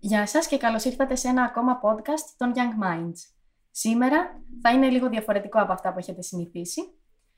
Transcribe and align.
Γεια 0.00 0.26
σας 0.26 0.46
και 0.46 0.56
καλώς 0.56 0.84
ήρθατε 0.84 1.14
σε 1.14 1.28
ένα 1.28 1.42
ακόμα 1.42 1.80
podcast 1.82 2.34
των 2.36 2.52
Young 2.54 2.84
Minds. 2.84 3.16
Σήμερα 3.70 4.42
θα 4.62 4.70
είναι 4.70 4.88
λίγο 4.88 5.08
διαφορετικό 5.08 5.60
από 5.60 5.72
αυτά 5.72 5.92
που 5.92 5.98
έχετε 5.98 6.22
συνηθίσει. 6.22 6.80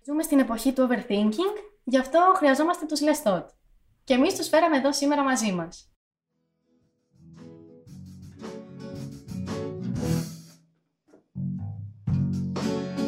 Ζούμε 0.07 0.23
στην 0.23 0.39
εποχή 0.39 0.73
του 0.73 0.89
overthinking, 0.89 1.57
γι' 1.85 1.99
αυτό 1.99 2.33
χρειαζόμαστε 2.37 2.87
τους 2.87 3.01
less 3.01 3.31
thought. 3.31 3.47
Και 4.05 4.15
εμείς 4.15 4.37
τους 4.37 4.49
φέραμε 4.49 4.77
εδώ 4.77 4.93
σήμερα 4.93 5.23
μαζί 5.23 5.53
μας. 5.53 5.93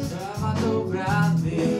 Σάββατο 0.09 0.83
βράδυ 0.85 1.72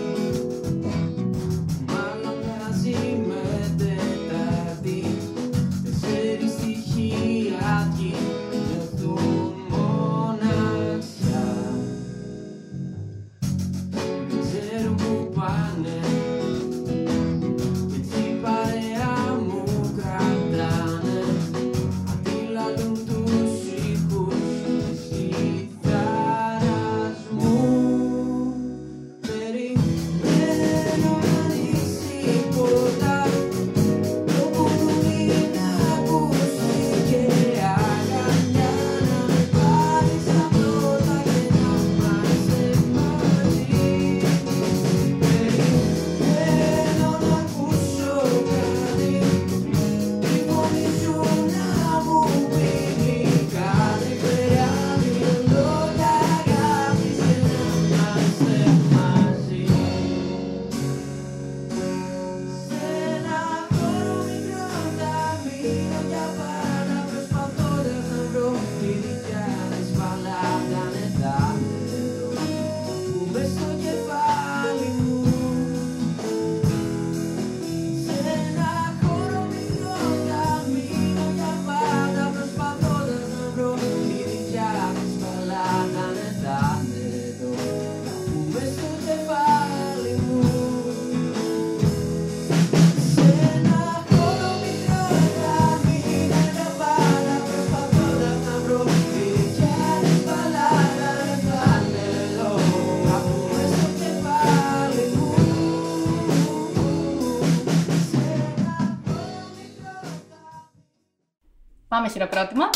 Πάμε 112.03 112.15
χειροκρότημα. 112.15 112.69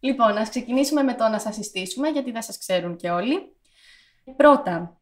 Λοιπόν, 0.00 0.36
ας 0.36 0.48
ξεκινήσουμε 0.48 1.02
με 1.02 1.14
το 1.14 1.28
να 1.28 1.38
σας 1.38 1.54
συστήσουμε, 1.54 2.08
γιατί 2.08 2.30
δεν 2.30 2.42
σας 2.42 2.58
ξέρουν 2.58 2.96
και 2.96 3.10
όλοι. 3.10 3.56
Πρώτα, 4.36 5.00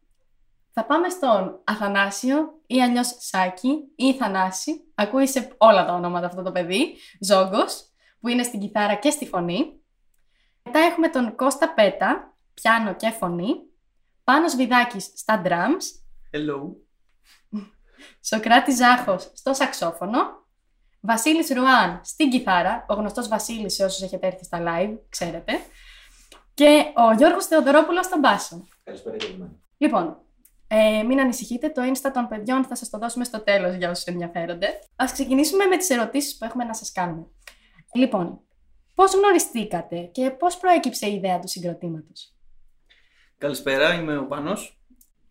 θα 0.73 0.85
πάμε 0.85 1.09
στον 1.09 1.61
Αθανάσιο 1.63 2.61
ή 2.67 2.81
αλλιώς 2.81 3.15
Σάκη 3.19 3.77
ή 3.95 4.13
Θανάση. 4.13 4.91
Ακούει 4.95 5.27
σε 5.27 5.55
όλα 5.57 5.85
τα 5.85 5.93
ονόματα 5.93 6.25
αυτό 6.25 6.41
το 6.41 6.51
παιδί. 6.51 6.95
Ζόγκος, 7.19 7.89
που 8.19 8.27
είναι 8.27 8.43
στην 8.43 8.59
κιθάρα 8.59 8.95
και 8.95 9.09
στη 9.09 9.27
φωνή. 9.27 9.81
Μετά 10.63 10.79
έχουμε 10.79 11.09
τον 11.09 11.35
Κώστα 11.35 11.73
Πέτα, 11.73 12.37
πιάνο 12.53 12.95
και 12.95 13.09
φωνή. 13.09 13.53
Πάνος 14.23 14.55
Βιδάκης 14.55 15.11
στα 15.15 15.41
drums. 15.45 15.83
Hello. 16.31 16.90
Σοκράτης 18.21 18.75
Ζάχος 18.75 19.31
στο 19.33 19.53
σαξόφωνο. 19.53 20.19
Βασίλης 20.99 21.49
Ρουάν 21.49 22.01
στην 22.03 22.29
κιθάρα, 22.29 22.85
ο 22.87 22.93
γνωστός 22.93 23.27
Βασίλης 23.27 23.73
σε 23.73 23.83
όσους 23.83 24.01
έχετε 24.01 24.27
έρθει 24.27 24.43
στα 24.43 24.63
live, 24.67 24.97
ξέρετε. 25.09 25.53
Και 26.53 26.83
ο 26.95 27.13
Γιώργος 27.13 27.45
Θεοδωρόπουλος 27.45 28.05
στον 28.05 28.19
μπάσο. 28.19 28.67
Καλησπέρα 28.83 29.17
και 29.17 29.25
από 29.25 29.37
μένα. 29.37 29.51
Λοιπόν, 29.77 30.17
ε, 30.67 31.03
μην 31.03 31.19
ανησυχείτε, 31.19 31.69
το 31.69 31.81
Insta 31.81 32.09
των 32.13 32.27
παιδιών 32.27 32.63
θα 32.65 32.75
σας 32.75 32.89
το 32.89 32.97
δώσουμε 32.97 33.23
στο 33.23 33.39
τέλος 33.39 33.75
για 33.75 33.89
όσους 33.89 34.05
ενδιαφέρονται. 34.05 34.79
Ας 34.95 35.11
ξεκινήσουμε 35.11 35.65
με 35.65 35.77
τις 35.77 35.89
ερωτήσεις 35.89 36.37
που 36.37 36.45
έχουμε 36.45 36.63
να 36.63 36.73
σας 36.73 36.91
κάνουμε. 36.91 37.25
Λοιπόν, 37.93 38.39
πώς 38.95 39.13
γνωριστήκατε 39.13 39.99
και 40.11 40.29
πώς 40.29 40.57
προέκυψε 40.57 41.07
η 41.07 41.13
ιδέα 41.13 41.39
του 41.39 41.47
συγκροτήματος; 41.47 42.35
Καλησπέρα, 43.37 43.93
είμαι 43.93 44.17
ο 44.17 44.25
Πάνος. 44.25 44.79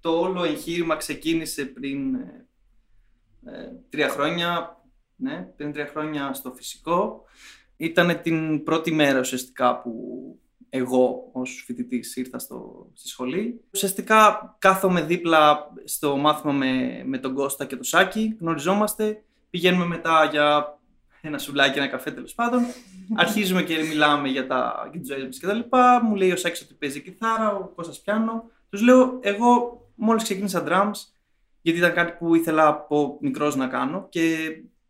Το 0.01 0.19
όλο 0.19 0.45
εγχείρημα 0.45 0.97
ξεκίνησε 0.97 1.65
πριν 1.65 2.15
ε, 2.15 2.19
ε, 2.19 2.47
τρία 3.91 4.09
χρόνια, 4.09 4.81
ναι, 5.17 5.49
πριν 5.57 5.73
τρία 5.73 5.87
χρόνια 5.87 6.33
στο 6.33 6.53
φυσικό. 6.53 7.25
Ήταν 7.77 8.21
την 8.23 8.63
πρώτη 8.63 8.93
μέρα 8.93 9.19
ουσιαστικά 9.19 9.81
που 9.81 9.93
εγώ 10.71 11.29
ως 11.33 11.63
φοιτητής 11.67 12.17
ήρθα 12.17 12.39
στο, 12.39 12.89
στη 12.95 13.09
σχολή. 13.09 13.61
Ουσιαστικά 13.75 14.57
κάθομαι 14.59 15.03
δίπλα 15.03 15.73
στο 15.85 16.17
μάθημα 16.17 16.53
με, 16.53 17.03
με 17.07 17.19
τον 17.19 17.35
Κώστα 17.35 17.65
και 17.65 17.75
τον 17.75 17.85
Σάκη, 17.85 18.37
γνωριζόμαστε, 18.41 19.23
πηγαίνουμε 19.51 19.85
μετά 19.85 20.25
για 20.31 20.79
ένα 21.21 21.39
σουλάκι, 21.39 21.79
ένα 21.79 21.89
καφέ 21.89 22.11
τέλος 22.11 22.35
πάντων. 22.35 22.61
Αρχίζουμε 23.17 23.63
και 23.63 23.83
μιλάμε 23.83 24.29
για, 24.29 24.47
τα, 24.47 24.89
για 24.91 25.01
τις 25.01 25.09
ζωές 25.09 25.25
μας 25.25 25.39
και 25.39 25.47
τα 25.47 25.53
λοιπά. 25.53 26.05
Μου 26.05 26.15
λέει 26.15 26.33
ο 26.33 26.37
Σάκης 26.37 26.61
ότι 26.63 26.75
παίζει 26.75 27.01
κιθάρα, 27.03 27.55
ο 27.55 27.65
Κώστας 27.75 28.01
πιάνο. 28.01 28.51
Τους 28.71 28.83
λέω, 28.83 29.19
εγώ 29.21 29.81
μόλις 29.95 30.23
ξεκίνησα 30.23 30.65
drums, 30.69 31.13
γιατί 31.63 31.79
ήταν 31.79 31.93
κάτι 31.93 32.13
που 32.19 32.35
ήθελα 32.35 32.67
από 32.67 33.19
μικρός 33.21 33.57
να 33.57 33.67
κάνω 33.67 34.07
και 34.09 34.37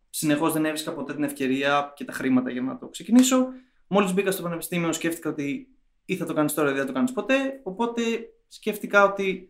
συνεχώς 0.09 0.53
δεν 0.53 0.65
έβρισκα 0.65 0.93
ποτέ 0.93 1.13
την 1.13 1.23
ευκαιρία 1.23 1.93
και 1.95 2.05
τα 2.05 2.11
χρήματα 2.13 2.51
για 2.51 2.61
να 2.61 2.77
το 2.77 2.87
ξεκινήσω. 2.87 3.47
Μόλις 3.87 4.13
μπήκα 4.13 4.31
στο 4.31 4.41
πανεπιστήμιο 4.43 4.93
σκέφτηκα 4.93 5.29
ότι 5.29 5.67
ή 6.05 6.15
θα 6.15 6.25
το 6.25 6.33
κάνεις 6.33 6.53
τώρα 6.53 6.69
ή 6.69 6.71
δεν 6.71 6.81
θα 6.81 6.87
το 6.87 6.93
κάνεις 6.93 7.11
ποτέ, 7.11 7.59
οπότε 7.63 8.01
σκέφτηκα 8.47 9.03
ότι 9.03 9.49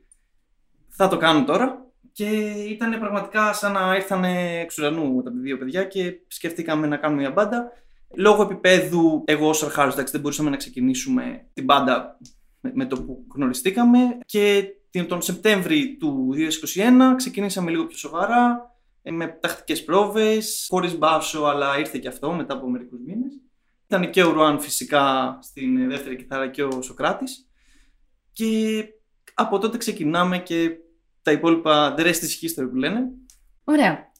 θα 0.90 1.08
το 1.08 1.18
κάνω 1.18 1.44
τώρα 1.44 1.86
και 2.12 2.26
ήταν 2.70 3.00
πραγματικά 3.00 3.54
σαν 3.54 3.72
να 3.72 3.96
ήρθαν 3.96 4.24
εξ 4.24 4.78
ουρανού 4.78 5.22
τα 5.24 5.32
δύο 5.32 5.58
παιδιά 5.58 5.84
και 5.84 6.20
σκεφτήκαμε 6.28 6.88
να 6.88 6.98
κάνουμε 6.98 7.22
μια 7.22 7.32
μπάντα. 7.32 7.72
Λόγω 8.16 8.42
επίπεδου, 8.44 9.24
εγώ 9.26 9.50
ως 9.50 9.64
αρχάρος, 9.64 9.94
εντάξει, 9.94 10.12
δεν 10.12 10.22
μπορούσαμε 10.22 10.50
να 10.50 10.56
ξεκινήσουμε 10.58 11.46
την 11.54 11.64
μπάντα 11.64 12.18
με, 12.62 12.72
με 12.74 12.86
το 12.86 13.04
που 13.04 13.26
γνωριστήκαμε 13.36 14.00
και 14.26 14.64
την- 14.64 14.81
τον 15.08 15.22
Σεπτέμβρη 15.22 15.98
του 16.00 16.30
2021 16.76 17.16
ξεκινήσαμε 17.16 17.72
λίγο 17.72 17.86
πιο 17.86 17.98
σοβαρά, 17.98 18.76
ε, 19.02 19.12
με 19.12 19.28
τακτικές 19.28 19.84
πρόβες, 19.84 20.66
χωρίς 20.70 20.98
μπάσο, 20.98 21.44
αλλά 21.44 21.80
ήρθε 21.80 22.00
και 22.00 22.08
αυτό 22.08 22.32
μετά 22.32 22.54
από 22.54 22.70
μερικούς 22.70 23.00
μήνες. 23.06 23.40
Ήταν 23.88 24.10
και 24.10 24.24
ο 24.24 24.32
Ρουάν 24.32 24.60
φυσικά 24.60 25.38
στην 25.42 25.90
δεύτερη 25.90 26.16
κιθάρα 26.16 26.50
και 26.50 26.64
ο 26.64 26.82
Σοκράτης. 26.82 27.48
Και 28.32 28.84
από 29.34 29.60
τότε 29.60 29.78
ξεκινάμε 29.78 30.40
και 30.40 30.72
τα 31.22 31.32
υπόλοιπα 31.32 31.96
the 31.98 32.02
rest 32.02 32.08
is 32.08 32.64
history 32.64 32.70
που 32.70 32.76
λένε. 32.76 33.08
Ωραία. 33.64 34.11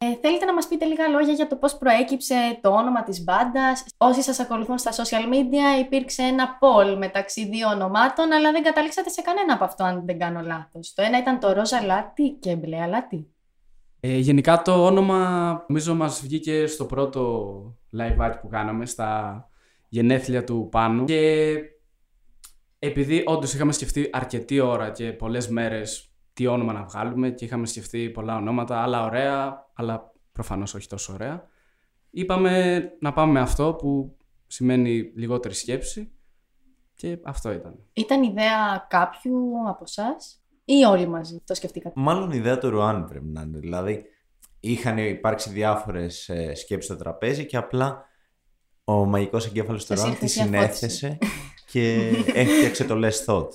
Ε, 0.00 0.06
θέλετε 0.20 0.44
να 0.44 0.54
μας 0.54 0.68
πείτε 0.68 0.84
λίγα 0.84 1.08
λόγια 1.08 1.32
για 1.32 1.46
το 1.46 1.56
πώς 1.56 1.78
προέκυψε 1.78 2.58
το 2.60 2.70
όνομα 2.70 3.02
της 3.02 3.24
μπάντας. 3.24 3.84
Όσοι 3.96 4.22
σας 4.22 4.38
ακολουθούν 4.40 4.78
στα 4.78 4.90
social 4.90 5.32
media 5.32 5.80
υπήρξε 5.80 6.22
ένα 6.22 6.58
poll 6.60 6.96
μεταξύ 6.98 7.48
δύο 7.48 7.68
ονομάτων, 7.68 8.32
αλλά 8.32 8.52
δεν 8.52 8.62
καταλήξατε 8.62 9.08
σε 9.10 9.22
κανένα 9.22 9.54
από 9.54 9.64
αυτό 9.64 9.84
αν 9.84 10.02
δεν 10.04 10.18
κάνω 10.18 10.40
λάθος. 10.40 10.94
Το 10.94 11.02
ένα 11.02 11.18
ήταν 11.18 11.38
το 11.38 11.52
Ρόζα 11.52 11.82
Λάτι 11.82 12.30
και 12.40 12.56
Μπλε 12.56 12.82
Αλάτι. 12.82 13.26
Ε, 14.00 14.16
γενικά 14.16 14.62
το 14.62 14.84
όνομα 14.84 15.64
νομίζω 15.68 15.94
μας 15.94 16.20
βγήκε 16.22 16.66
στο 16.66 16.84
πρώτο 16.84 17.52
live 17.98 18.26
art 18.26 18.34
που 18.40 18.48
κάναμε 18.48 18.86
στα 18.86 19.48
γενέθλια 19.88 20.44
του 20.44 20.68
Πάνου 20.70 21.04
και 21.04 21.54
επειδή 22.78 23.22
όντως 23.26 23.54
είχαμε 23.54 23.72
σκεφτεί 23.72 24.10
αρκετή 24.12 24.60
ώρα 24.60 24.90
και 24.90 25.12
πολλές 25.12 25.48
μέρες 25.48 26.12
τι 26.32 26.46
όνομα 26.46 26.72
να 26.72 26.82
βγάλουμε 26.82 27.30
και 27.30 27.44
είχαμε 27.44 27.66
σκεφτεί 27.66 28.10
πολλά 28.10 28.36
ονόματα, 28.36 28.82
άλλα 28.82 29.04
ωραία, 29.04 29.66
αλλά 29.82 30.12
προφανώς 30.32 30.74
όχι 30.74 30.88
τόσο 30.88 31.12
ωραία. 31.12 31.48
Είπαμε 32.10 32.82
να 33.00 33.12
πάμε 33.12 33.32
με 33.32 33.40
αυτό 33.40 33.74
που 33.74 34.16
σημαίνει 34.46 35.12
λιγότερη 35.14 35.54
σκέψη 35.54 36.12
και 36.94 37.18
αυτό 37.24 37.52
ήταν. 37.52 37.78
Ήταν 37.92 38.22
ιδέα 38.22 38.86
κάποιου 38.88 39.68
από 39.68 39.84
εσάς 39.86 40.42
ή 40.64 40.84
όλοι 40.84 41.08
μαζί 41.08 41.42
το 41.46 41.54
σκεφτήκατε; 41.54 42.00
Μάλλον 42.00 42.30
η 42.30 42.36
ιδέα 42.36 42.58
του 42.58 42.70
Ρουάν 42.70 43.04
πρέπει 43.04 43.26
να 43.26 43.42
είναι. 43.42 43.58
Δηλαδή, 43.58 44.04
είχαν 44.60 44.98
υπάρξει 44.98 45.50
διάφορες 45.50 46.30
σκέψεις 46.54 46.84
στο 46.84 46.96
τραπέζι 46.96 47.46
και 47.46 47.56
απλά 47.56 48.04
ο 48.84 49.04
μαγικός 49.04 49.46
εγκέφαλος 49.46 49.84
του 49.84 49.86
Σας 49.86 50.00
Ρουάν 50.00 50.12
ήρθε 50.12 50.26
τη 50.26 50.32
μια 50.34 50.44
συνέθεσε 50.44 51.18
και 51.70 52.10
έφτιαξε 52.34 52.84
το 52.84 53.00
Less 53.04 53.24
Thought. 53.26 53.48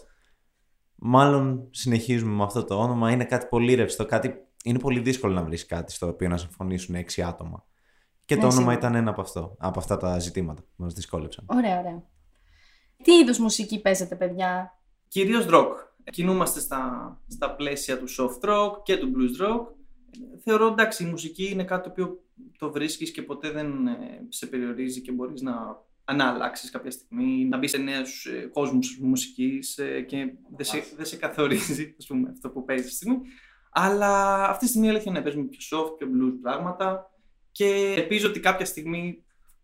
Μάλλον 0.95 1.67
συνεχίζουμε 1.71 2.35
με 2.35 2.43
αυτό 2.43 2.63
το 2.63 2.79
όνομα. 2.79 3.11
Είναι 3.11 3.25
κάτι 3.25 3.45
πολύ 3.45 3.73
ρευστό. 3.73 4.05
Κάτι... 4.05 4.46
Είναι 4.67 4.79
πολύ 4.79 4.99
δύσκολο 4.99 5.33
να 5.33 5.43
βρεις 5.43 5.65
κάτι 5.65 5.91
στο 5.91 6.07
οποίο 6.07 6.27
να 6.29 6.37
συμφωνήσουν 6.37 6.95
έξι 6.95 7.21
άτομα. 7.21 7.65
Και 8.25 8.35
το 8.35 8.39
Ναι, 8.41 8.45
όνομα 8.47 8.59
σίγουρα. 8.59 8.77
ήταν 8.77 8.95
ένα 8.95 9.09
από, 9.09 9.21
αυτό, 9.21 9.55
από 9.59 9.79
αυτά 9.79 9.97
τα 9.97 10.19
ζητήματα 10.19 10.61
που 10.61 10.67
μας 10.83 10.93
δυσκόλεψαν. 10.93 11.45
Ωραία, 11.49 11.79
ωραία. 11.79 12.03
Τι 13.03 13.11
είδους 13.13 13.39
μουσική 13.39 13.81
παίζετε, 13.81 14.15
παιδιά; 14.15 14.79
Κυρίως 15.07 15.45
rock. 15.49 15.71
Κινούμαστε 16.11 16.59
στα, 16.59 16.81
στα 17.27 17.55
πλαίσια 17.55 17.99
του 17.99 18.05
soft 18.09 18.49
rock 18.49 18.71
και 18.83 18.97
του 18.97 19.11
blues 19.15 19.45
rock. 19.45 19.65
Θεωρώ 20.43 20.67
εντάξει, 20.67 21.03
η 21.03 21.07
μουσική 21.07 21.49
είναι 21.51 21.63
κάτι 21.63 21.83
το 21.83 21.89
οποίο 21.89 22.23
το 22.57 22.71
βρίσκεις 22.71 23.11
και 23.11 23.21
ποτέ 23.21 23.51
δεν 23.51 23.87
ε, 23.87 23.93
σε 24.29 24.45
περιορίζει 24.45 25.01
και 25.01 25.11
μπορείς 25.11 25.41
να, 25.41 25.53
να 26.15 26.29
αλλάξεις 26.29 26.69
κάποια 26.69 26.91
στιγμή, 26.91 27.45
να 27.45 27.57
μπεις 27.57 27.71
σε 27.71 27.77
νέους 27.77 28.25
ε, 28.25 28.49
κόσμους 28.53 28.99
μουσικής 29.01 29.77
ε, 29.77 30.01
και 30.01 30.33
δεν 30.55 30.65
σε, 30.65 30.83
δεν 30.95 31.05
σε 31.05 31.15
καθορίζει 31.17 31.95
ας 31.99 32.07
πούμε, 32.07 32.29
αυτό 32.29 32.49
που 32.49 32.65
παίζεις 32.65 32.85
αυτή 32.85 32.97
τη 32.97 33.05
στιγμή. 33.05 33.27
Αλλά 33.79 34.43
αυτή 34.49 34.63
τη 34.63 34.69
στιγμή 34.69 34.87
η 34.87 34.89
αλήθεια 34.89 35.11
είναι 35.11 35.19
να 35.19 35.25
παίζουμε 35.25 35.45
πιο 35.45 35.77
soft, 35.77 35.97
πιο 35.97 36.07
blues 36.07 36.33
πράγματα 36.41 37.11
και 37.51 37.93
ελπίζω 37.97 38.29
ότι 38.29 38.39
κάποια 38.39 38.65
στιγμή 38.65 39.23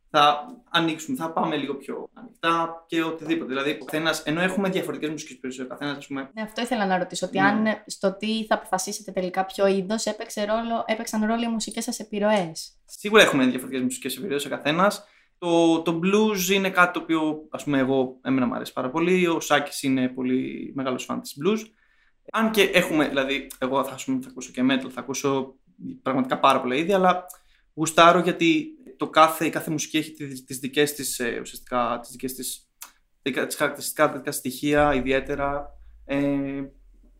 θα 0.10 0.46
ανοίξουμε, 0.70 1.18
θα 1.18 1.32
πάμε 1.32 1.56
λίγο 1.56 1.76
πιο 1.76 2.10
ανοιχτά 2.14 2.84
και 2.88 3.04
οτιδήποτε. 3.04 3.50
Δηλαδή, 3.50 3.78
ο 3.82 3.86
καθένας, 3.86 4.24
ενώ 4.24 4.42
έχουμε 4.42 4.70
διαφορετικές 4.70 5.10
μουσικές 5.10 5.38
περιοχέ, 5.40 5.64
ο 5.64 5.68
καθένας, 5.68 5.98
ας 5.98 6.08
πούμε, 6.08 6.30
Ναι, 6.34 6.42
αυτό 6.42 6.62
ήθελα 6.62 6.86
να 6.86 6.98
ρωτήσω. 6.98 7.26
Ότι 7.26 7.40
Ναι. 7.40 7.46
αν 7.46 7.66
ε, 7.66 7.84
στο 7.88 8.18
τι 8.18 8.46
θα 8.46 8.56
αποφασίσετε 8.56 9.12
τελικά 9.12 9.46
ποιο 9.46 9.68
είδος 9.68 10.04
ρόλο, 10.36 10.84
έπαιξαν 10.86 11.26
ρόλο 11.26 11.44
οι 11.44 11.48
μουσικές 11.48 11.84
σας 11.84 12.00
επιρροές; 12.00 12.72
σίγουρα 12.86 13.22
έχουμε 13.22 13.46
διαφορετικές 13.46 13.82
μουσικές 13.82 14.18
επιρροές 14.18 14.46
ο 14.46 14.50
καθένας. 14.50 15.04
Το, 15.38 15.82
το 15.82 16.00
blues 16.04 16.54
είναι 16.54 16.70
κάτι 16.70 16.94
το 16.94 17.00
οποίο, 17.00 17.48
ας 17.50 17.64
πούμε, 17.64 17.78
εγώ 17.80 18.18
εμένα 18.22 18.46
μου 18.46 18.56
αρέσει 18.56 18.74
πάρα 18.74 18.90
πολύ. 18.90 19.28
Ο 19.28 19.40
Σάκης 19.40 19.84
είναι 19.84 20.08
πολύ 20.08 20.72
μεγάλος 20.76 21.04
φαν 21.04 21.22
της 21.22 21.36
blues. 21.44 21.60
Αν 22.32 22.52
και 22.52 22.62
έχουμε, 22.62 23.08
δηλαδή, 23.08 23.48
εγώ 23.58 23.84
θα, 23.84 23.94
ας 23.94 24.04
πούμε, 24.04 24.22
θα 24.22 24.30
ακούσω 24.30 24.52
και 24.52 24.62
metal, 24.70 24.90
θα 24.90 25.00
ακούσω 25.00 25.56
πραγματικά 26.02 26.40
πάρα 26.40 26.62
πολλά 26.62 26.76
είδη, 26.76 26.94
αλλά 26.94 27.26
γουστάρω 27.74 28.20
γιατί 28.20 28.68
το 28.98 29.10
κάθε, 29.10 29.46
η 29.46 29.50
κάθε 29.50 29.72
μουσική 29.72 29.98
έχει 29.98 30.12
τις, 30.12 30.44
τις 30.44 30.58
δικές 30.60 30.94
της, 30.94 31.20
ε, 31.20 31.40
ουσιαστικά, 31.42 32.00
τις 32.02 32.12
δικές 32.12 32.34
της, 32.34 32.70
δικα- 33.22 33.46
τις 33.46 33.56
χαρακτηριστικά 33.56 34.10
δικά 34.12 34.32
στοιχεία, 34.32 34.94
ιδιαίτερα. 34.94 35.78
Ε, 36.06 36.18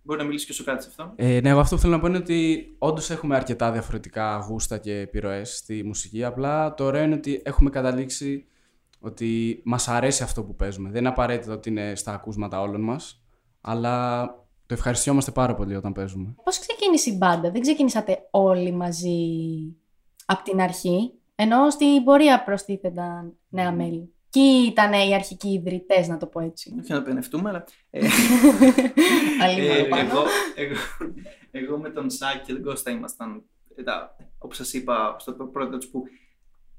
μπορεί 0.02 0.20
να 0.20 0.26
μιλήσει 0.26 0.46
και 0.46 0.54
σου 0.54 0.64
κάτι 0.64 0.84
σε 0.84 0.90
αυτό. 0.90 1.14
Ε, 1.16 1.40
ναι, 1.42 1.50
εγώ 1.50 1.60
αυτό 1.60 1.76
που 1.76 1.82
θέλω 1.82 1.94
να 1.94 2.00
πω 2.00 2.08
είναι 2.08 2.18
ότι 2.18 2.76
όντως 2.78 3.10
έχουμε 3.10 3.36
αρκετά 3.36 3.72
διαφορετικά 3.72 4.38
γούστα 4.38 4.78
και 4.78 5.00
επιρροές 5.00 5.58
στη 5.58 5.84
μουσική. 5.84 6.24
Απλά 6.24 6.74
το 6.74 6.84
ωραίο 6.84 7.04
είναι 7.04 7.16
ότι 7.16 7.42
έχουμε 7.46 7.70
καταλήξει 7.70 8.46
ότι 9.00 9.62
μας 9.66 9.88
αρέσει 9.88 10.24
αυτό 10.24 10.44
που 10.44 10.56
παίζουμε. 10.56 10.90
Δεν 10.90 11.00
είναι 11.00 11.10
απαραίτητο 11.10 11.52
ότι 11.54 11.70
είναι 11.70 11.96
στα 11.96 12.14
ακούσματα 12.14 12.62
όλων 12.62 12.82
μας, 12.82 13.24
αλλά 13.62 14.26
το 14.66 14.74
ευχαριστιόμαστε 14.74 15.32
πάρα 15.32 15.56
πολύ 15.56 15.76
όταν 15.76 15.94
παίζουμε. 15.94 16.36
Πώς 16.44 16.60
ξεκίνησε 16.60 17.10
η 17.10 17.16
μπάντα, 17.18 17.52
Δεν 17.52 17.62
ξεκινήσατε 17.62 18.28
όλοι 18.32 18.72
μαζί 18.72 19.18
από 20.26 20.44
την 20.44 20.62
αρχή, 20.62 21.12
ενώ 21.36 21.70
στην 21.70 22.04
πορεία 22.04 22.44
προστίθενταν 22.44 23.34
νέα 23.50 23.72
μέλη. 23.72 24.14
Ποιοι 24.30 24.66
ήταν 24.68 24.94
οι 24.94 25.14
αρχικοί 25.16 25.48
ιδρυτές, 25.50 26.08
να 26.08 26.18
το 26.18 26.26
πω 26.26 26.40
έτσι. 26.40 26.76
Όχι 26.82 26.92
να 26.92 27.02
πενευτούμε, 27.02 27.50
αλλά. 27.50 27.64
Ε, 27.90 28.00
Αλλή 29.44 29.68
ε, 29.68 29.84
πάνω. 29.84 30.10
εγώ, 30.10 30.24
εγώ, 30.56 30.76
εγώ 31.52 31.78
με 31.78 31.90
τον 31.90 32.10
Σάκη 32.10 32.40
και 32.46 32.54
τον 32.54 32.64
Κώστα 32.64 32.92
ήμασταν, 32.92 33.44
ε, 33.76 33.84
τα- 33.84 34.16
όπως 34.38 34.58
σας 34.58 34.74
είπα, 34.74 35.16
στο 35.20 35.34
πρώτο 35.34 35.78
τους 35.78 35.88
που 35.90 36.04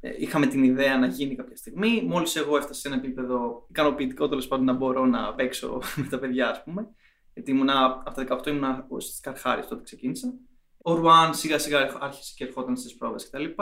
ε, 0.00 0.10
είχαμε 0.18 0.46
την 0.46 0.62
ιδέα 0.64 0.98
να 0.98 1.06
γίνει 1.06 1.34
κάποια 1.34 1.56
στιγμή. 1.56 2.02
Μόλις 2.06 2.36
εγώ 2.36 2.56
έφτασα 2.56 2.80
σε 2.80 2.88
ένα 2.88 2.96
επίπεδο 2.96 3.66
ικανοποιητικό, 3.70 4.28
τέλος 4.28 4.48
πάντων, 4.48 4.64
να 4.64 4.72
μπορώ 4.72 5.06
να 5.06 5.34
παίξω 5.34 5.80
με 5.96 6.06
τα 6.10 6.18
παιδιά, 6.18 6.50
ας 6.50 6.62
πούμε. 6.64 6.88
Γιατί 7.34 7.50
ήμουνα, 7.50 8.02
από 8.04 8.24
τα 8.24 8.38
18 8.42 8.46
ήμουνα 8.46 8.86
στις 8.98 9.20
Καρχάρης 9.20 9.66
τότε 9.66 9.82
ξεκίνησα. 9.82 10.34
Ο 10.78 10.94
Ρουάν 10.94 11.34
σιγά 11.34 11.58
σιγά 11.58 11.98
άρχισε 12.00 12.32
και 12.36 12.44
ερχόταν 12.44 12.76
στις 12.76 12.96
πρόβες 12.96 13.28
κτλ. 13.28 13.44
Και, 13.44 13.52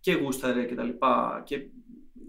και 0.00 0.12
γούσταρε 0.12 0.62
κτλ. 0.62 0.68
Και, 0.68 0.74
τα 0.74 0.82
λοιπά. 0.82 1.42
και 1.44 1.60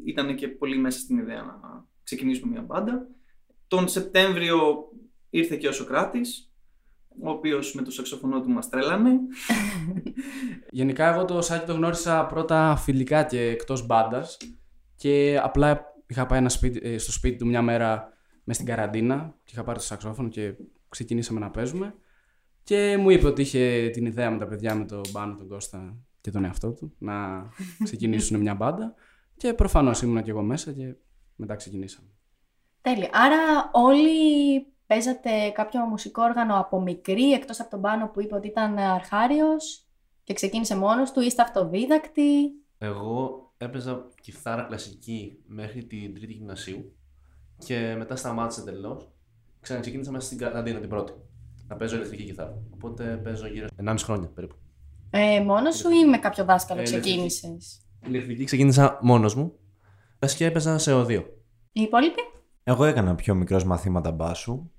ήταν 0.06 0.36
και 0.36 0.48
πολύ 0.48 0.77
μέσα 0.77 1.00
στην 1.00 1.18
ιδέα 1.18 1.42
να 1.42 1.86
ξεκινήσουμε 2.04 2.51
μια 2.51 2.62
μπάντα. 2.62 3.07
Τον 3.68 3.88
Σεπτέμβριο 3.88 4.89
ήρθε 5.30 5.56
και 5.56 5.68
ο 5.68 5.71
Σοκράτης, 5.71 6.54
ο 7.24 7.30
οποίος 7.30 7.74
με 7.74 7.81
το 7.81 7.92
σαξοφωνό 7.92 8.42
του 8.42 8.50
μας 8.50 8.69
τρέλανε. 8.69 9.12
Γενικά, 10.71 11.13
εγώ 11.13 11.25
το 11.25 11.42
Σάκη 11.42 11.66
το 11.66 11.74
γνώρισα 11.74 12.25
πρώτα 12.25 12.75
φιλικά 12.75 13.24
και 13.24 13.42
εκτός 13.42 13.86
μπάντας. 13.86 14.38
Και 14.95 15.39
απλά 15.44 15.94
είχα 16.07 16.25
πάει 16.25 16.39
ένα 16.39 16.50
σπίτι, 16.50 16.80
ε, 16.83 16.98
στο 16.98 17.12
σπίτι 17.12 17.38
του 17.38 17.48
μια 17.48 17.62
μέρα 17.62 18.10
μες 18.49 18.57
στην 18.57 18.67
καραντίνα 18.67 19.35
και 19.43 19.51
είχα 19.53 19.63
πάρει 19.63 19.77
το 19.77 19.83
σαξόφωνο 19.83 20.29
και 20.29 20.55
ξεκινήσαμε 20.89 21.39
να 21.39 21.49
παίζουμε. 21.49 21.95
Και 22.63 22.97
μου 22.97 23.09
είπε 23.09 23.27
ότι 23.27 23.41
είχε 23.41 23.89
την 23.93 24.05
ιδέα 24.05 24.31
με 24.31 24.37
τα 24.37 24.47
παιδιά, 24.47 24.75
με 24.75 24.85
τον 24.85 25.01
Πάνο, 25.11 25.35
τον 25.35 25.47
Κώστα 25.47 25.97
και 26.21 26.31
τον 26.31 26.43
εαυτό 26.43 26.71
του, 26.71 26.93
να 26.97 27.15
ξεκινήσουν 27.83 28.39
μια 28.39 28.55
μπάντα. 28.55 28.93
Και 29.37 29.53
προφανώς 29.53 30.01
ήμουνα 30.01 30.21
και 30.21 30.29
εγώ 30.29 30.41
μέσα 30.41 30.71
και 30.71 30.95
μετά 31.35 31.55
ξεκινήσαμε. 31.55 32.07
Τέλεια. 32.81 33.09
Άρα 33.11 33.69
όλοι 33.71 34.17
παίζατε 34.85 35.49
κάποιο 35.49 35.85
μουσικό 35.85 36.23
όργανο 36.23 36.59
από 36.59 36.81
μικρή, 36.81 37.31
εκτός 37.31 37.59
από 37.59 37.69
τον 37.69 37.81
Πάνο 37.81 38.07
που 38.07 38.21
είπε 38.21 38.35
ότι 38.35 38.47
ήταν 38.47 38.77
αρχάριος 38.77 39.87
και 40.23 40.33
ξεκίνησε 40.33 40.75
μόνος 40.75 41.11
του, 41.11 41.21
είστε 41.21 41.41
αυτοδίδακτοι. 41.41 42.51
Εγώ 42.77 43.43
έπαιζα 43.57 44.07
κιθάρα 44.21 44.63
κλασική 44.63 45.43
μέχρι 45.45 45.83
την 45.85 46.13
τρίτη 46.13 46.33
γυμνασίου 46.33 46.93
και 47.65 47.95
μετά 47.97 48.15
σταμάτησε 48.15 48.61
τελώ. 48.63 49.11
Ξαναξεκίνησα 49.61 50.11
μέσα 50.11 50.25
στην 50.25 50.38
καραντίνα 50.38 50.79
την 50.79 50.89
πρώτη. 50.89 51.13
Να 51.67 51.75
παίζω 51.75 51.95
ηλεκτρική 51.95 52.23
κιθάρα. 52.23 52.57
Οπότε 52.73 53.03
παίζω 53.23 53.47
γύρω 53.47 53.67
1,5 53.85 53.95
χρόνια 54.03 54.27
περίπου. 54.27 54.56
Ε, 55.09 55.39
μόνος 55.41 55.77
σου 55.77 55.89
ή 55.89 56.06
με 56.09 56.17
κάποιο 56.17 56.44
δάσκαλο 56.45 56.79
Ε, 56.79 56.83
ηλεκτρική. 56.83 57.09
ξεκίνησες; 57.09 57.81
Ηλεκτρική 58.07 58.44
ξεκίνησα 58.44 59.00
μόνος 59.01 59.35
μου. 59.35 59.54
Πες 60.19 60.35
και 60.35 60.45
έπαιζα 60.45 60.78
σε 60.78 60.94
οδείο. 60.94 61.21
Οι 61.71 61.81
υπόλοιποι; 61.81 62.21
Εγώ 62.63 62.85
έκανα 62.85 63.16
πιο 63.16 63.35
μικρός 63.35 63.63
μαθήματα 63.63 64.11
μπάσου. 64.11 64.71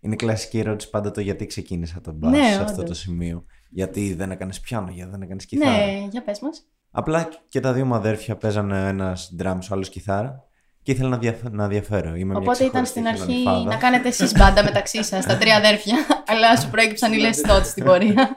Είναι 0.00 0.16
κλασική 0.16 0.58
ερώτηση 0.58 0.90
πάντα 0.90 1.10
το 1.10 1.20
γιατί 1.20 1.46
ξεκίνησα 1.46 2.00
τον 2.00 2.14
μπάσο 2.14 2.36
Ναι, 2.36 2.48
σε 2.52 2.60
αυτό 2.60 2.72
όντως. 2.72 2.84
το 2.88 2.94
σημείο. 2.94 3.44
Γιατί 3.70 4.14
δεν 4.14 4.30
έκανες 4.30 4.60
πιάνο, 4.60 4.90
γιατί 4.90 5.10
δεν 5.10 5.22
έκανες 5.22 5.44
κιθάρα. 5.46 5.76
Ναι, 5.86 6.06
για 6.10 6.22
πες 6.22 6.40
μας. 6.40 6.66
Απλά 6.90 7.28
και 7.48 7.60
τα 7.60 7.72
δύο 7.72 7.86
μου 7.86 7.94
αδέρφια 7.94 8.36
παίζανε 8.36 8.88
ένας 8.88 9.34
drums, 9.38 9.58
ο 9.70 9.74
άλλος 9.74 9.88
κιθάρα 9.88 10.44
και 10.82 10.92
ήθελα 10.92 11.08
να, 11.08 11.18
διαφ- 11.18 11.50
να 11.50 11.68
διαφέρω. 11.68 12.08
Είμαι 12.14 12.24
μια 12.24 12.36
Οπότε 12.38 12.64
ήταν 12.64 12.82
ξεχωριστή 12.82 12.98
στην 12.98 13.06
αρχή 13.06 13.38
χελωνιφάδα. 13.42 13.64
να 13.64 13.76
κάνετε 13.76 14.08
εσείς 14.08 14.32
μπάντα 14.32 14.62
μεταξύ 14.64 15.04
σας, 15.04 15.26
τα 15.26 15.36
τρία 15.36 15.56
αδέρφια, 15.56 15.96
αλλά 16.30 16.56
σου 16.56 16.70
προέκυψαν 16.70 17.12
οι 17.12 17.16
λες 17.18 17.40
τότε 17.40 17.64
στην 17.64 17.84
πορεία. 17.84 18.30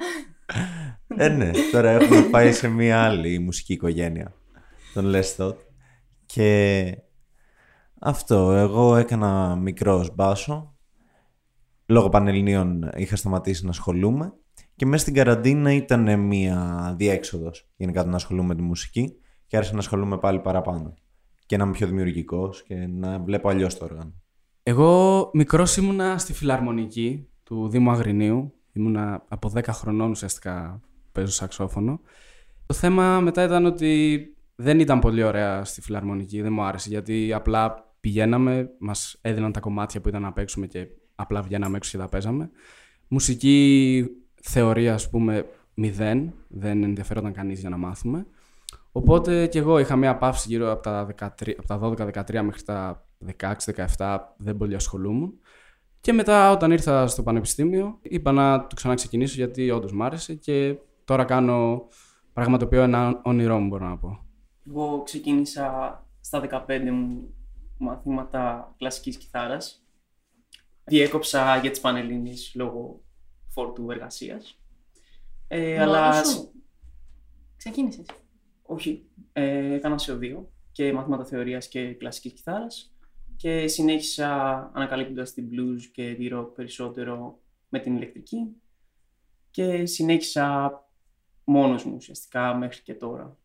Ε, 1.17 1.27
ναι, 1.27 1.51
τώρα 1.71 1.89
έχουμε 1.89 2.21
πάει 2.21 2.51
σε 2.51 2.67
μια 2.67 3.03
άλλη 3.03 3.39
μουσική 3.39 3.73
οικογένεια. 3.73 4.33
Τον 4.93 5.11
Lestot. 5.15 5.55
Και 6.25 6.85
αυτό, 7.99 8.51
εγώ 8.51 8.95
έκανα 8.95 9.55
μικρό 9.55 10.07
μπάσο. 10.13 10.75
Λόγω 11.85 12.09
Πανελληνίων 12.09 12.89
είχα 12.95 13.15
σταματήσει 13.15 13.63
να 13.63 13.69
ασχολούμαι. 13.69 14.33
Και 14.75 14.85
μέσα 14.85 15.01
στην 15.01 15.13
καραντίνα 15.13 15.73
ήταν 15.73 16.19
μια 16.19 16.93
διέξοδος 16.97 17.69
γενικά 17.75 18.03
το 18.03 18.09
να 18.09 18.15
ασχολούμαι 18.15 18.47
με 18.47 18.55
τη 18.55 18.61
μουσική 18.61 19.13
και 19.47 19.55
άρχισα 19.55 19.73
να 19.73 19.79
ασχολούμαι 19.79 20.17
πάλι 20.17 20.39
παραπάνω. 20.39 20.93
Και 21.53 21.59
να 21.59 21.65
είμαι 21.65 21.73
πιο 21.73 21.87
δημιουργικός 21.87 22.63
και 22.63 22.75
να 22.75 23.19
βλέπω 23.19 23.49
αλλιώς 23.49 23.77
το 23.77 23.85
όργανο. 23.85 24.13
Εγώ 24.63 25.29
μικρός 25.33 25.77
ήμουνα 25.77 26.17
στη 26.17 26.33
φιλαρμονική 26.33 27.27
του 27.43 27.69
Δήμου 27.69 27.91
Αγρινίου. 27.91 28.53
Ήμουνα 28.71 29.25
από 29.27 29.51
10 29.53 29.61
χρονών 29.67 30.09
ουσιαστικά 30.09 30.81
παίζω 31.11 31.31
σαξόφωνο. 31.31 31.99
Το 32.65 32.73
θέμα 32.73 33.19
μετά 33.19 33.43
ήταν 33.43 33.65
ότι 33.65 34.19
δεν 34.55 34.79
ήταν 34.79 34.99
πολύ 34.99 35.23
ωραία 35.23 35.63
στη 35.63 35.81
φιλαρμονική, 35.81 36.41
δεν 36.41 36.53
μου 36.53 36.63
άρεσε 36.63 36.89
γιατί 36.89 37.33
απλά 37.33 37.93
πηγαίναμε, 37.99 38.69
μας 38.79 39.17
έδιναν 39.21 39.51
τα 39.51 39.59
κομμάτια 39.59 40.01
που 40.01 40.09
ήταν 40.09 40.21
να 40.21 40.33
παίξουμε 40.33 40.67
και 40.67 40.87
απλά 41.15 41.41
βγαίναμε 41.41 41.77
έξω 41.77 41.91
και 41.91 41.97
τα 41.97 42.09
παίζαμε. 42.09 42.49
Μουσική 43.07 44.05
θεωρία, 44.41 44.93
ας 44.93 45.09
πούμε, 45.09 45.45
μηδέν, 45.73 46.33
δεν 46.47 46.83
ενδιαφέρονταν 46.83 47.33
κανείς 47.33 47.59
για 47.59 47.69
να 47.69 47.77
μάθουμε. 47.77 48.25
Οπότε 48.95 49.47
και 49.47 49.59
εγώ 49.59 49.79
είχα 49.79 49.95
μια 49.95 50.17
παύση 50.17 50.47
γύρω 50.47 50.71
από 50.71 50.81
τα, 50.81 51.07
13, 51.19 51.53
από 51.57 51.95
τα 51.95 52.05
12-13 52.29 52.41
μέχρι 52.43 52.63
τα 52.63 53.05
16-17, 53.97 54.19
δεν 54.37 54.57
πολύ 54.57 54.75
ασχολούμουν. 54.75 55.39
Και 56.01 56.13
μετά 56.13 56.51
όταν 56.51 56.71
ήρθα 56.71 57.07
στο 57.07 57.23
πανεπιστήμιο 57.23 57.99
είπα 58.01 58.31
να 58.31 58.67
το 58.67 58.75
ξαναξεκινήσω 58.75 59.35
γιατί 59.35 59.69
όντως 59.69 59.93
μ' 59.93 60.03
άρεσε 60.03 60.33
και 60.33 60.75
τώρα 61.05 61.23
κάνω 61.23 61.87
πραγματοποιώ 62.33 62.81
ένα 62.81 63.21
όνειρό 63.23 63.59
μου, 63.59 63.67
μπορώ 63.67 63.87
να 63.87 63.97
πω. 63.97 64.25
Εγώ 64.67 65.01
ξεκίνησα 65.03 65.97
στα 66.21 66.65
15 66.67 66.89
μου 66.91 67.33
μαθήματα 67.77 68.73
κλασικής 68.77 69.17
κιθάρας. 69.17 69.85
Διέκοψα 70.83 71.57
για 71.57 71.69
τις 71.69 71.79
Πανελλήνιες 71.79 72.51
λόγω 72.55 73.01
φόρτου 73.47 73.91
εργασίας. 73.91 74.59
Ε, 75.47 75.79
αλλά 75.79 76.07
Μόνος 76.07 76.29
σου. 76.29 76.51
Ξεκίνησες. 77.57 78.05
Όχι, 78.65 79.05
ε, 79.33 79.73
έκανα 79.73 79.97
σε 79.97 80.15
δύο 80.15 80.51
και 80.71 80.93
μαθήματα 80.93 81.25
θεωρίας 81.25 81.67
και 81.67 81.93
κλασικής 81.93 82.31
κιθάρας 82.31 82.95
και 83.35 83.67
συνέχισα 83.67 84.55
ανακαλύπτοντας 84.73 85.33
την 85.33 85.49
blues 85.51 85.81
και 85.91 86.15
τη 86.15 86.27
rock 86.31 86.47
περισσότερο 86.55 87.39
με 87.69 87.79
την 87.79 87.95
ηλεκτρική 87.95 88.55
και 89.51 89.85
συνέχισα 89.85 90.77
μόνος 91.43 91.85
μου 91.85 91.93
ουσιαστικά 91.95 92.55
μέχρι 92.55 92.81
και 92.81 92.93
τώρα. 92.93 93.37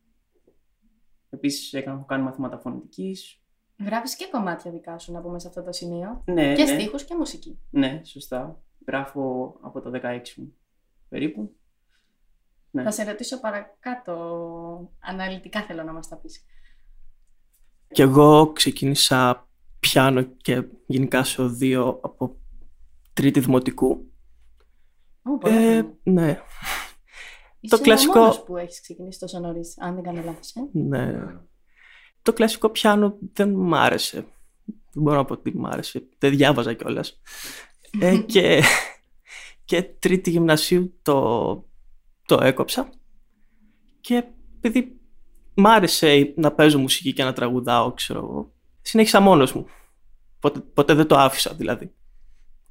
Επίσης 1.31 1.73
έκανα, 1.73 1.97
έχω 1.97 2.05
κάνει 2.05 2.23
μαθήματα 2.23 2.59
φωνητικής. 2.59 3.43
Γράφεις 3.79 4.17
και 4.17 4.29
κομμάτια 4.31 4.71
δικά 4.71 4.99
σου, 4.99 5.13
να 5.13 5.21
πούμε 5.21 5.39
σε 5.39 5.49
αυτό 5.49 5.63
το 5.63 5.73
σημείο. 5.73 6.23
Ναι, 6.27 6.55
και 6.55 6.65
ναι. 6.65 6.69
στίχους 6.81 7.05
και 7.05 7.15
μουσική. 7.15 7.59
Ναι, 7.71 8.01
σωστά. 8.05 8.63
Γράφω 8.87 9.57
από 9.61 9.81
τα 9.81 9.91
16 9.91 10.35
μου 10.37 10.55
περίπου. 11.09 11.57
Ναι. 12.71 12.83
Θα 12.83 12.91
σε 12.91 13.05
ρωτήσω 13.05 13.41
παρακάτω, 13.41 14.91
αναλυτικά 14.99 15.63
θέλω 15.63 15.83
να 15.83 15.93
μας 15.93 16.09
τα 16.09 16.17
πεις. 16.17 16.45
Και 17.93 18.03
εγώ 18.03 18.53
ξεκίνησα 18.53 19.49
πιάνο 19.81 20.23
και 20.23 20.65
γενικά 20.87 21.25
σε 21.25 21.43
οδείο 21.43 22.01
από 22.03 22.37
τρίτη 23.13 23.41
δημοτικού. 23.41 24.13
Ω, 25.23 25.39
πολλά 25.39 25.55
Ε, 25.55 25.59
χρόνια. 25.59 25.97
ναι, 26.03 26.41
Είσαι 27.61 27.75
ο 27.75 27.79
κλασικό- 27.79 28.17
μόνος 28.21 28.43
που 28.45 28.57
έχεις 28.57 28.81
ξεκινήσει 28.81 29.19
τόσο 29.19 29.39
νωρίς, 29.39 29.81
αν 29.81 29.95
δεν 29.95 30.03
κάνω 30.03 30.23
λάθος. 30.23 30.51
Ε; 30.55 30.61
ναι. 30.73 31.15
Το 32.23 32.33
κλασικό 32.33 32.69
πιάνο 32.69 33.17
δεν 33.33 33.51
μ' 33.55 33.75
άρεσε. 33.75 34.27
Δεν 34.93 35.03
μπορώ 35.03 35.17
να 35.17 35.25
πω 35.25 35.33
ότι 35.33 35.57
μ' 35.57 35.67
άρεσε. 35.67 36.09
Δεν 36.19 36.31
διάβαζα 36.37 36.73
κιόλας. 36.75 37.21
ε, 38.01 38.17
και, 38.33 38.63
και 39.65 39.83
τρίτη 39.83 40.31
γυμνασίου 40.31 40.99
το, 41.03 41.65
το 42.29 42.39
έκοψα. 42.43 42.89
Και 44.01 44.25
επειδή 44.57 45.01
μ' 45.55 45.67
άρεσε 45.67 46.33
να 46.37 46.53
παίζω 46.53 46.79
μουσική 46.79 47.13
και 47.13 47.25
να 47.25 47.33
τραγουδάω, 47.33 47.93
ξέρω 47.93 48.19
εγώ, 48.19 48.53
συνέχισα 48.83 49.21
μόνος 49.21 49.53
μου. 49.53 49.67
Ποτέ, 50.41 50.61
ποτέ 50.61 50.95
δεν 50.95 51.07
το 51.07 51.17
άφησα 51.17 51.55
δηλαδή. 51.55 51.95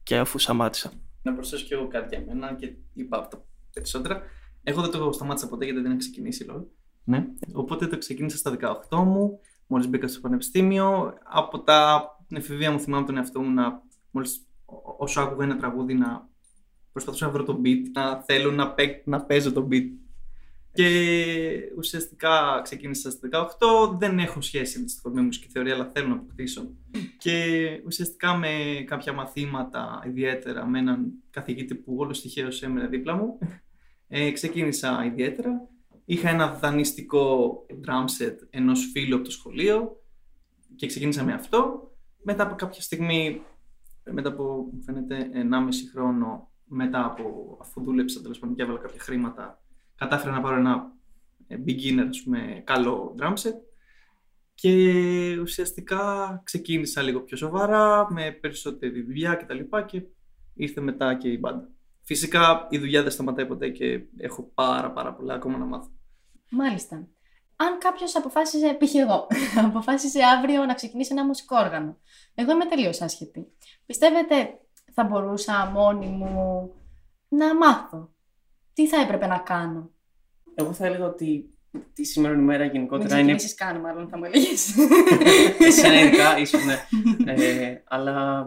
Και 0.04 0.18
αφού 0.18 0.38
σταμάτησα. 0.40 0.92
Να 1.22 1.34
προσθέσω 1.34 1.66
και 1.66 1.74
εγώ 1.74 1.88
κάτι 1.88 2.16
για 2.16 2.26
μένα 2.28 2.56
και 2.56 2.74
είπα 2.94 3.18
από 3.18 3.30
τα 3.30 3.46
περισσότερα. 3.74 4.22
Εγώ 4.64 4.82
δεν 4.82 4.92
το 4.92 5.12
σταμάτησα 5.12 5.48
ποτέ 5.48 5.66
γιατί 5.66 5.80
δεν 5.80 5.90
είχα 5.90 6.00
ξεκινήσει 6.00 6.44
λόγω. 6.44 6.68
Ναι. 7.04 7.26
Οπότε 7.54 7.88
το 7.88 7.98
ξεκίνησα 7.98 8.38
στα 8.38 8.58
18 8.90 9.04
μου, 9.04 9.40
μόλις 9.68 9.88
μπήκα 9.88 10.08
στο 10.08 10.20
πανεπιστήμιο. 10.20 11.14
Από 11.24 11.60
τα 11.62 12.06
την 12.28 12.38
εφηβεία 12.38 12.72
μου 12.72 12.80
θυμάμαι 12.80 13.06
τον 13.06 13.18
εαυτό 13.18 13.42
μου 13.42 13.50
να 13.54 13.82
μόλις 14.12 14.48
ό- 14.66 14.96
όσο 14.98 15.22
άκουγα 15.22 15.44
ένα 15.44 15.58
τραγούδι 15.58 15.94
να 15.94 16.30
προσπαθούσα 16.98 17.26
να 17.26 17.32
βρω 17.32 17.44
το 17.44 17.62
beat, 17.64 17.82
να 17.94 18.24
θέλω 18.26 18.52
να, 18.52 18.74
παί- 18.74 19.08
να 19.08 19.22
παίζω 19.22 19.52
το 19.52 19.68
beat. 19.72 19.88
Και 20.74 21.72
ουσιαστικά 21.78 22.62
ξεκίνησα 22.64 23.12
στα 23.12 23.30
18, 23.90 23.98
δεν 24.00 24.20
έχω 24.20 24.42
σχέση 24.42 24.82
δυστυχώς 24.82 25.14
με 25.14 25.22
μουσική 25.22 25.48
θεωρία, 25.48 25.74
αλλά 25.74 25.92
θέλω 25.94 26.08
να 26.08 26.14
αποκτήσω. 26.14 26.72
Και 27.18 27.36
ουσιαστικά 27.86 28.38
με 28.38 28.84
κάποια 28.88 29.14
μαθήματα, 29.14 30.04
ιδιαίτερα 30.08 30.66
με 30.66 30.80
έναν 30.80 31.12
καθηγήτη 31.30 31.76
που 31.76 31.96
όλος 31.98 32.22
τυχαίως 32.22 32.64
έμενε 32.64 32.88
δίπλα 32.88 33.16
μου, 33.16 33.38
ε, 34.08 34.32
ξεκίνησα 34.32 35.06
ιδιαίτερα. 35.06 35.70
Είχα 36.06 36.30
ένα 36.30 36.54
δανειστικό 36.54 37.56
drum 37.86 38.04
set 38.22 38.36
ενός 38.50 38.90
φίλου 38.94 39.16
από 39.16 39.24
το 39.24 39.32
σχολείο 39.32 40.02
και 40.76 40.88
ξεκίνησα 40.88 41.24
με 41.24 41.34
αυτό. 41.34 41.92
Μετά 42.24 42.44
από 42.44 42.56
κάποια 42.56 42.82
στιγμή, 42.82 43.42
μετά 44.12 44.30
από 44.30 44.70
μου 44.74 44.82
φαίνεται 44.84 45.30
1,5 45.34 45.90
χρόνο, 45.92 46.52
μετά 46.68 47.06
από 47.06 47.58
αφού 47.62 47.84
δούλεψα 47.84 48.22
τέλος 48.22 48.40
πάντων 48.40 48.56
και 48.56 48.62
έβαλα 48.62 48.80
κάποια 48.80 49.00
χρήματα, 49.00 49.62
κατάφερα 49.96 50.32
να 50.32 50.42
πάρω 50.42 50.56
ένα 50.56 50.92
ε, 51.48 51.58
beginner, 51.66 52.06
ας 52.10 52.24
πούμε, 52.24 52.62
καλό 52.66 53.16
drum 53.20 53.34
set 53.34 53.56
και 54.54 55.40
ουσιαστικά 55.42 56.42
ξεκίνησα 56.44 57.02
λίγο 57.02 57.22
πιο 57.22 57.38
σοβαρά, 57.38 58.12
με 58.12 58.32
περισσότερη 58.32 59.02
δουλειά 59.02 59.36
και 59.36 59.46
τα 59.46 59.54
λοιπά 59.54 59.84
και 59.84 60.02
ήρθε 60.54 60.82
μετά 60.82 61.16
και 61.16 61.30
η 61.30 61.38
μπάντα. 61.40 61.70
Φυσικά 62.02 62.68
η 62.70 62.78
δουλειά 62.78 63.02
δεν 63.02 63.12
σταματάει 63.12 63.46
ποτέ 63.46 63.70
και 63.70 64.02
έχω 64.18 64.52
πάρα 64.54 64.92
πάρα 64.92 65.14
πολλά 65.14 65.34
ακόμα 65.34 65.58
να 65.58 65.66
μάθω. 65.66 65.92
Μάλιστα. 66.50 67.08
Αν 67.56 67.78
κάποιος 67.78 68.16
αποφάσισε, 68.16 68.78
π.χ. 68.80 68.96
εγώ, 68.96 69.28
αποφάσισε 69.68 70.20
αύριο 70.24 70.66
να 70.66 70.74
ξεκινήσει 70.74 71.10
ένα 71.14 71.26
μουσικό 71.26 71.58
όργανο. 71.58 71.98
Εγώ 72.36 72.52
είμαι 72.52 72.66
τελείως 72.66 73.02
άσχετη. 73.02 73.48
Πιστεύετε 73.86 74.60
θα 75.00 75.06
μπορούσα 75.06 75.66
μόνη 75.74 76.08
μου 76.08 76.72
να 77.28 77.56
μάθω. 77.56 78.14
Τι 78.74 78.88
θα 78.88 79.02
έπρεπε 79.02 79.28
να 79.28 79.38
κάνω; 79.38 79.92
Εγώ 80.56 80.74
θα 80.74 80.86
έλεγα 80.86 81.06
ότι 81.06 81.58
τη 81.94 82.04
σήμερα 82.04 82.34
ημέρα 82.34 82.64
Μην 82.64 82.72
γενικότερα 82.72 83.20
είναι 83.20 83.36
ξεκινήσεις 83.36 83.56
καν, 83.56 83.80
μάλλον 83.80 84.10
θα 84.10 84.18
μου 84.18 84.24
έλεγες. 84.24 84.76
Εσένα 85.68 86.00
ειδικά, 86.00 86.38
ίσως 86.38 86.62
ναι. 86.66 86.86
Ε, 87.34 87.84
αλλά 87.88 88.46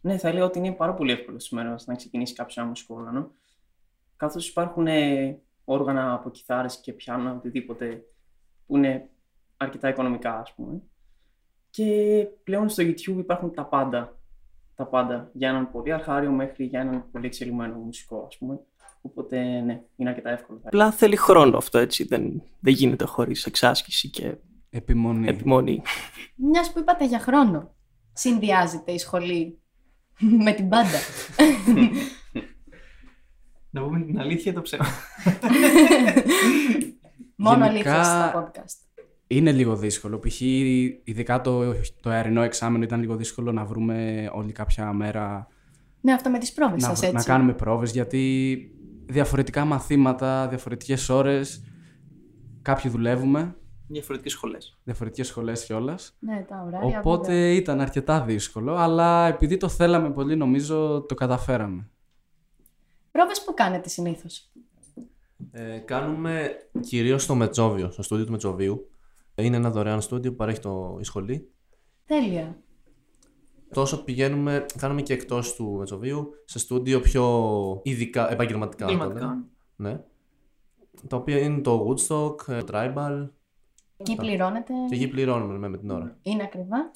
ναι, 0.00 0.18
θα 0.18 0.28
έλεγα 0.28 0.44
ότι 0.44 0.58
είναι 0.58 0.72
πάρα 0.72 0.94
πολύ 0.94 1.12
εύκολο 1.12 1.38
σήμερα 1.38 1.74
να 1.84 1.94
ξεκινήσει 1.94 2.34
κάποιος 2.34 2.56
ένα 2.56 2.66
μουσικό 2.66 2.94
όργανο. 2.94 3.30
Καθώς 4.16 4.48
υπάρχουν 4.48 4.86
ε, 4.86 5.38
όργανα 5.64 6.12
από 6.12 6.30
κιθάρες 6.30 6.80
και 6.80 6.92
πιάνα, 6.92 7.32
οτιδήποτε, 7.32 8.04
που 8.66 8.76
είναι 8.76 9.08
αρκετά 9.56 9.88
οικονομικά, 9.88 10.38
ας 10.38 10.54
πούμε. 10.54 10.82
Και 11.70 11.84
πλέον 12.44 12.68
στο 12.68 12.82
YouTube 12.82 13.18
υπάρχουν 13.18 13.54
τα 13.54 13.64
πάντα. 13.64 14.18
Τα 14.76 14.86
πάντα. 14.86 15.30
Για 15.32 15.48
έναν 15.48 15.70
πολύ 15.70 15.92
αρχάριο 15.92 16.30
μέχρι 16.30 16.64
για 16.64 16.80
έναν 16.80 17.04
πολύ 17.12 17.26
εξελιγμένο 17.26 17.74
μουσικό, 17.78 18.24
ας 18.28 18.38
πούμε. 18.38 18.60
Οπότε, 19.02 19.60
ναι, 19.60 19.82
είναι 19.96 20.08
αρκετά 20.08 20.30
εύκολο. 20.30 20.58
θα 20.62 20.68
Απλά 20.68 20.90
θέλει 20.90 21.16
χρόνο 21.16 21.56
αυτό 21.56 21.78
έτσι. 21.78 22.04
Δεν, 22.04 22.42
δεν 22.60 22.72
γίνεται 22.72 23.04
χωρίς 23.04 23.46
εξάσκηση 23.46 24.10
και 24.10 24.34
Επιμονή. 24.70 25.28
επιμονή. 25.28 25.82
Μιας 26.36 26.72
που 26.72 26.78
είπατε 26.78 27.06
για 27.06 27.18
χρόνο. 27.18 27.74
Συνδυάζεται 28.12 28.92
η 28.92 28.98
σχολή 28.98 29.60
με 30.18 30.52
την 30.52 30.68
πάντα. 30.68 30.98
Να 33.70 33.82
πούμε 33.82 34.00
την 34.00 34.18
αλήθεια 34.20 34.52
ή 34.52 34.54
το 34.54 34.62
ψέμα; 34.62 34.84
Μόνο 37.36 37.66
Γενικά- 37.66 37.92
αλήθεια 38.00 38.04
στο 38.04 38.38
podcast. 38.40 38.93
Είναι 39.26 39.52
λίγο 39.52 39.76
δύσκολο. 39.76 40.18
Π.χ. 40.18 40.40
ειδικά 41.04 41.40
το, 41.40 41.74
το 42.00 42.10
αερινό 42.10 42.42
εξάμενο 42.42 42.84
ήταν 42.84 43.00
λίγο 43.00 43.16
δύσκολο 43.16 43.52
να 43.52 43.64
βρούμε 43.64 44.28
όλη 44.34 44.52
κάποια 44.52 44.92
μέρα 44.92 45.48
Ναι, 46.00 46.12
αυτό 46.12 46.30
με 46.30 46.38
τις 46.38 46.52
πρόβες 46.52 46.82
να, 46.82 46.88
σας, 46.88 46.98
βρ- 47.00 47.14
έτσι. 47.14 47.28
να 47.28 47.34
κάνουμε 47.34 47.52
πρόβες 47.54 47.92
γιατί 47.92 48.58
διαφορετικά 49.06 49.64
μαθήματα, 49.64 50.48
διαφορετικές 50.48 51.08
ώρες, 51.08 51.64
κάποιοι 52.62 52.90
δουλεύουμε, 52.90 53.56
Διαφορετικές 53.86 54.32
σχολές. 54.32 54.78
διαφορετικές 54.84 55.26
σχολές 55.26 55.64
κιόλας. 55.64 56.16
Ναι, 56.18 56.44
τα 56.48 56.64
ωράρια. 56.66 56.98
Οπότε 56.98 57.32
βέβαια. 57.32 57.52
ήταν 57.52 57.80
αρκετά 57.80 58.20
δύσκολο, 58.22 58.74
αλλά 58.74 59.26
επειδή 59.26 59.56
το 59.56 59.68
θέλαμε 59.68 60.10
πολύ 60.10 60.36
νομίζω 60.36 61.02
το 61.08 61.14
καταφέραμε. 61.14 61.88
Πρόβες 63.10 63.44
που 63.44 63.54
κάνετε 63.54 63.88
συνήθως; 63.88 64.50
Ε, 65.50 65.78
κάνουμε 65.78 66.50
κυρίως 66.80 67.22
στο 67.22 67.34
Μετσόβιο, 67.34 67.90
στο 67.90 68.02
στούντιο 68.02 68.24
του 68.24 68.30
Μετσοβίου. 68.32 68.88
Είναι 69.34 69.56
ένα 69.56 69.70
δωρεάν 69.70 70.00
στούντιο 70.00 70.30
που 70.30 70.36
παρέχει 70.36 70.60
το, 70.60 70.96
η 71.00 71.04
σχολή. 71.04 71.52
Τέλεια. 72.06 72.58
Τόσο 73.72 74.04
πηγαίνουμε, 74.04 74.66
κάνουμε 74.78 75.02
και 75.02 75.12
εκτός 75.12 75.54
του 75.54 75.74
Μετσοβίου, 75.78 76.30
σε 76.44 76.58
στούντιο 76.58 77.00
πιο 77.00 77.80
ειδικά, 77.84 78.32
επαγγελματικά. 78.32 78.84
να 78.84 78.90
το 78.90 78.96
λέμε. 78.98 79.14
Κλιματικά. 79.14 79.44
Ναι. 79.76 80.00
Τα 81.08 81.16
οποία 81.16 81.38
είναι 81.38 81.60
το 81.60 81.86
Woodstock, 81.88 82.48
ε, 82.48 82.62
το 82.62 82.66
Tribal 82.72 83.28
Εκεί 83.96 84.16
πληρώνετε. 84.16 84.72
και 84.88 84.94
εκεί 84.94 85.08
πληρώνουμε 85.08 85.58
ναι, 85.58 85.68
με 85.68 85.78
την 85.78 85.90
ώρα. 85.90 86.18
Είναι 86.22 86.42
ακριβά. 86.42 86.90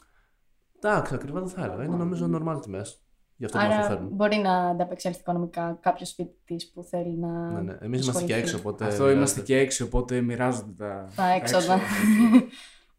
Εντάξει, 0.81 1.15
ακριβά 1.15 1.41
δεν 1.41 1.49
θα 1.49 1.65
έλεγα. 1.65 1.85
Είναι 1.85 1.97
νομίζω 1.97 2.31
normal 2.33 2.59
τιμές 2.63 3.08
για 3.39 3.47
αυτό 3.47 3.59
που 3.59 3.65
μας 3.65 3.75
Άρα 3.75 3.87
προσφέρουν. 3.87 4.09
μπορεί 4.13 4.37
να 4.37 4.53
ανταπεξέλθει 4.69 5.21
οικονομικά 5.21 5.79
κάποιος 5.81 6.13
φοιτητής 6.13 6.71
που 6.73 6.83
θέλει 6.83 7.17
να. 7.19 7.51
Ναι, 7.51 7.61
ναι. 7.61 7.79
Εμείς 7.81 8.03
είμαστε 8.03 8.25
και 8.25 8.33
ασχοληθεί. 8.33 8.33
έξω, 8.35 8.57
οπότε... 8.59 8.85
Αυτό 8.85 9.11
είμαστε 9.11 9.41
και 9.41 9.59
έξι, 9.59 9.83
οπότε 9.83 10.21
μοιράζονται 10.21 10.73
τα, 10.77 11.09
Τα 11.17 11.27
έξοδα. 11.31 11.75
έξοδα. 11.75 11.81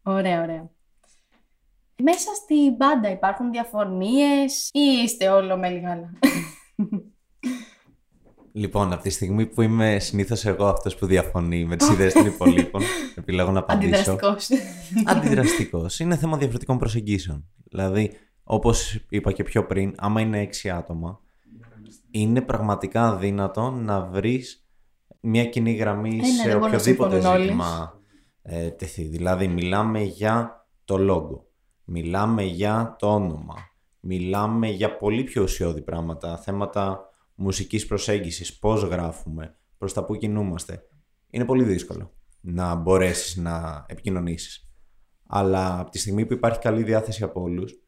ωραία, 0.16 0.42
ωραία. 0.42 0.70
Μέσα 2.02 2.34
στην 2.34 2.74
μπάντα 2.76 3.10
υπάρχουν 3.10 3.50
διαφωνίες 3.50 4.68
ή 4.72 4.80
είστε 5.04 5.28
όλο 5.28 5.56
με 5.56 5.68
γάλα. 5.68 6.10
Λοιπόν, 8.52 8.92
από 8.92 9.02
τη 9.02 9.10
στιγμή 9.10 9.46
που 9.46 9.62
είμαι 9.62 9.98
συνήθως 9.98 10.44
εγώ 10.46 10.66
αυτός 10.66 10.96
που 10.96 11.06
διαφωνεί 11.06 11.64
με 11.64 11.76
τις 11.76 11.88
ιδέες 11.88 12.12
των 12.12 12.26
υπολείπων, 12.26 12.82
επιλέγω 13.18 13.50
να 13.50 13.58
απαντήσω. 13.58 14.12
Αντιδραστικός. 14.12 14.48
Αντιδραστικός. 15.04 15.98
Είναι 15.98 16.16
θέμα 16.16 16.36
διαφορετικών 16.36 16.78
προσεγγίσεων. 16.78 17.48
Δηλαδή, 17.70 18.12
όπως 18.52 19.04
είπα 19.08 19.32
και 19.32 19.42
πιο 19.42 19.66
πριν, 19.66 19.94
άμα 19.96 20.20
είναι 20.20 20.40
έξι 20.40 20.70
άτομα, 20.70 21.20
είναι 22.10 22.40
πραγματικά 22.40 23.08
αδύνατο 23.08 23.70
να 23.70 24.00
βρεις 24.00 24.68
μια 25.20 25.44
κοινή 25.44 25.72
γραμμή 25.72 26.16
ναι, 26.16 26.24
σε 26.24 26.48
δεν 26.48 26.58
μπορούν 26.58 26.60
να 26.60 26.66
οποιοδήποτε 26.66 27.10
συμφωνούν 27.14 27.36
όλοι. 27.36 27.44
ζήτημα 27.44 28.00
ε, 28.42 28.70
τεθεί. 28.70 29.02
Δηλαδή, 29.02 29.48
μιλάμε 29.48 30.00
για 30.00 30.66
το 30.84 30.98
λόγο. 30.98 31.46
Μιλάμε 31.84 32.42
για 32.42 32.96
το 32.98 33.14
όνομα. 33.14 33.54
Μιλάμε 34.00 34.68
για 34.68 34.96
πολύ 34.96 35.24
πιο 35.24 35.42
ουσιώδη 35.42 35.82
πράγματα. 35.82 36.36
Θέματα 36.36 37.08
μουσικής 37.34 37.86
προσέγγισης. 37.86 38.58
Πώς 38.58 38.82
γράφουμε. 38.82 39.56
Προς 39.78 39.92
τα 39.92 40.04
που 40.04 40.16
κινούμαστε. 40.16 40.82
Είναι 41.30 41.44
πολύ 41.44 41.64
δύσκολο 41.64 42.12
να 42.40 42.74
μπορέσεις 42.74 43.36
να 43.36 43.84
επικοινωνήσεις. 43.88 44.72
Αλλά 45.26 45.78
από 45.80 45.90
τη 45.90 45.98
στιγμή 45.98 46.26
που 46.26 46.32
υπάρχει 46.32 46.58
καλή 46.58 46.82
διάθεση 46.82 47.22
από 47.22 47.40
όλους 47.40 47.80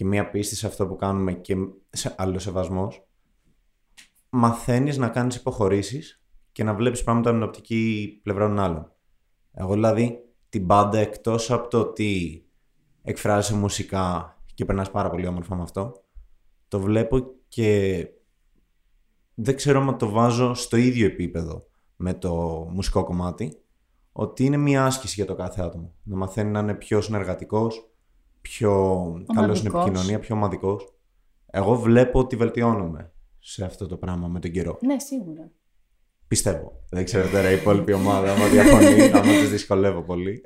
και 0.00 0.06
μία 0.06 0.30
πίστη 0.30 0.56
σε 0.56 0.66
αυτό 0.66 0.86
που 0.86 0.96
κάνουμε 0.96 1.32
και 1.32 1.56
σε 1.90 2.14
άλλο 2.18 2.38
σεβασμός, 2.38 3.06
μαθαίνεις 4.30 4.96
να 4.96 5.08
κάνεις 5.08 5.36
υποχωρήσεις 5.36 6.22
και 6.52 6.64
να 6.64 6.74
βλέπεις 6.74 7.02
πράγματα 7.02 7.32
με 7.32 7.38
την 7.38 7.46
οπτική 7.46 8.20
πλευρά 8.22 8.46
των 8.46 8.58
άλλων. 8.58 8.92
Εγώ 9.52 9.72
δηλαδή 9.72 10.18
την 10.48 10.66
πάντα 10.66 10.98
εκτός 10.98 11.50
από 11.50 11.68
το 11.68 11.78
ότι 11.78 12.44
εκφράζεσαι 13.02 13.56
μουσικά 13.56 14.36
και 14.54 14.64
περνάς 14.64 14.90
πάρα 14.90 15.10
πολύ 15.10 15.26
όμορφα 15.26 15.56
με 15.56 15.62
αυτό, 15.62 16.04
το 16.68 16.80
βλέπω 16.80 17.34
και 17.48 18.06
δεν 19.34 19.56
ξέρω 19.56 19.80
αν 19.80 19.98
το 19.98 20.08
βάζω 20.08 20.54
στο 20.54 20.76
ίδιο 20.76 21.06
επίπεδο 21.06 21.66
με 21.96 22.14
το 22.14 22.34
μουσικό 22.70 23.04
κομμάτι, 23.04 23.62
ότι 24.12 24.44
είναι 24.44 24.56
μια 24.56 24.84
άσκηση 24.84 25.14
για 25.14 25.26
το 25.26 25.34
κάθε 25.34 25.62
άτομο. 25.62 25.94
Να 26.02 26.16
μαθαίνει 26.16 26.50
να 26.50 26.58
είναι 26.58 26.74
πιο 26.74 27.00
συνεργατικός, 27.00 27.89
πιο 28.40 28.70
καλός 29.34 29.58
στην 29.58 29.70
Ομαδικός. 29.70 29.86
επικοινωνία, 29.86 30.18
πιο 30.18 30.34
ομαδικός. 30.34 30.94
Εγώ 31.50 31.74
βλέπω 31.74 32.18
ότι 32.18 32.36
βελτιώνομαι 32.36 33.12
σε 33.38 33.64
αυτό 33.64 33.86
το 33.86 33.96
πράγμα 33.96 34.28
με 34.28 34.40
τον 34.40 34.50
καιρό. 34.50 34.78
Ναι, 34.80 34.98
σίγουρα. 34.98 35.50
Πιστεύω. 36.28 36.72
Δεν 36.90 37.04
ξέρω 37.04 37.28
τώρα 37.28 37.50
η 37.50 37.54
υπόλοιπη 37.54 37.92
ομάδα, 37.92 38.32
άμα 38.32 38.46
διαφωνεί, 38.46 39.02
άμα 39.14 39.32
τους 39.32 39.50
δυσκολεύω 39.50 40.02
πολύ. 40.02 40.44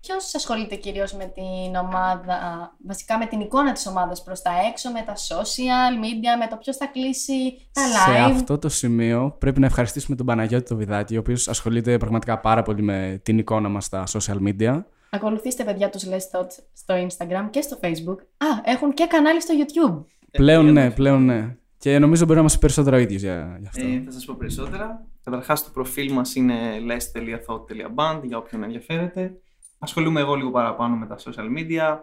Ποιος 0.00 0.34
ασχολείται 0.34 0.74
κυρίως 0.74 1.12
με 1.12 1.24
την 1.34 1.74
ομάδα, 1.76 2.38
βασικά 2.86 3.18
με 3.18 3.26
την 3.26 3.40
εικόνα 3.40 3.72
της 3.72 3.86
ομάδας 3.86 4.22
προς 4.22 4.42
τα 4.42 4.50
έξω, 4.70 4.90
με 4.90 5.02
τα 5.06 5.14
social 5.14 6.04
media, 6.04 6.38
με 6.38 6.46
το 6.50 6.56
ποιος 6.56 6.76
θα 6.76 6.86
κλείσει 6.86 7.32
τα 7.72 7.80
Σε 7.80 7.98
live; 8.10 8.32
αυτό 8.34 8.58
το 8.58 8.68
σημείο 8.68 9.36
πρέπει 9.38 9.60
να 9.60 9.66
ευχαριστήσουμε 9.66 10.16
τον 10.16 10.26
Παναγιώτη 10.26 10.68
το 10.68 10.76
Βιδάκη, 10.76 11.16
ο 11.16 11.18
οποίος 11.18 11.48
ασχολείται 11.48 11.98
πραγματικά 11.98 12.40
πάρα 12.40 12.62
πολύ 12.62 12.82
με 12.82 13.20
την 13.22 13.38
εικόνα 13.38 13.68
μας 13.68 13.84
στα 13.84 14.04
social 14.06 14.38
media. 14.48 14.84
Ακολουθήστε 15.16 15.64
παιδιά 15.64 15.90
τους 15.90 16.04
Let's 16.06 16.38
Thoughts 16.38 16.64
στο 16.72 16.94
Instagram 16.94 17.48
και 17.50 17.60
στο 17.60 17.78
Facebook. 17.82 18.18
Α, 18.36 18.46
έχουν 18.64 18.92
και 18.92 19.06
κανάλι 19.06 19.42
στο 19.42 19.54
YouTube. 19.58 20.04
Πλέον 20.30 20.72
ναι, 20.72 20.90
πλέον 20.90 21.24
ναι. 21.24 21.56
Και 21.78 21.98
νομίζω 21.98 22.24
μπορεί 22.24 22.36
να 22.36 22.42
μας 22.42 22.54
πει 22.54 22.60
περισσότερο 22.60 22.96
ο 22.96 22.98
ίδιος 22.98 23.22
για, 23.22 23.56
για 23.60 23.68
αυτό. 23.68 23.86
Ε, 23.86 24.02
θα 24.04 24.10
σας 24.10 24.24
πω 24.24 24.34
περισσότερα. 24.38 25.06
Καταρχάς 25.24 25.64
το 25.64 25.70
προφίλ 25.70 26.12
μας 26.12 26.34
είναι 26.34 26.54
les.thought.band 26.88 28.20
για 28.22 28.38
όποιον 28.38 28.62
ενδιαφέρεται. 28.62 29.40
Ασχολούμαι 29.78 30.20
εγώ 30.20 30.34
λίγο 30.34 30.50
παραπάνω 30.50 30.96
με 30.96 31.06
τα 31.06 31.16
social 31.18 31.58
media. 31.58 31.98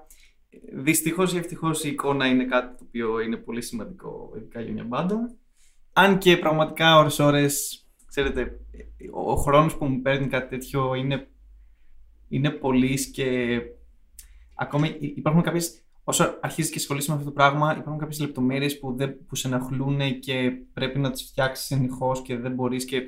Δυστυχώς 0.74 1.34
ή 1.34 1.38
ευτυχώς 1.38 1.84
η 1.84 1.90
εικόνα 1.90 2.28
είναι 2.28 2.46
κάτι 2.46 2.78
το 2.78 2.84
οποίο 2.88 3.20
είναι 3.20 3.36
πολύ 3.36 3.62
σημαντικό 3.62 4.34
ειδικά 4.36 4.62
για 4.62 4.74
μια 4.74 4.84
μπάντα. 4.84 5.36
Αν 5.94 6.18
και 6.18 6.38
πραγματικά 6.38 6.98
ώρες 6.98 7.20
ώρες, 7.20 7.86
ξέρετε, 8.08 8.60
ο, 9.14 9.32
ο 9.32 9.36
χρόνος 9.36 9.78
που 9.78 9.86
μου 9.86 10.02
παίρνει 10.02 10.28
κάτι 10.28 10.50
τέτοιο 10.50 10.94
είναι, 10.94 11.28
είναι 12.34 12.50
πολύς 12.50 13.12
και 13.12 13.60
ακόμη 14.56 14.96
υ- 15.00 15.18
υπάρχουν 15.18 15.42
κάποιες, 15.42 15.84
όσο 16.04 16.38
αρχίζεις 16.42 16.72
και 16.72 16.78
ασχολείσαι 16.80 17.10
με 17.12 17.18
αυτό 17.18 17.28
το 17.30 17.34
πράγμα, 17.34 17.72
υπάρχουν 17.78 17.98
κάποιες 17.98 18.20
λεπτομέρειες 18.20 18.80
που, 18.80 18.96
δεν, 18.96 19.26
που 19.28 19.36
σε 19.36 19.48
ενοχλούν 19.48 20.20
και 20.20 20.52
πρέπει 20.74 21.00
να 21.00 21.12
τις 21.12 21.24
φτιάξεις 21.24 21.66
συνεχώς 21.66 22.22
και 22.22 22.38
δεν 22.38 22.54
μπορείς 22.54 22.86
και 22.86 23.02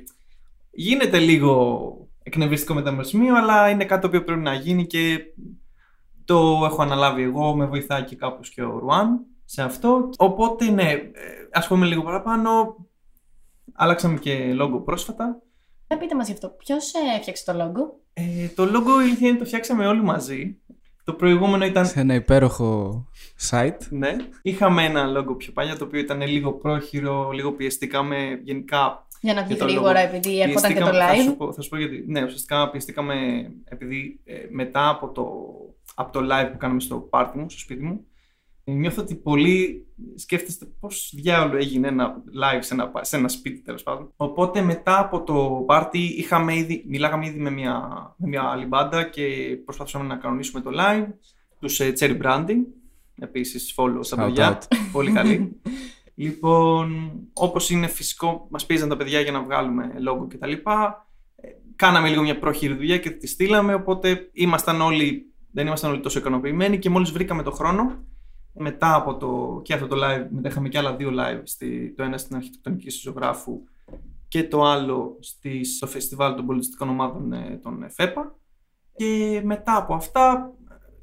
γίνεται 0.72 1.20
λίγο 1.20 2.08
εκνευριστικό 2.24 2.74
μετά 2.74 2.92
με 2.92 3.02
το 3.02 3.08
σημείο, 3.08 3.36
αλλά 3.36 3.70
είναι 3.70 3.86
κάτι 3.86 4.02
το 4.02 4.08
οποίο 4.08 4.24
πρέπει 4.24 4.42
να 4.42 4.54
γίνει 4.54 4.86
και 4.86 5.20
το 6.26 6.62
έχω 6.66 6.82
αναλάβει 6.82 7.22
εγώ, 7.22 7.56
με 7.56 7.66
βοηθάει 7.66 8.04
και 8.04 8.16
κάπως 8.16 8.50
και 8.50 8.64
ο 8.64 8.80
Ρουάν 8.80 9.26
σε 9.46 9.62
αυτό. 9.62 10.10
Οπότε 10.18 10.70
ναι, 10.70 10.92
ε, 10.92 11.12
ασχολούμαι 11.52 11.86
λίγο 11.86 12.02
παραπάνω. 12.04 12.76
Άλλαξαμε 13.74 14.20
και 14.20 14.54
λόγο 14.54 14.82
πρόσφατα. 14.82 15.42
Να 15.88 15.98
πείτε 15.98 16.16
μας 16.16 16.28
γι' 16.28 16.34
αυτό. 16.34 16.50
Ποιος 16.50 16.94
ε, 16.94 17.00
έφτιαξε 17.18 17.46
το 17.46 17.54
logo; 17.62 18.05
Ε, 18.18 18.48
το 18.56 18.66
λόγο 18.66 19.00
η 19.02 19.04
αλήθεια 19.04 19.30
είναι 19.30 19.38
το 19.38 19.46
φτιάξαμε 19.46 19.88
όλοι 19.88 20.02
μαζί. 20.04 20.58
Το 21.04 21.14
προηγούμενο 21.14 21.66
ήταν 21.66 21.86
Σε 21.86 22.00
ένα 22.00 22.14
υπέροχο 22.14 23.06
site. 23.50 23.78
Ναι. 23.90 24.16
Είχαμε 24.42 24.84
ένα 24.84 25.06
λόγο 25.06 25.36
πιο 25.36 25.52
παλιά 25.52 25.78
το 25.78 25.84
οποίο 25.84 26.00
ήταν 26.00 26.22
λίγο 26.22 26.54
πρόχειρο, 26.54 27.32
λίγο 27.32 27.52
πιεστήκαμε 27.52 28.40
γενικά. 28.44 29.08
Για 29.22 29.34
να 29.34 29.44
βγει 29.44 29.54
για 29.54 29.66
το 29.66 29.72
γρήγορα 29.72 29.94
λόγο. 30.02 30.06
επειδή 30.16 30.42
έρχονταν 30.42 30.74
και 30.74 30.80
το 30.80 30.90
Πιεστήκαμε- 30.90 31.16
Θα 31.18 31.24
σου, 31.24 31.32
live. 31.34 31.38
πω, 31.38 31.54
θα 31.54 31.62
σου 31.62 31.70
πω 31.70 31.78
γιατί. 31.78 32.04
Ναι, 32.08 32.24
ουσιαστικά 32.24 32.70
πιεστήκαμε 32.70 33.16
επειδή 33.64 34.20
ε, 34.26 34.34
μετά 34.50 34.90
από 34.90 35.10
το, 35.12 35.26
από 35.96 36.12
το 36.12 36.20
live 36.32 36.50
που 36.52 36.58
κάναμε 36.58 36.80
στο 36.80 36.96
πάρτι 36.98 37.38
μου, 37.38 37.50
στο 37.50 37.60
σπίτι 37.60 37.84
μου, 37.84 37.94
ε, 37.94 38.15
νιώθω 38.66 39.02
ότι 39.02 39.16
πολλοί 39.16 39.88
σκέφτεστε 40.16 40.66
πώς 40.80 41.14
διάολο 41.16 41.58
έγινε 41.58 41.88
ένα 41.88 42.16
live 42.16 42.60
σε 42.60 42.74
ένα, 42.74 42.92
σε 43.02 43.18
ένα 43.18 43.28
σπίτι 43.28 43.62
τέλος 43.62 43.84
πάντων. 43.84 44.12
Οπότε 44.16 44.62
μετά 44.62 45.00
από 45.00 45.24
το 45.24 45.64
πάρτι 45.66 46.00
είχαμε 46.00 46.56
ήδη, 46.56 46.84
μιλάγαμε 46.88 47.26
ήδη 47.26 47.40
με 47.40 47.50
μια, 47.50 47.80
με 48.18 48.28
μια 48.28 48.44
άλλη 48.44 48.66
μπάντα 48.66 49.04
και 49.04 49.58
προσπαθούσαμε 49.66 50.06
να 50.06 50.16
κανονίσουμε 50.16 50.62
το 50.62 50.70
live. 50.74 51.08
Τους 51.60 51.82
Cherry 51.82 52.22
Branding, 52.22 52.60
επίσης 53.20 53.74
follow 53.78 54.00
στα 54.02 54.24
Shout 54.24 54.26
παιδιά. 54.26 54.58
out. 54.58 54.76
Πολύ 54.92 55.12
καλή. 55.12 55.60
λοιπόν, 56.16 57.12
όπως 57.34 57.70
είναι 57.70 57.88
φυσικό, 57.88 58.48
μας 58.50 58.66
πίεζαν 58.66 58.90
τα 58.90 58.98
παιδιά 58.98 59.20
για 59.20 59.32
να 59.32 59.44
βγάλουμε 59.44 59.92
logo 60.08 60.28
κτλ. 60.30 60.52
Ε, 60.52 60.60
Κάναμε 61.76 62.10
λίγο 62.10 62.22
μια 62.22 62.40
πρόχειρη 62.40 62.74
δουλειά 62.74 62.98
και 62.98 63.10
τη 63.10 63.28
στείλαμε. 63.28 63.74
Οπότε 63.74 64.30
ήμασταν 64.34 64.82
όλοι, 64.82 65.34
δεν 65.52 65.68
ήμασταν 65.68 65.92
όλοι 65.92 66.00
τόσο 66.00 66.20
ικανοποιημένοι 66.20 66.80
και 66.80 66.90
μόλις 66.90 67.12
βρήκαμε 67.12 67.44
το 67.44 67.52
χρόνο, 67.52 68.04
μετά 68.58 68.96
από 68.96 69.18
το, 69.18 69.62
και 69.64 69.74
αυτό 69.74 69.88
το 69.88 69.96
live, 69.96 70.28
μετά 70.30 70.50
είχαμε 70.50 70.70
και 70.70 70.78
άλλα 70.78 70.96
δύο 70.96 71.12
live, 71.20 71.42
στη, 71.44 71.94
το 71.98 72.04
ένα 72.04 72.18
στην 72.18 72.36
αρχιτεκτονική 72.36 72.88
του 72.88 73.00
ζωγράφου 73.02 73.64
και 74.28 74.48
το 74.48 74.64
άλλο 74.64 75.18
στη, 75.20 75.64
στο 75.64 75.88
φεστιβάλ 75.88 76.36
των 76.36 76.46
πολιτιστικών 76.46 76.90
ομάδων 76.90 77.34
ε, 77.34 77.60
των 77.64 77.84
ε, 77.84 77.90
ΦΕΠΑ. 77.90 78.36
Και 78.96 79.42
μετά 79.44 79.76
από 79.76 79.94
αυτά 79.94 80.54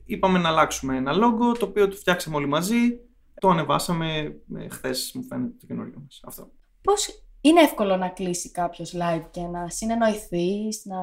είπαμε 0.04 0.38
να 0.38 0.48
αλλάξουμε 0.48 0.96
ένα 0.96 1.12
logo, 1.12 1.58
το 1.58 1.66
οποίο 1.66 1.88
το 1.88 1.96
φτιάξαμε 1.96 2.36
όλοι 2.36 2.46
μαζί. 2.46 3.00
Το 3.40 3.48
ανεβάσαμε 3.48 4.36
ε, 4.56 4.68
χθες, 4.68 5.12
μου 5.14 5.22
φαίνεται, 5.22 5.54
το 5.60 5.66
καινούριο 5.66 6.00
μας. 6.02 6.20
Αυτό. 6.24 6.50
Πώς 6.82 7.24
είναι 7.40 7.60
εύκολο 7.60 7.96
να 7.96 8.08
κλείσει 8.08 8.50
κάποιος 8.50 8.94
live 8.96 9.24
και 9.30 9.40
να 9.40 9.68
συνεννοηθείς, 9.68 10.84
να, 10.84 11.00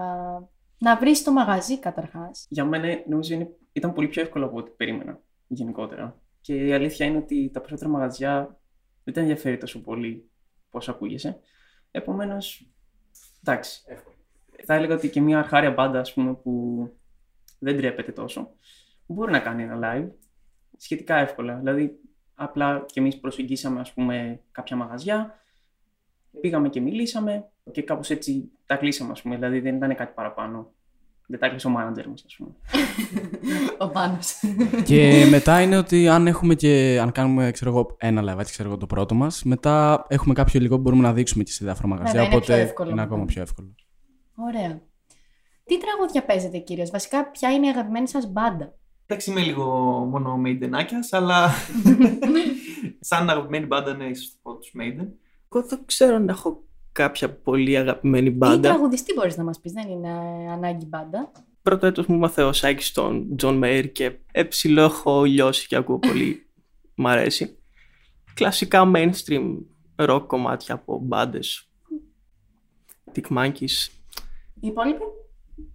να 0.78 0.98
βρεις 1.00 1.24
το 1.24 1.32
μαγαζί 1.32 1.80
καταρχάς; 1.80 2.46
Για 2.50 2.66
μένα 2.66 3.04
νομίζω 3.08 3.34
είναι, 3.34 3.50
ήταν 3.72 3.94
πολύ 3.94 4.08
πιο 4.08 4.22
εύκολο 4.22 4.46
από 4.46 4.58
ό,τι 4.58 4.72
περίμενα 4.72 5.20
γενικότερα. 5.48 6.20
Και 6.50 6.66
η 6.66 6.74
αλήθεια 6.74 7.06
είναι 7.06 7.18
ότι 7.18 7.50
τα 7.54 7.60
περισσότερα 7.60 7.90
μαγαζιά 7.90 8.60
δεν 9.04 9.14
τα 9.14 9.20
ενδιαφέρει 9.20 9.58
τόσο 9.58 9.82
πολύ 9.82 10.30
πώς 10.70 10.90
ακούγεσαι. 10.90 11.40
Επομένως, 11.92 12.72
εντάξει. 13.44 13.82
Θα 14.66 14.74
έλεγα 14.74 14.96
ότι 14.96 15.10
και 15.10 15.22
μια 15.22 15.40
αρχάρια 15.40 15.72
μπάντα 15.72 16.00
ας 16.00 16.14
πούμε, 16.14 16.34
που 16.34 16.84
δεν 17.60 17.78
τρέπεται 17.78 18.12
τόσο 18.12 18.56
μπορεί 19.06 19.32
να 19.32 19.40
κάνει 19.40 19.64
ένα 19.64 19.80
live 19.84 20.10
σχετικά 20.78 21.16
εύκολα. 21.16 21.56
Δηλαδή, 21.56 22.00
απλά 22.34 22.86
και 22.86 23.00
εμείς 23.00 23.20
προσεγγίσαμε 23.20 23.80
ας 23.80 23.94
πούμε, 23.94 24.42
κάποια 24.52 24.76
μαγαζιά, 24.76 25.40
πήγαμε 26.42 26.70
και 26.70 26.82
μιλήσαμε 26.82 27.50
και 27.72 27.82
κάπως 27.82 28.10
έτσι 28.10 28.52
τα 28.66 28.76
κλείσαμε. 28.76 29.12
Ας 29.12 29.22
πούμε. 29.22 29.36
Δηλαδή, 29.36 29.60
δεν 29.60 29.76
ήταν 29.76 29.96
κάτι 29.96 30.14
παραπάνω. 30.14 30.74
Δεν 31.32 31.40
τα 31.40 31.50
κλείσε 31.50 31.68
ο 31.68 31.72
manager 31.78 32.06
μας, 32.10 32.24
ας 32.26 32.36
πούμε. 32.38 32.50
Ο 33.78 33.90
Πάνος. 33.90 34.34
και 34.86 35.28
μετά 35.30 35.62
είναι 35.62 35.78
ότι 35.78 36.08
αν 36.08 36.28
έχουμε 36.28 36.56
και 36.56 37.00
αν 37.02 37.12
κάνουμε 37.12 37.52
ξέρω 37.52 37.72
εγώ, 37.72 37.96
ένα 38.00 38.22
live, 38.22 38.44
ξέρω 38.46 38.70
εγώ, 38.70 38.78
το 38.78 38.86
πρώτο 38.86 39.16
μας, 39.16 39.44
μετά 39.44 40.06
έχουμε 40.08 40.34
κάποιο 40.34 40.60
υλικό 40.60 40.76
που 40.76 40.82
μπορούμε 40.82 41.02
να 41.02 41.14
δείξουμε 41.14 41.44
και 41.44 41.52
σε 41.52 41.66
διάφορα 41.66 41.88
μαγαζιά. 41.88 42.12
Βέβαια, 42.12 42.26
είναι 42.28 42.36
οπότε 42.36 42.54
πιο 42.54 42.64
εύκολο 42.64 42.90
είναι 42.90 43.02
μετά. 43.02 43.14
ακόμα 43.14 43.26
πιο 43.26 43.42
εύκολο. 43.42 43.76
Ωραία. 44.36 44.82
Τι 45.64 45.78
τραγούδια 45.78 46.24
παίζετε 46.26 46.58
κύριος, 46.58 46.90
βασικά 46.90 47.30
ποια 47.32 47.52
είναι 47.52 47.66
η 47.66 47.70
αγαπημένη 47.70 48.08
σας 48.08 48.32
μπάντα; 48.32 48.74
Εντάξει, 49.06 49.32
είμαι 49.32 49.42
λίγο 49.42 49.66
μόνο 50.12 50.42
Maidenάκιας, 50.46 51.08
αλλά 51.12 51.50
σαν 53.10 53.30
αγαπημένη 53.30 53.66
μπάντα, 53.66 53.94
ναι, 53.96 54.06
ίσως 54.06 54.30
το 54.32 54.38
πω 54.42 54.58
τους 54.58 54.72
Maiden. 54.80 55.08
Εγώ 55.52 55.68
δεν 55.68 55.80
ξέρω 55.86 56.16
αν 56.16 56.30
έχω 56.30 56.64
κάποια 56.92 57.34
πολύ 57.34 57.78
αγαπημένη 57.78 58.28
Ή 58.28 58.32
μπάντα. 58.32 58.60
τραγουδιστή 58.70 59.14
μπορείς 59.14 59.38
να 59.38 59.44
μας 59.44 59.60
πεις, 59.60 59.72
δεν 59.72 59.90
είναι 59.90 60.10
ανάγκη 60.52 60.86
μπάντα. 60.86 61.32
Πρώτο 61.62 61.86
έτος 61.86 62.06
μου 62.06 62.18
'μαθε 62.18 62.44
ο 62.44 62.54
Σάκης 62.54 62.88
στον 62.88 63.36
John 63.36 63.58
Mayer 63.58 63.92
και 63.92 64.12
εψηλό 64.32 64.82
έχω 64.82 65.24
λιώσει 65.24 65.68
και 65.68 65.76
ακούω 65.76 66.00
πολύ. 66.00 66.48
Μ' 66.96 67.08
αρέσει. 67.08 67.58
Κλασικά 68.34 68.92
mainstream 68.96 69.58
rock 69.96 70.24
κομμάτια 70.28 70.74
από 70.76 71.00
μπάντες. 71.04 71.70
Arctic 73.14 73.38
Monkeys. 73.38 73.88
Οι 74.60 74.68
υπόλοιποι; 74.68 75.04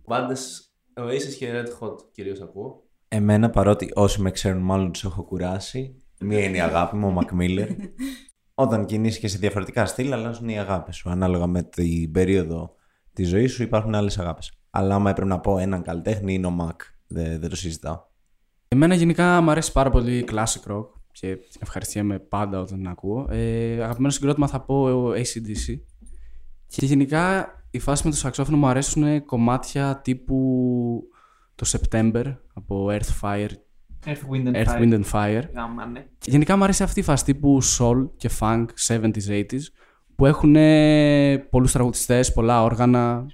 Μπάντες 0.06 0.72
Oasis 1.00 1.34
και 1.38 1.52
Red 1.52 1.66
Hot 1.86 1.96
κυρίως 2.12 2.40
ακούω. 2.40 2.82
Εμένα 3.08 3.50
παρότι 3.50 3.90
όσοι 3.94 4.20
με 4.20 4.30
ξέρουν 4.30 4.62
μάλλον 4.62 4.92
τους 4.92 5.04
έχω 5.04 5.22
κουράσει. 5.22 5.96
Μία 6.20 6.44
είναι 6.44 6.56
η 6.56 6.60
αγάπη 6.60 6.96
μου, 6.96 7.08
ο 7.08 7.20
Mac 7.20 7.32
Miller. 7.40 7.68
Όταν 8.54 8.86
κινείσαι 8.86 9.18
και 9.18 9.28
σε 9.28 9.38
διαφορετικά 9.38 9.86
στυλ, 9.86 10.12
αλλάζουν 10.12 10.48
οι 10.48 10.58
αγάπες 10.58 10.96
σου. 10.96 11.10
Ανάλογα 11.10 11.46
με 11.46 11.62
την 11.62 12.10
περίοδο 12.10 12.74
της 13.12 13.28
ζωής 13.28 13.52
σου, 13.52 13.62
υπάρχουν 13.62 13.94
άλλες 13.94 14.18
αγάπες. 14.18 14.52
Αλλά 14.70 14.94
άμα 14.94 15.10
έπρεπε 15.10 15.28
να 15.28 15.40
πω 15.40 15.58
έναν 15.58 15.82
καλλιτέχνη, 15.82 16.34
είναι 16.34 16.46
ο 16.46 16.50
Μακ. 16.50 16.80
Δεν, 17.06 17.40
δεν 17.40 17.48
το 17.50 17.56
συζητάω. 17.56 18.02
Εμένα 18.68 18.94
γενικά 18.94 19.40
μου 19.40 19.50
αρέσει 19.50 19.72
πάρα 19.72 19.90
πολύ 19.90 20.28
classic 20.30 20.72
rock 20.72 20.86
και 21.12 21.38
ευχαριστιέμαι 21.60 22.18
πάντα 22.18 22.60
όταν 22.60 22.76
την 22.76 22.88
ακούω. 22.88 23.26
Ε, 23.30 23.82
αγαπημένο 23.82 24.12
συγκρότημα 24.12 24.46
θα 24.46 24.60
πω 24.60 25.08
ACDC. 25.08 25.78
Και 26.66 26.86
γενικά 26.86 27.48
η 27.70 27.78
φάση 27.78 28.04
με 28.04 28.10
το 28.10 28.16
σαξόφωνο 28.16 28.56
μου 28.56 28.66
αρέσουν 28.66 29.24
κομμάτια 29.24 30.00
τύπου 30.00 31.02
το 31.54 31.70
September 31.70 32.36
από 32.54 32.86
Earth 32.90 33.20
Fire, 33.20 33.50
Earth, 34.06 34.28
Wind 34.30 34.46
and 34.46 34.54
Earth, 34.54 34.68
Fire. 34.68 34.80
Wind 34.80 34.92
and 34.92 35.04
Fire. 35.12 35.42
Γάμανε. 35.54 36.06
Και 36.18 36.30
γενικά 36.30 36.56
μου 36.56 36.64
αρέσει 36.64 36.82
αυτή 36.82 37.00
η 37.00 37.02
φάση 37.02 37.24
τύπου 37.24 37.58
soul 37.78 38.08
και 38.16 38.30
funk 38.40 38.66
70s, 38.88 39.28
80s 39.28 39.60
που 40.14 40.26
έχουν 40.26 40.56
πολλούς 41.50 41.72
τραγουδιστές, 41.72 42.32
πολλά 42.32 42.62
όργανα, 42.62 43.26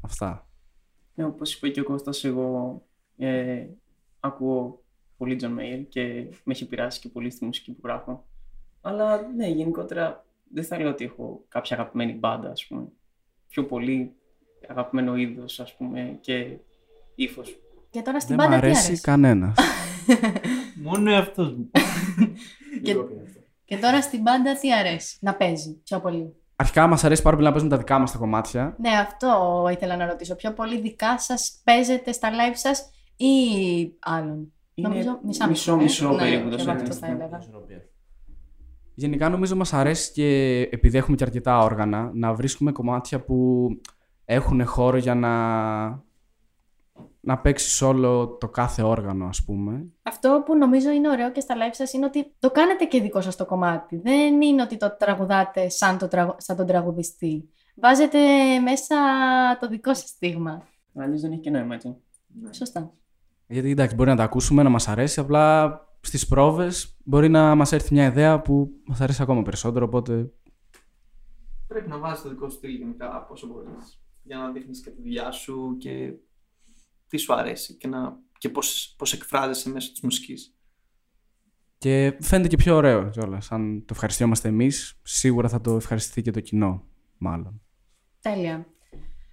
αυτά. 0.00 0.48
Ναι, 1.14 1.24
όπως 1.24 1.54
είπε 1.54 1.68
και 1.68 1.80
ο 1.80 1.84
Κώστας, 1.84 2.24
εγώ 2.24 2.82
ε, 3.16 3.64
ακούω 4.20 4.82
πολύ 5.16 5.38
John 5.40 5.58
Mayer 5.58 5.84
και 5.88 6.02
με 6.44 6.52
έχει 6.52 6.66
πειράσει 6.66 7.00
και 7.00 7.08
πολύ 7.08 7.30
στη 7.30 7.44
μουσική 7.44 7.72
που 7.72 7.80
γράφω. 7.84 8.24
Αλλά 8.80 9.20
ναι, 9.36 9.48
γενικότερα 9.48 10.24
δεν 10.52 10.64
θα 10.64 10.78
λέω 10.78 10.88
ότι 10.88 11.04
έχω 11.04 11.44
κάποια 11.48 11.76
αγαπημένη 11.76 12.12
μπάντα, 12.12 12.50
ας 12.50 12.66
πούμε. 12.66 12.84
Πιο 13.48 13.64
πολύ 13.64 14.12
αγαπημένο 14.68 15.16
είδος, 15.16 15.60
ας 15.60 15.76
πούμε, 15.76 16.18
και 16.20 16.56
ύφος. 17.14 17.58
Και 17.90 18.02
τώρα 18.02 18.20
στην 18.20 18.36
Δεν 18.36 18.44
μου 18.44 18.50
πάντα 18.50 18.66
τι 18.66 18.66
αρέσει 18.66 19.00
αρέσει. 19.06 19.52
κανένας. 20.14 20.40
Μόνο 20.82 21.10
εαυτός 21.10 21.52
μου. 21.52 21.70
Και, 22.82 22.96
και 23.64 23.76
τώρα 23.76 24.02
στην 24.02 24.20
μπάντα 24.20 24.54
τι 24.58 24.72
αρέσει; 24.72 25.16
Να 25.20 25.34
παίζει 25.34 25.80
πιο 25.84 26.00
πολύ. 26.00 26.34
Αρχικά 26.56 26.86
μας 26.86 27.04
αρέσει 27.04 27.22
πάρα 27.22 27.34
πολύ 27.36 27.46
να 27.46 27.52
παίζουμε 27.52 27.72
τα 27.74 27.78
δικά 27.78 27.98
μας 27.98 28.12
τα 28.12 28.18
κομμάτια. 28.18 28.76
Ναι, 28.78 28.90
αυτό 28.90 29.66
ήθελα 29.72 29.96
να 29.96 30.06
ρωτήσω. 30.06 30.34
Πιο 30.34 30.52
πολύ 30.52 30.80
δικά 30.80 31.18
σας 31.18 31.60
παίζετε 31.64 32.12
στα 32.12 32.30
live 32.30 32.54
σας 32.54 32.90
ή 33.16 33.34
άλλων. 33.98 34.52
Είναι 34.74 34.88
Νομίζω 34.88 35.18
μισά 35.22 35.48
μισό-μισό 35.48 36.14
ε. 36.14 36.16
περίπου 36.16 36.44
Ναι, 36.44 36.50
το 36.50 36.56
και 36.56 36.62
εγώ 36.62 36.78
σύνολο. 36.78 36.82
αυτό 36.82 36.94
θα 36.94 37.06
έλεγα. 37.06 37.38
Γενικά 38.94 39.28
νομίζω 39.28 39.56
μας 39.56 39.72
αρέσει 39.72 40.12
και 40.12 40.60
επειδή 40.70 40.98
έχουμε 40.98 41.16
και 41.16 41.24
αρκετά 41.24 41.58
όργανα 41.58 42.10
να 42.14 42.34
βρίσκουμε 42.34 42.72
κομμάτια 42.72 43.20
που 43.24 43.68
έχουν 44.24 44.66
χώρο 44.66 44.96
για 44.96 45.14
να, 45.14 45.32
να 47.20 47.38
παίξεις 47.38 47.82
όλο 47.82 48.36
το 48.40 48.48
κάθε 48.48 48.82
όργανο 48.82 49.26
ας 49.26 49.44
πούμε. 49.44 49.86
Αυτό 50.02 50.42
που 50.46 50.56
νομίζω 50.56 50.90
είναι 50.90 51.08
ωραίο 51.08 51.32
και 51.32 51.40
στα 51.40 51.54
live 51.54 51.74
σας 51.74 51.92
είναι 51.92 52.04
ότι 52.04 52.34
το 52.38 52.50
κάνετε 52.50 52.84
και 52.84 53.00
δικό 53.00 53.20
σας 53.20 53.36
το 53.36 53.46
κομμάτι. 53.46 53.96
Δεν 53.96 54.40
είναι 54.40 54.62
ότι 54.62 54.76
το 54.76 54.96
τραγουδάτε 54.98 55.68
σαν, 55.68 55.98
το 55.98 56.08
τραγου- 56.08 56.40
σαν 56.40 56.56
τον 56.56 56.66
τραγουδιστή. 56.66 57.48
Βάζετε 57.74 58.18
μέσα 58.64 58.96
το 59.60 59.68
δικό 59.68 59.94
σας 59.94 60.08
στίγμα. 60.08 60.62
Αλλιώς 60.94 61.20
δεν 61.20 61.32
έχει 61.32 61.40
και 61.40 61.50
νόημα, 61.50 61.74
έτσι. 61.74 61.96
Σωστά. 62.50 62.92
Γιατί 63.46 63.70
εντάξει 63.70 63.94
μπορεί 63.94 64.10
να 64.10 64.16
τα 64.16 64.22
ακούσουμε, 64.22 64.62
να 64.62 64.68
μας 64.68 64.88
αρέσει, 64.88 65.20
απλά 65.20 65.80
στις 66.00 66.26
πρόβες 66.26 66.96
μπορεί 67.04 67.28
να 67.28 67.54
μας 67.54 67.72
έρθει 67.72 67.94
μια 67.94 68.06
ιδέα 68.06 68.40
που 68.40 68.70
μας 68.84 69.00
αρέσει 69.00 69.22
ακόμα 69.22 69.42
περισσότερο, 69.42 69.84
οπότε 69.84 70.30
Πρέπει 71.66 71.88
να 71.88 71.98
βάζεις 71.98 72.22
το 72.22 72.28
δικό 72.28 72.48
σου 72.48 72.56
στυλ 72.56 72.70
γενικά 72.70 73.26
όσο 73.30 73.46
μπορείς. 73.46 74.00
Για 74.22 74.36
να 74.38 74.50
δείχνεις 74.50 74.80
και 74.80 74.90
τη 74.90 75.02
δουλειά 75.02 75.30
σου 75.30 75.76
και 75.78 76.12
τι 77.08 77.16
σου 77.16 77.34
αρέσει 77.34 77.74
και, 77.74 77.88
να... 77.88 78.18
και 78.38 78.48
πώς 78.48 78.94
πώς 78.98 79.12
εκφράζεσαι 79.12 79.70
μέσω 79.70 79.90
της 79.90 80.00
μουσικής. 80.00 80.54
και 81.78 82.16
φαίνεται 82.20 82.48
και 82.48 82.56
πιο 82.56 82.76
ωραίο 82.76 83.10
κιόλας. 83.10 83.52
Αν 83.52 83.80
το 83.80 83.92
ευχαριστιόμαστε 83.92 84.48
εμείς, 84.48 85.00
σίγουρα 85.02 85.48
θα 85.48 85.60
το 85.60 85.76
ευχαριστηθεί 85.76 86.22
και 86.22 86.30
το 86.30 86.40
κοινό, 86.40 86.86
μάλλον. 87.18 87.62
Τέλεια. 88.20 88.66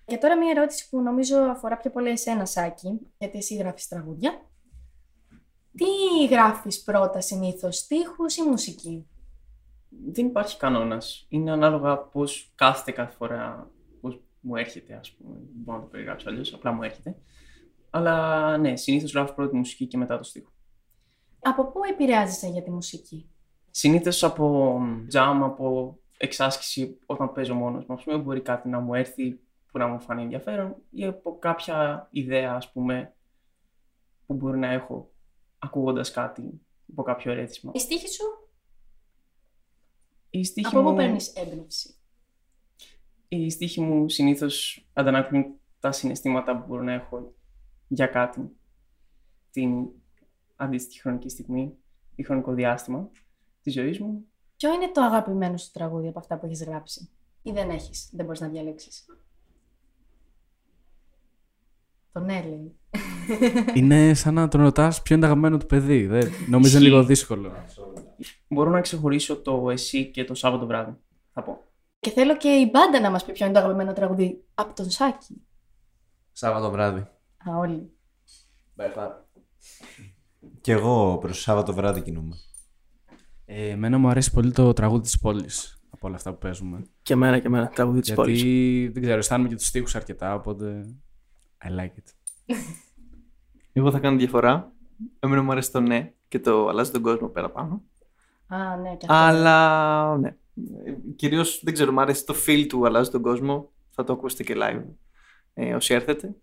Και 0.06 0.18
τώρα 0.18 0.38
μια 0.38 0.52
ερώτηση 0.56 0.90
που 0.90 1.02
νομίζω 1.02 1.38
αφορά 1.38 1.78
πιο 1.78 1.92
πολύ 1.92 2.10
εσένα, 2.10 2.46
Σάκη, 2.46 3.00
γιατί 3.18 3.38
εσύ 3.38 3.56
γράφεις 3.56 3.88
τραγούδια. 3.88 4.50
Τι 5.78 6.26
γράφεις 6.30 6.84
πρώτα 6.84 7.22
συνήθως, 7.22 7.78
στίχους 7.78 8.36
ή 8.36 8.42
μουσική; 8.42 9.08
Δεν 10.12 10.26
υπάρχει 10.26 10.58
κανόνας. 10.58 11.26
Είναι 11.30 11.52
ανάλογα 11.52 11.98
πώς 11.98 12.52
κάθεται 12.56 12.92
κάθε 12.92 13.16
φορά, 13.16 13.72
πώς 14.02 14.20
μου 14.40 14.56
έρχεται, 14.56 14.94
ας 14.94 15.12
πούμε. 15.12 15.36
Δεν 15.36 15.48
μπορώ 15.54 15.78
να 15.78 15.84
το 15.84 15.90
περιγράψω 15.90 16.30
αλλιώς, 16.30 16.54
απλά 16.54 16.72
μου 16.72 16.84
έρχεται. 16.84 17.18
Αλλά 17.96 18.58
ναι, 18.58 18.76
συνήθως 18.76 19.12
γράφω 19.12 19.34
πρώτα 19.34 19.50
τη 19.50 19.56
μουσική 19.56 19.86
και 19.88 19.98
μετά 19.98 20.18
το 20.18 20.24
στίχο. 20.24 20.52
Από 21.40 21.66
πού 21.72 21.80
επηρεάζεσαι 21.92 22.48
για 22.48 22.64
τη 22.64 22.72
μουσική; 22.72 23.30
Συνήθως 23.72 24.24
από 24.24 24.78
jam, 25.14 25.40
από 25.44 25.98
εξάσκηση 26.18 27.00
όταν 27.06 27.32
παίζω 27.32 27.54
μόνος 27.54 27.86
μου. 27.86 27.96
Ας 27.96 28.04
πούμε, 28.04 28.18
μπορεί 28.18 28.42
κάτι 28.42 28.70
να 28.70 28.80
μου 28.80 28.94
έρθει 28.94 29.40
που 29.72 29.78
να 29.78 29.88
μου 29.88 30.00
φανεί 30.02 30.22
ενδιαφέρον 30.22 30.76
ή 30.90 31.06
από 31.06 31.40
κάποια 31.40 32.08
ιδέα, 32.12 32.54
ας 32.56 32.72
πούμε, 32.72 33.16
που 34.26 34.34
μπορεί 34.34 34.58
να 34.58 34.72
έχω 34.72 35.12
ακούγοντας 35.60 36.12
κάτι 36.12 36.62
από 36.92 37.04
κάποιο 37.04 37.32
ερέθισμα. 37.32 37.72
Η 37.76 37.80
στίχη 37.80 38.08
σου, 38.08 38.24
Η 40.30 40.44
στίχη 40.44 40.68
από 40.68 40.82
πού 40.84 40.90
μου- 40.90 40.96
παίρνεις 40.96 41.34
έμπνευση; 41.36 41.96
Οι 43.28 43.50
στίχοι 43.50 43.82
μου 43.82 44.10
συνήθως 44.10 44.86
αντανακλούν 44.94 45.46
τα 45.80 45.92
συναισθήματα 45.92 46.58
που 46.58 46.66
μπορώ 46.68 46.84
να 46.84 46.94
έχω 46.94 47.34
για 47.88 48.08
κάτι 48.08 48.50
την 49.52 49.88
αντίστοιχη 50.56 51.02
χρονική 51.02 51.30
στιγμή 51.30 51.74
ή 52.16 52.24
χρονικό 52.24 52.54
διάστημα 52.54 53.10
της 53.62 53.74
ζωής 53.74 54.00
μου. 54.00 54.26
Ποιο 54.58 54.74
είναι 54.74 54.92
το 54.92 55.02
αγαπημένο 55.02 55.58
σου 55.58 55.72
τραγούδι 55.72 56.08
από 56.08 56.20
αυτά 56.20 56.38
που 56.38 56.46
έχεις 56.46 56.64
γράψει; 56.64 57.10
Ή 57.42 57.52
δεν 57.52 57.70
έχεις, 57.70 58.10
δεν 58.14 58.26
μπορείς 58.26 58.42
να 58.42 58.48
διαλέξεις; 58.48 59.06
Το 62.12 62.20
ναι, 62.20 62.42
λέει. 62.42 62.76
Είναι 63.74 64.14
σαν 64.14 64.34
να 64.34 64.48
τον 64.48 64.62
ρωτάς 64.62 65.02
ποιο 65.02 65.16
είναι 65.16 65.26
το 65.26 65.32
αγαπημένο 65.32 65.58
του 65.58 65.66
παιδί. 65.66 66.06
Δεν... 66.06 66.32
Νομίζω 66.50 66.78
είναι 66.78 66.88
λίγο 66.88 67.04
δύσκολο. 67.04 67.52
Μπορώ 68.48 68.70
να 68.70 68.82
ξεχωρίσω 68.82 69.42
το 69.42 69.70
εσύ 69.70 70.12
και 70.12 70.24
το 70.24 70.34
Σάββατο 70.34 70.66
βράδυ, 70.66 70.98
θα 71.34 71.44
πω. 71.44 71.64
Και 72.00 72.10
θέλω 72.10 72.38
και 72.38 72.50
η 72.50 72.70
μπάντα 72.72 73.00
να 73.00 73.12
μας 73.12 73.26
πει 73.26 73.32
ποιο 73.32 73.46
είναι 73.46 73.54
το 73.54 73.60
αγαπημένο 73.60 73.94
τραγούδι 73.94 74.44
από 74.54 74.76
τον 74.76 74.90
Σάκη. 74.90 75.48
Σάββατο 76.32 76.72
βράδυ. 76.72 77.08
Α, 77.50 77.58
όλοι. 77.58 77.92
Κι 80.62 80.72
εγώ 80.72 81.18
προς 81.18 81.42
Σάββατο 81.42 81.74
βράδυ 81.74 82.02
κινούμαι. 82.02 82.36
Ε, 83.46 83.70
εμένα 83.70 83.98
μου 83.98 84.08
αρέσει 84.10 84.32
πολύ 84.32 84.52
το 84.52 84.74
τραγούδι 84.74 85.02
της 85.02 85.20
πόλης 85.20 85.80
από 85.90 86.08
όλα 86.08 86.16
αυτά 86.16 86.32
που 86.32 86.38
παίζουμε. 86.38 86.82
Και 87.02 87.14
εμένα 87.14 87.40
και 87.40 87.48
εμένα, 87.48 87.68
τραγούδι 87.68 88.00
της 88.00 88.08
Γιατί 88.08 88.22
πόλης. 88.22 88.94
δεν 88.94 89.02
ξέρω, 89.02 89.18
αισθάνομαι 89.18 89.50
και 89.50 89.56
τους 89.56 89.66
στίχους 89.66 89.96
αρκετά, 89.96 90.34
οπότε 90.34 90.96
I 91.66 91.80
like 91.80 91.84
it. 92.00 92.14
Εγώ 93.74 93.92
θα 93.92 94.00
κάνω 94.00 94.18
διαφορά. 94.18 94.72
Εμένα 95.20 95.42
μου 95.42 95.52
αρέσει 95.52 95.72
το 95.72 95.80
ναι 95.80 96.14
και 96.28 96.40
το 96.40 96.68
αλλάζει 96.68 96.92
τον 96.92 97.02
κόσμο 97.02 97.28
πέρα 97.28 97.52
πάνω. 97.52 97.82
Α, 98.48 98.76
ναι, 98.78 98.90
και 98.90 99.06
αυτό. 99.10 99.14
Αλλά 99.14 100.18
ναι. 100.18 100.36
Κυρίως 101.16 101.62
δεν 101.64 101.74
ξέρω, 101.74 101.92
μου 101.92 102.02
αρέσει 102.02 102.26
το 102.26 102.36
feel 102.48 102.66
του 102.70 102.86
αλλάζει 102.86 103.10
τον 103.10 103.22
κόσμο. 103.22 103.72
Θα 103.90 104.04
το 104.04 104.14
ακούσετε 104.14 104.44
και 104.44 104.56
live 104.58 104.84
ε, 105.54 105.76
όσοι 105.76 105.94
έρθετε. 105.94 106.36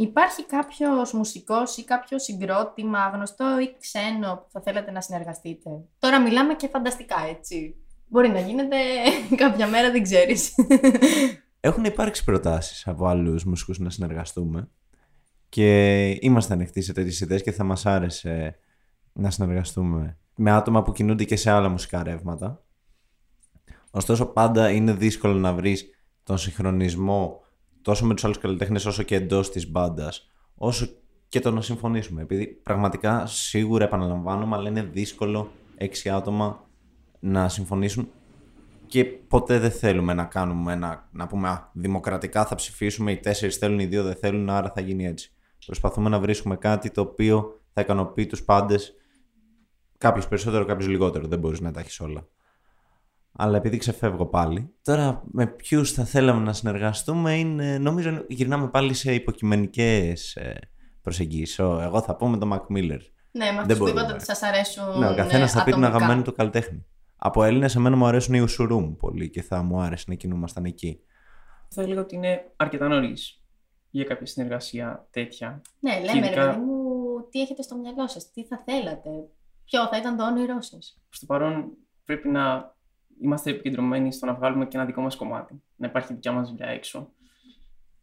Υπάρχει 0.00 0.46
κάποιος 0.46 1.12
μουσικός 1.12 1.76
ή 1.76 1.84
κάποιο 1.84 2.18
συγκρότημα 2.18 3.08
γνωστό 3.14 3.58
ή 3.60 3.76
ξένο 3.80 4.36
που 4.36 4.50
θα 4.50 4.60
θέλατε 4.60 4.90
να 4.90 5.00
συνεργαστείτε; 5.00 5.70
Τώρα 5.98 6.20
μιλάμε 6.20 6.54
και 6.54 6.68
φανταστικά, 6.68 7.16
έτσι. 7.28 7.76
Μπορεί 8.08 8.28
να 8.28 8.40
γίνεται 8.40 8.76
κάποια 9.42 9.66
μέρα, 9.66 9.90
δεν 9.90 10.02
ξέρεις. 10.02 10.54
Έχουν 11.60 11.84
υπάρξει 11.84 12.24
προτάσεις 12.24 12.86
από 12.86 13.06
άλλους 13.06 13.44
μουσικούς 13.44 13.78
να 13.78 13.90
συνεργαστούμε 13.90 14.68
και 15.48 16.08
είμαστε 16.20 16.52
ανοιχτοί 16.52 16.80
σε 16.80 16.92
τέτοιες 16.92 17.20
ιδέες 17.20 17.42
και 17.42 17.52
θα 17.52 17.64
μας 17.64 17.86
άρεσε 17.86 18.58
να 19.12 19.30
συνεργαστούμε 19.30 20.18
με 20.36 20.50
άτομα 20.50 20.82
που 20.82 20.92
κινούνται 20.92 21.24
και 21.24 21.36
σε 21.36 21.50
άλλα 21.50 21.68
μουσικά 21.68 22.02
ρεύματα. 22.02 22.64
Ωστόσο 23.90 24.26
πάντα 24.26 24.70
είναι 24.70 24.92
δύσκολο 24.92 25.34
να 25.34 25.52
βρεις 25.52 25.84
τον 26.22 26.38
συγχρονισμό 26.38 27.42
τόσο 27.88 28.06
με 28.06 28.14
τους 28.14 28.24
άλλους 28.24 28.38
καλλιτέχνες 28.38 28.86
όσο 28.86 29.02
και 29.02 29.14
εντός 29.14 29.50
της 29.50 29.70
μπάντας, 29.70 30.30
όσο 30.54 30.88
και 31.28 31.40
το 31.40 31.50
να 31.50 31.60
συμφωνήσουμε. 31.60 32.22
Επειδή 32.22 32.46
πραγματικά 32.46 33.26
σίγουρα 33.26 33.84
επαναλαμβάνομαι, 33.84 34.56
αλλά 34.56 34.68
είναι 34.68 34.82
δύσκολο 34.82 35.50
έξι 35.76 36.10
άτομα 36.10 36.68
να 37.18 37.48
συμφωνήσουν 37.48 38.08
και 38.86 39.04
ποτέ 39.04 39.58
δεν 39.58 39.70
θέλουμε 39.70 40.14
να 40.14 40.24
κάνουμε 40.24 40.72
ένα, 40.72 41.08
να 41.12 41.26
πούμε 41.26 41.48
α, 41.48 41.70
δημοκρατικά 41.72 42.46
θα 42.46 42.54
ψηφίσουμε, 42.54 43.12
οι 43.12 43.16
τέσσερις 43.16 43.56
θέλουν, 43.56 43.78
οι 43.78 43.86
δύο 43.86 44.02
δεν 44.02 44.14
θέλουν, 44.14 44.50
άρα 44.50 44.72
θα 44.74 44.80
γίνει 44.80 45.06
έτσι. 45.06 45.32
Προσπαθούμε 45.66 46.08
να 46.08 46.20
βρίσκουμε 46.20 46.56
κάτι 46.56 46.90
το 46.90 47.00
οποίο 47.00 47.60
θα 47.72 47.80
ικανοποιεί 47.80 48.26
τους 48.26 48.44
πάντες, 48.44 48.94
κάποιος 49.98 50.28
περισσότερο, 50.28 50.64
κάποιος 50.64 50.88
λιγότερο, 50.88 51.26
δεν 51.26 51.38
μπορείς 51.38 51.60
να 51.60 51.72
τα 51.72 51.80
έχεις 51.80 52.00
όλα. 52.00 52.26
Αλλά 53.40 53.56
επειδή 53.56 53.76
ξεφεύγω 53.76 54.26
πάλι, 54.26 54.74
τώρα 54.82 55.22
με 55.32 55.46
ποιους 55.46 55.92
θα 55.92 56.04
θέλαμε 56.04 56.42
να 56.44 56.52
συνεργαστούμε 56.52 57.38
είναι, 57.38 57.78
νομίζω 57.78 58.24
γυρνάμε 58.28 58.68
πάλι 58.68 58.94
σε 58.94 59.14
υποκειμενικές 59.14 60.36
ε, 60.36 60.58
προσεγγίσεις. 61.02 61.58
Ο- 61.58 61.80
Εγώ 61.82 62.00
θα 62.02 62.16
πω 62.16 62.28
με 62.28 62.36
τον 62.38 62.52
Mac 62.52 62.76
Miller. 62.76 62.98
ναι, 63.30 63.44
με 63.44 63.50
Δεν 63.50 63.58
αυτούς 63.58 63.76
που 63.76 63.82
μπορούμε. 63.82 64.00
είπατε 64.00 64.12
ότι 64.14 64.24
σας 64.24 64.42
αρέσουν 64.42 64.98
Ναι, 64.98 65.10
ο 65.10 65.14
καθένας 65.14 65.52
θα 65.52 65.58
πει 65.58 65.64
την 65.64 65.72
ατομικά. 65.72 65.88
αγαπημένη 65.96 66.22
του 66.22 66.32
καλλιτέχνη. 66.32 66.86
Από 67.16 67.44
Έλληνες 67.44 67.76
εμένα 67.76 67.96
μου 67.96 68.06
αρέσουν 68.06 68.34
οι 68.34 68.40
Ουσουρούμ 68.40 68.96
πολύ 68.96 69.30
και 69.30 69.42
θα 69.42 69.62
μου 69.62 69.80
άρεσε 69.80 70.04
να 70.08 70.14
κινούμασταν 70.14 70.64
εκεί. 70.64 71.00
Θα 71.68 71.82
έλεγα 71.82 72.00
ότι 72.00 72.14
είναι 72.14 72.52
αρκετά 72.56 72.88
νωρίς 72.88 73.42
για 73.90 74.04
κάποια 74.04 74.26
συνεργασία 74.26 75.06
τέτοια. 75.10 75.62
Ναι, 75.80 76.00
λέμε 76.04 76.26
Ειδικά- 76.26 76.44
ρε 76.44 76.50
παιδί 76.52 76.64
μου, 76.64 76.74
τι 77.30 77.40
έχετε 77.40 77.62
στο 77.62 77.76
μυαλό 77.76 78.08
σας, 78.08 78.30
τι 78.30 78.44
θα 78.46 78.62
θέλατε, 78.66 79.10
ποιο 79.64 79.86
θα 79.86 79.96
ήταν 79.96 80.16
το 80.16 80.24
όνειρό 80.26 80.60
σας. 80.60 81.00
Προ 81.08 81.18
το 81.20 81.26
παρόν 81.26 81.64
πρέπει 82.04 82.28
να 82.28 82.76
είμαστε 83.22 83.50
επικεντρωμένοι 83.50 84.12
στο 84.12 84.26
να 84.26 84.34
βγάλουμε 84.34 84.66
και 84.66 84.76
ένα 84.76 84.86
δικό 84.86 85.00
μας 85.02 85.16
κομμάτι. 85.16 85.62
Να 85.76 85.86
υπάρχει 85.86 86.12
δικιά 86.14 86.32
μας 86.32 86.50
δουλειά 86.50 86.66
έξω. 86.66 87.10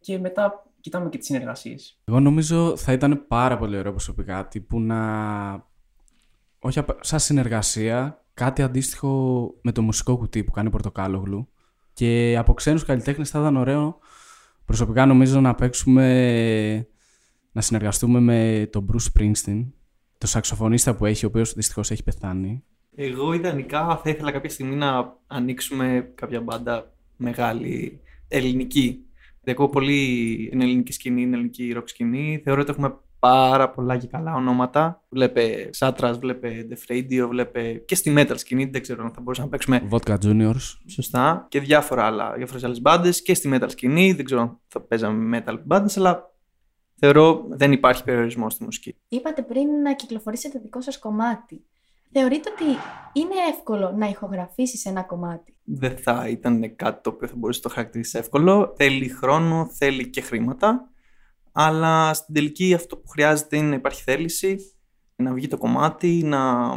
Και 0.00 0.18
μετά 0.18 0.66
κοιτάμε 0.80 1.08
και 1.08 1.18
τις 1.18 1.26
συνεργασίες. 1.26 1.98
Εγώ 2.04 2.20
νομίζω 2.20 2.76
θα 2.76 2.92
ήταν 2.92 3.26
πάρα 3.28 3.58
πολύ 3.58 3.78
ωραίο 3.78 3.90
προσωπικά 3.90 4.48
τύπου 4.48 4.80
να. 4.80 5.68
Όχι 6.58 6.78
απα- 6.78 6.98
σαν 7.00 7.18
συνεργασία, 7.18 8.24
κάτι 8.34 8.62
αντίστοιχο 8.62 9.50
με 9.62 9.72
το 9.72 9.82
μουσικό 9.82 10.16
κουτί 10.16 10.44
που 10.44 10.50
κάνει 10.50 10.70
Πορτοκάλογλου. 10.70 11.48
Και 11.92 12.36
από 12.38 12.54
ξένους 12.54 12.84
καλλιτέχνες 12.84 13.30
θα 13.30 13.38
ήταν 13.38 13.56
ωραίο 13.56 13.98
προσωπικά 14.64 15.06
νομίζω 15.06 15.40
να 15.40 15.54
παίξουμε. 15.54 16.86
να 17.52 17.60
συνεργαστούμε 17.60 18.20
με 18.20 18.68
τον 18.72 18.86
Bruce 18.92 19.20
Springsteen, 19.20 19.66
το 20.18 20.26
σαξοφωνίστα 20.26 20.94
που 20.94 21.06
έχει, 21.06 21.24
ο 21.24 21.28
οποίος 21.28 21.54
δυστυχώς 21.54 21.90
έχει 21.90 22.02
πεθάνει. 22.02 22.64
Εγώ 22.96 23.32
ιδανικά 23.32 24.00
θα 24.04 24.10
ήθελα 24.10 24.30
κάποια 24.30 24.50
στιγμή 24.50 24.74
να 24.74 25.16
ανοίξουμε 25.26 26.12
κάποια 26.14 26.40
μπάντα 26.40 26.92
μεγάλη 27.16 28.00
ελληνική. 28.28 29.00
Ακούω 29.46 29.68
πολύ 29.68 30.46
την 30.50 30.60
ελληνική 30.60 30.92
σκηνή, 30.92 31.22
την 31.22 31.34
ελληνική 31.34 31.74
rock 31.76 31.82
σκηνή. 31.84 32.40
Θεωρώ 32.44 32.60
ότι 32.60 32.70
έχουμε 32.70 32.98
πάρα 33.18 33.70
πολλά 33.70 33.96
και 33.96 34.06
καλά 34.06 34.34
ονόματα. 34.34 35.02
Βλέπε 35.08 35.68
Σάτρας, 35.72 36.18
βλέπε 36.18 36.68
Def 36.70 36.92
Radio, 36.92 37.26
βλέπε 37.28 37.82
και 37.86 37.94
στη 37.94 38.14
metal 38.16 38.34
σκηνή. 38.34 38.64
Δεν 38.64 38.82
ξέρω 38.82 39.04
αν 39.04 39.12
θα 39.12 39.20
μπορούσαμε 39.20 39.48
να 39.50 39.56
παίξουμε 39.56 39.88
Vodka 39.90 40.16
Juniors. 40.24 40.78
σωστά. 40.86 41.46
Και 41.48 41.60
διάφορα 41.60 42.04
άλλα, 42.04 42.32
διάφορες 42.32 42.64
άλλες 42.64 42.80
μπάντες 42.80 43.22
και 43.22 43.34
στη 43.34 43.50
metal 43.52 43.66
σκηνή. 43.68 44.12
Δεν 44.12 44.24
ξέρω 44.24 44.40
αν 44.40 44.58
θα 44.68 44.80
παίζαμε 44.80 45.42
metal 45.46 45.58
μπάντες, 45.64 45.96
αλλά 45.96 46.34
θεωρώ 46.94 47.46
δεν 47.48 47.72
υπάρχει 47.72 48.04
περιορισμός 48.04 48.52
στη 48.52 48.64
μουσική. 48.64 48.96
Είπατε 49.08 49.42
πριν 49.42 49.68
να 49.82 49.94
κυκλοφορήσετε 49.94 50.58
δικό 50.58 50.80
σας 50.80 50.98
κομμάτι. 50.98 51.64
Θεωρείτε 52.12 52.50
ότι 52.50 52.64
είναι 53.12 53.34
εύκολο 53.50 53.92
να 53.96 54.08
ηχογραφήσεις 54.08 54.84
ένα 54.84 55.02
κομμάτι; 55.02 55.56
δεν 55.64 55.96
θα 55.96 56.28
ήταν 56.28 56.76
κάτι 56.76 57.02
το 57.02 57.10
οποίο 57.10 57.28
θα 57.28 57.34
μπορούσε 57.36 57.60
να 57.62 57.68
το 57.68 57.74
χαρακτηρίσει 57.74 58.18
εύκολο. 58.18 58.74
Θέλει 58.76 59.08
χρόνο, 59.08 59.68
θέλει 59.72 60.10
και 60.10 60.20
χρήματα. 60.20 60.90
Αλλά 61.52 62.14
στην 62.14 62.34
τελική 62.34 62.74
αυτό 62.74 62.96
που 62.96 63.08
χρειάζεται 63.08 63.56
είναι 63.56 63.68
να 63.68 63.74
υπάρχει 63.74 64.02
θέληση, 64.02 64.58
να 65.16 65.32
βγει 65.32 65.48
το 65.48 65.58
κομμάτι, 65.58 66.22
να... 66.24 66.70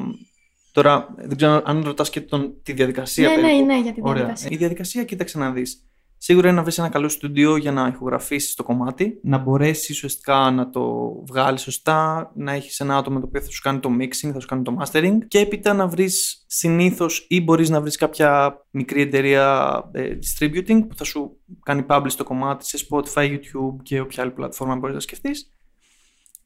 Τώρα 0.72 1.14
δεν 1.18 1.38
ξέρω 1.38 1.62
αν 1.66 1.84
ρωτάς 1.84 2.10
και 2.10 2.22
τον, 2.22 2.62
τη 2.64 2.74
διαδικασία. 2.74 3.30
ναι, 3.30 3.36
ναι, 3.36 3.42
περίπου. 3.42 3.66
ναι, 3.66 3.80
για 3.80 3.94
τη 3.94 4.00
Ωραία. 4.02 4.14
διαδικασία. 4.14 4.50
Η 4.52 4.56
διαδικασία, 4.56 5.04
κοίταξε 5.04 5.38
να 5.38 5.52
δεις. 5.52 5.90
Σίγουρα 6.22 6.48
είναι 6.48 6.58
να 6.58 6.64
βρεις 6.64 6.78
ένα 6.78 6.90
καλό 6.90 7.10
στούντιο 7.10 7.56
για 7.56 7.72
να 7.72 7.88
ηχογραφήσεις 7.88 8.56
το 8.56 8.64
κομμάτι, 8.64 9.20
να 9.24 9.38
μπορέσεις 9.38 9.96
ουσιαστικά 9.96 10.52
να 10.52 10.70
το 10.70 11.14
βγάλεις 11.28 11.62
σωστά, 11.62 12.32
να 12.36 12.52
έχεις 12.52 12.80
ένα 12.80 12.98
άτομο 12.98 13.20
το 13.20 13.26
οποίο 13.26 13.42
θα 13.42 13.50
σου 13.50 13.62
κάνει 13.62 13.80
το 13.80 13.90
mixing, 14.00 14.32
θα 14.34 14.40
σου 14.40 14.48
κάνει 14.48 14.62
το 14.62 14.78
mastering 14.80 15.18
και 15.28 15.40
έπειτα 15.40 15.74
να 15.74 15.88
βρεις 15.88 16.44
συνήθως 16.48 17.26
ή 17.30 17.42
μπορείς 17.42 17.70
να 17.70 17.82
βρεις 17.82 17.96
κάποια 17.96 18.62
μικρή 18.70 19.02
εταιρεία 19.02 19.84
ε, 19.92 20.18
distributing 20.24 20.88
που 20.88 20.96
θα 20.96 21.04
σου 21.04 21.38
κάνει 21.64 21.86
publish 21.90 22.14
το 22.18 22.24
κομμάτι 22.24 22.66
σε 22.66 22.88
Spotify, 22.90 23.32
YouTube 23.32 23.76
και 23.84 24.00
όποια 24.00 24.24
άλλη 24.24 24.32
πλατφόρμα 24.32 24.76
μπορείς 24.76 24.96
να 24.96 25.02
σκεφτείς. 25.02 25.54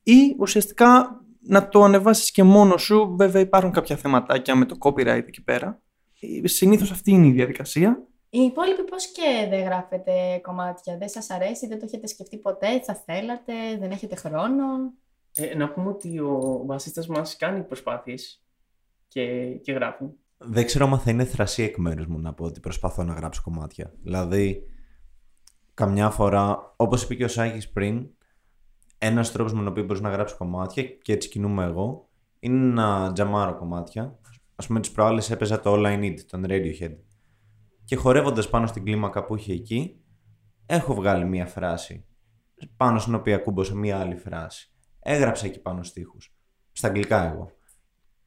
Ή 0.03 0.35
ουσιαστικά 0.39 1.21
να 1.41 1.69
το 1.69 1.83
ανεβάσεις 1.83 2.31
και 2.31 2.43
μόνος 2.43 2.81
σου. 2.81 3.15
Βέβαια 3.17 3.41
υπάρχουν 3.41 3.71
κάποια 3.71 3.95
θεματάκια 3.95 4.55
με 4.55 4.65
το 4.65 4.75
copyright 4.79 5.23
εκεί 5.27 5.43
πέρα. 5.43 5.81
Συνήθως 6.43 6.91
αυτή 6.91 7.11
είναι 7.11 7.27
η 7.27 7.31
διαδικασία. 7.31 8.07
Οι 8.35 8.39
υπόλοιποι 8.39 8.83
πώς 8.83 9.07
και 9.07 9.47
δεν 9.49 9.63
γράφετε 9.63 10.39
κομμάτια, 10.43 10.97
δεν 10.97 11.09
σας 11.09 11.29
αρέσει, 11.29 11.67
δεν 11.67 11.79
το 11.79 11.85
έχετε 11.85 12.07
σκεφτεί 12.07 12.37
ποτέ, 12.37 12.81
θα 12.81 12.95
θέλατε, 12.95 13.53
δεν 13.79 13.91
έχετε 13.91 14.15
χρόνο; 14.15 14.65
Ε, 15.35 15.55
να 15.55 15.69
πούμε 15.69 15.89
ότι 15.89 16.19
ο 16.19 16.63
βασίστας 16.65 17.07
μας 17.07 17.35
κάνει 17.37 17.63
προσπάθειες 17.63 18.43
και, 19.07 19.45
και 19.45 19.71
γράφει. 19.71 20.05
Δεν 20.37 20.65
ξέρω 20.65 20.85
αν 20.85 20.99
θα 20.99 21.11
είναι 21.11 21.23
θρασί 21.23 21.63
εκ 21.63 21.77
μέρους 21.77 22.07
μου 22.07 22.19
να 22.19 22.33
πω 22.33 22.45
ότι 22.45 22.59
προσπαθώ 22.59 23.03
να 23.03 23.13
γράψω 23.13 23.41
κομμάτια. 23.43 23.93
Δηλαδή, 24.01 24.63
καμιά 25.73 26.09
φορά, 26.09 26.73
όπως 26.75 27.03
είπε 27.03 27.15
και 27.15 27.23
ο 27.23 27.27
Σάκης 27.27 27.71
πριν, 27.71 28.09
ένας 28.97 29.31
τρόπος 29.31 29.53
με 29.53 29.59
τον 29.59 29.67
οποίο 29.67 29.83
μπορείς 29.83 30.01
να 30.01 30.09
γράψεις 30.09 30.37
κομμάτια 30.37 30.83
και 30.83 31.13
έτσι 31.13 31.29
κινούμαι 31.29 31.63
εγώ 31.63 32.09
είναι 32.39 32.73
να 32.73 33.13
τζαμάρω 33.13 33.55
κομμάτια. 33.55 34.19
Α 34.55 34.65
πούμε, 34.65 34.79
τις 34.79 34.91
προάλλες 34.91 35.31
έπαιζα 35.31 35.59
το 35.59 35.73
All 35.73 35.85
I 35.85 35.99
Need, 35.99 36.19
τον 36.19 36.45
Radiohead. 36.47 36.95
Και 37.85 37.95
χορεύοντας 37.95 38.49
πάνω 38.49 38.67
στην 38.67 38.83
κλίμακα 38.83 39.25
που 39.25 39.35
είχε 39.35 39.53
εκεί, 39.53 40.03
έχω 40.65 40.93
βγάλει 40.93 41.25
μία 41.25 41.45
φράση. 41.45 42.05
Πάνω 42.77 42.99
στην 42.99 43.15
οποία 43.15 43.37
κούμποσα 43.37 43.75
μία 43.75 43.99
άλλη 43.99 44.15
φράση. 44.15 44.71
Έγραψα 44.99 45.45
εκεί 45.45 45.61
πάνω 45.61 45.83
στίχους. 45.83 46.35
Στα 46.71 46.87
αγγλικά 46.87 47.31
εγώ. 47.31 47.51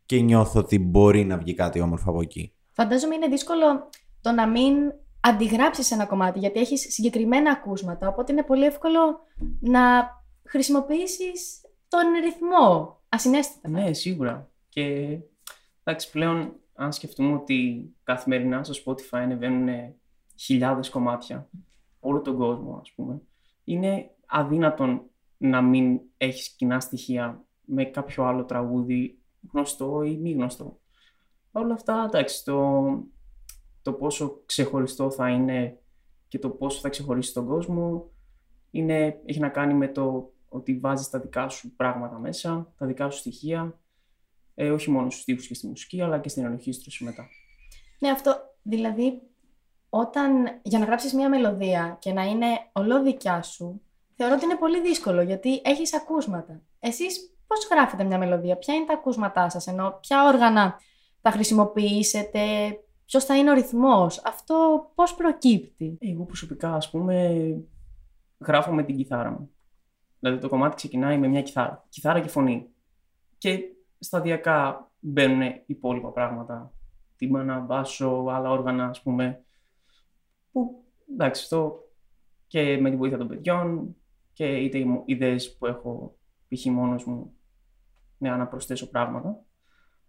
Και 0.06 0.20
νιώθω 0.20 0.60
ότι 0.60 0.78
μπορεί 0.78 1.24
να 1.24 1.38
βγει 1.38 1.54
κάτι 1.54 1.80
όμορφο 1.80 2.10
από 2.10 2.20
εκεί. 2.20 2.54
Φαντάζομαι 2.72 3.14
είναι 3.14 3.28
δύσκολο 3.28 3.88
το 4.20 4.32
να 4.32 4.46
μην 4.48 4.74
αντιγράψεις 5.20 5.90
ένα 5.90 6.06
κομμάτι, 6.06 6.38
γιατί 6.38 6.60
έχεις 6.60 6.80
συγκεκριμένα 6.80 7.50
ακούσματα, 7.50 8.08
οπότε 8.08 8.32
είναι 8.32 8.42
πολύ 8.42 8.64
εύκολο 8.64 9.18
να 9.60 9.80
χρησιμοποιήσεις 10.44 11.60
τον 11.88 12.00
ρυθμό 12.24 13.00
ασυναίσθητα. 13.08 13.68
Ναι, 13.68 13.92
σίγουρα. 13.92 14.50
Και 14.68 15.18
εντάξει, 15.84 16.10
πλέον 16.10 16.52
αν 16.76 16.92
σκεφτούμε 16.92 17.34
ότι 17.34 17.90
καθημερινά 18.02 18.64
στο 18.64 18.74
Spotify 18.84 19.18
ανεβαίνουν 19.18 19.94
χιλιάδες 20.34 20.90
κομμάτια, 20.90 21.48
όλο 22.00 22.20
τον 22.20 22.36
κόσμο 22.36 22.78
ας 22.80 22.92
πούμε, 22.92 23.20
είναι 23.64 24.10
αδύνατον 24.26 25.02
να 25.36 25.62
μην 25.62 26.00
έχεις 26.16 26.48
κοινά 26.48 26.80
στοιχεία 26.80 27.44
με 27.64 27.84
κάποιο 27.84 28.24
άλλο 28.24 28.44
τραγούδι 28.44 29.18
γνωστό 29.52 30.02
ή 30.02 30.16
μη 30.16 30.32
γνωστό. 30.32 30.80
Όλα 31.52 31.74
αυτά, 31.74 32.04
εντάξει, 32.08 32.44
το, 32.44 32.84
το 33.82 33.92
πόσο 33.92 34.42
ξεχωριστό 34.46 35.10
θα 35.10 35.28
είναι 35.28 35.78
και 36.28 36.38
το 36.38 36.50
πόσο 36.50 36.80
θα 36.80 36.88
ξεχωρίσει 36.88 37.32
τον 37.32 37.46
κόσμο 37.46 38.10
είναι, 38.70 39.20
έχει 39.24 39.40
να 39.40 39.48
κάνει 39.48 39.74
με 39.74 39.88
το 39.88 40.32
ότι 40.48 40.78
βάζεις 40.78 41.10
τα 41.10 41.20
δικά 41.20 41.48
σου 41.48 41.76
πράγματα 41.76 42.18
μέσα, 42.18 42.72
τα 42.78 42.86
δικά 42.86 43.10
σου 43.10 43.18
στοιχεία, 43.18 43.78
ε, 44.58 44.70
όχι 44.70 44.90
μόνο 44.90 45.10
στους 45.10 45.22
στίχους 45.22 45.46
και 45.46 45.54
στη 45.54 45.66
μουσική, 45.66 46.02
αλλά 46.02 46.18
και 46.18 46.28
στην 46.28 46.44
ενορχήστρωση 46.44 47.04
μετά. 47.04 47.28
Ναι, 47.98 48.10
αυτό 48.10 48.36
δηλαδή 48.62 49.20
όταν 49.88 50.60
για 50.62 50.78
να 50.78 50.84
γράψεις 50.84 51.12
μία 51.12 51.28
μελωδία 51.28 51.96
και 52.00 52.12
να 52.12 52.24
είναι 52.24 52.46
ολό 52.72 53.02
δικιά 53.02 53.42
σου, 53.42 53.80
θεωρώ 54.16 54.34
ότι 54.34 54.44
είναι 54.44 54.56
πολύ 54.56 54.80
δύσκολο 54.80 55.22
γιατί 55.22 55.60
έχεις 55.64 55.94
ακούσματα. 55.94 56.62
Εσείς 56.80 57.34
πώς 57.46 57.68
γράφετε 57.70 58.04
μια 58.04 58.18
μελωδία, 58.18 58.56
ποια 58.56 58.74
είναι 58.74 58.86
τα 58.86 58.92
ακούσματά 58.92 59.48
σας, 59.48 59.66
ενώ 59.66 59.98
ποια 60.00 60.24
όργανα 60.24 60.80
θα 61.20 61.30
χρησιμοποιήσετε, 61.30 62.40
ποιος 63.04 63.24
θα 63.24 63.36
είναι 63.36 63.50
ο 63.50 63.54
ρυθμός, 63.54 64.22
αυτό 64.24 64.86
πώς 64.94 65.14
προκύπτει; 65.14 65.98
Εγώ 66.00 66.24
προσωπικά, 66.24 66.74
ας 66.74 66.90
πούμε, 66.90 67.46
γράφω 68.38 68.72
με 68.72 68.82
την 68.82 68.96
κιθάρα 68.96 69.30
μου. 69.30 69.50
Δηλαδή 70.18 70.40
το 70.40 70.48
κομμάτι 70.48 70.76
ξεκινάει 70.76 71.18
με 71.18 71.28
μια 71.28 71.42
κιθάρα. 71.42 71.86
Κιθάρα 71.88 72.20
και 72.20 72.28
φωνή. 72.28 72.66
Και 73.38 73.58
σταδιακά 73.98 74.90
μπαίνουν 75.00 75.62
υπόλοιπα 75.66 76.08
πράγματα. 76.08 76.72
Τύμπανα, 77.16 77.58
μπάσο, 77.58 78.26
άλλα 78.28 78.50
όργανα, 78.50 78.88
ας 78.88 79.02
πούμε. 79.02 79.44
Που, 80.52 80.84
εντάξει, 81.12 81.42
αυτό 81.42 81.80
και 82.46 82.78
με 82.80 82.90
τη 82.90 82.96
βοήθεια 82.96 83.18
των 83.18 83.28
παιδιών 83.28 83.96
και 84.32 84.56
είτε 84.56 84.78
οι 84.78 85.02
ιδέες 85.04 85.56
που 85.56 85.66
έχω 85.66 86.16
π.χ. 86.48 86.64
μόνος 86.64 87.04
μου 87.04 87.36
ναι, 88.18 88.30
να 88.30 88.46
προσθέσω 88.46 88.90
πράγματα. 88.90 89.44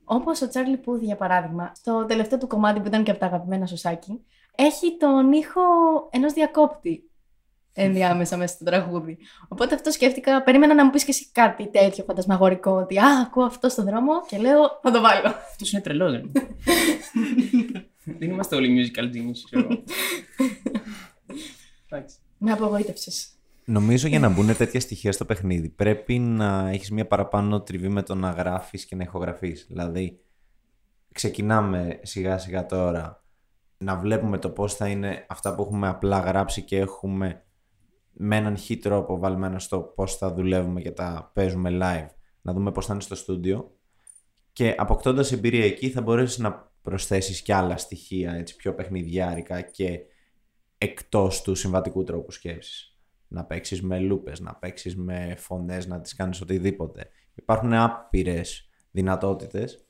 Όπως 0.03 0.41
ο 0.41 0.47
Τσάρλι 0.47 0.77
Πούδη, 0.77 1.05
για 1.05 1.15
παράδειγμα, 1.15 1.71
στο 1.75 2.05
τελευταίο 2.05 2.37
του 2.37 2.47
κομμάτι 2.47 2.79
που 2.79 2.87
ήταν 2.87 3.03
και 3.03 3.11
από 3.11 3.19
τα 3.19 3.25
αγαπημένα 3.25 3.65
σωσάκι, 3.65 4.25
έχει 4.55 4.97
τον 4.97 5.31
ήχο 5.31 5.61
ενός 6.09 6.33
διακόπτη 6.33 7.06
ενδιάμεσα 7.77 8.37
μέσα 8.37 8.53
στο 8.53 8.63
τραγούδι. 8.63 9.17
Οπότε 9.47 9.75
αυτό 9.75 9.91
σκέφτηκα, 9.91 10.43
περίμενα 10.43 10.73
να 10.73 10.85
μου 10.85 10.91
πεις 10.91 11.03
και 11.03 11.11
εσύ 11.11 11.27
κάτι 11.31 11.69
τέτοιο 11.69 12.03
φαντασμαγορικό. 12.03 12.71
Ότι 12.71 12.97
Α, 12.97 13.21
ακούω 13.25 13.43
αυτό 13.43 13.69
στον 13.69 13.85
δρόμο 13.85 14.11
και 14.27 14.37
λέω, 14.37 14.79
θα 14.81 14.91
το 14.91 15.01
βάλω. 15.01 15.27
Αυτός 15.27 15.71
είναι 15.71 15.81
τρελός, 15.81 16.11
δεν 16.11 16.31
είναι. 17.51 17.89
Δεν 18.03 18.29
είμαστε 18.29 18.55
όλοι 18.55 18.91
musical 18.95 19.03
genius, 19.03 19.37
ξέρω. 19.45 19.83
Εντάξει. 21.89 22.15
Με 22.37 22.51
απογοήτευσες. 22.51 23.29
Νομίζω 23.65 24.07
για 24.07 24.19
να 24.19 24.29
μπουν 24.29 24.55
τέτοια 24.57 24.79
στοιχεία 24.79 25.11
στο 25.11 25.25
παιχνίδι 25.25 25.69
πρέπει 25.69 26.19
να 26.19 26.69
έχεις 26.69 26.91
μια 26.91 27.07
παραπάνω 27.07 27.61
τριβή 27.61 27.87
με 27.87 28.01
το 28.01 28.15
να 28.15 28.29
γράφεις 28.29 28.85
και 28.85 28.95
να 28.95 29.03
ηχογραφείς. 29.03 29.65
Δηλαδή, 29.69 30.19
ξεκινάμε 31.11 31.99
σιγά 32.03 32.37
σιγά 32.37 32.65
τώρα 32.65 33.23
να 33.77 33.95
βλέπουμε 33.95 34.37
το 34.37 34.49
πώς 34.49 34.75
θα 34.75 34.87
είναι 34.87 35.25
αυτά 35.29 35.55
που 35.55 35.61
έχουμε 35.61 35.87
απλά 35.87 36.19
γράψει 36.19 36.61
και 36.61 36.77
έχουμε 36.77 37.41
με 38.17 38.35
έναν 38.35 38.57
χι 38.57 38.77
τρόπο 38.77 39.17
βαλμένο 39.17 39.59
στο 39.59 39.79
πώς 39.79 40.15
θα 40.15 40.33
δουλεύουμε 40.33 40.81
και 40.81 40.91
τα 40.91 41.31
παίζουμε 41.33 41.69
live. 41.81 42.07
Να 42.41 42.53
δούμε 42.53 42.71
πώς 42.71 42.85
θα 42.85 42.93
είναι 42.93 43.01
στο 43.01 43.15
στούντιο. 43.15 43.71
Και 44.53 44.75
αποκτώντας 44.77 45.31
εμπειρία 45.31 45.65
εκεί 45.65 45.89
θα 45.89 46.01
μπορέσεις 46.01 46.37
να 46.37 46.71
προσθέσεις 46.81 47.41
και 47.41 47.53
άλλα 47.53 47.77
στοιχεία 47.77 48.33
έτσι, 48.33 48.55
πιο 48.55 48.73
παιχνιδιάρικα 48.73 49.61
και 49.61 49.99
εκτός 50.77 51.41
του 51.41 51.55
συμβατικού 51.55 52.03
τρόπου 52.03 52.31
σκέψης. 52.31 52.97
Να 53.27 53.45
παίξεις 53.45 53.81
με 53.81 53.99
λούπες, 53.99 54.39
να 54.39 54.55
παίξεις 54.55 54.95
με 54.95 55.35
φωνές, 55.37 55.87
να 55.87 56.01
τις 56.01 56.15
κάνεις 56.15 56.41
οτιδήποτε. 56.41 57.09
Υπάρχουν 57.35 57.73
άπειρες 57.73 58.69
δυνατότητες 58.91 59.85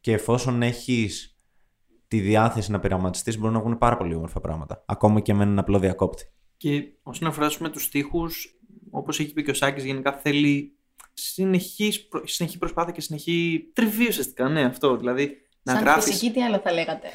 και 0.00 0.12
εφόσον 0.12 0.62
έχεις 0.62 1.38
τη 2.08 2.20
διάθεση 2.20 2.70
να 2.70 2.80
πειραματιστείς 2.80 3.38
μπορούν 3.38 3.54
να 3.54 3.60
βγουν 3.60 3.78
πάρα 3.78 3.96
πολύ 3.96 4.14
όμορφα 4.14 4.40
πράγματα. 4.40 4.84
Ακόμα 4.86 5.20
και 5.20 5.34
με 5.34 5.42
έναν 5.42 5.58
απλό 5.58 5.78
διακόπτη. 5.78 6.33
Και 6.56 6.84
όσον 7.02 7.28
αφορά 7.28 7.50
με 7.58 7.68
τους 7.68 7.88
τοίχου, 7.88 8.26
όπως 8.90 9.20
έχει 9.20 9.32
πει 9.32 9.42
και 9.42 9.50
ο 9.50 9.54
Σάκης, 9.54 9.84
γενικά 9.84 10.12
θέλει 10.12 10.72
συνεχής, 11.12 12.08
προ- 12.08 12.28
συνεχή 12.28 12.58
προσπάθεια 12.58 12.92
και 12.92 13.00
συνεχή 13.00 13.68
τριβή 13.72 14.06
ουσιαστικά. 14.08 14.48
Ναι, 14.48 14.64
αυτό. 14.64 14.96
Δηλαδή 14.96 15.36
να 15.62 15.72
Σαν 15.72 15.82
γράφεις. 15.82 16.04
φυσική, 16.04 16.30
τι 16.32 16.42
άλλο 16.42 16.58
θα 16.58 16.72
λέγατε; 16.72 17.10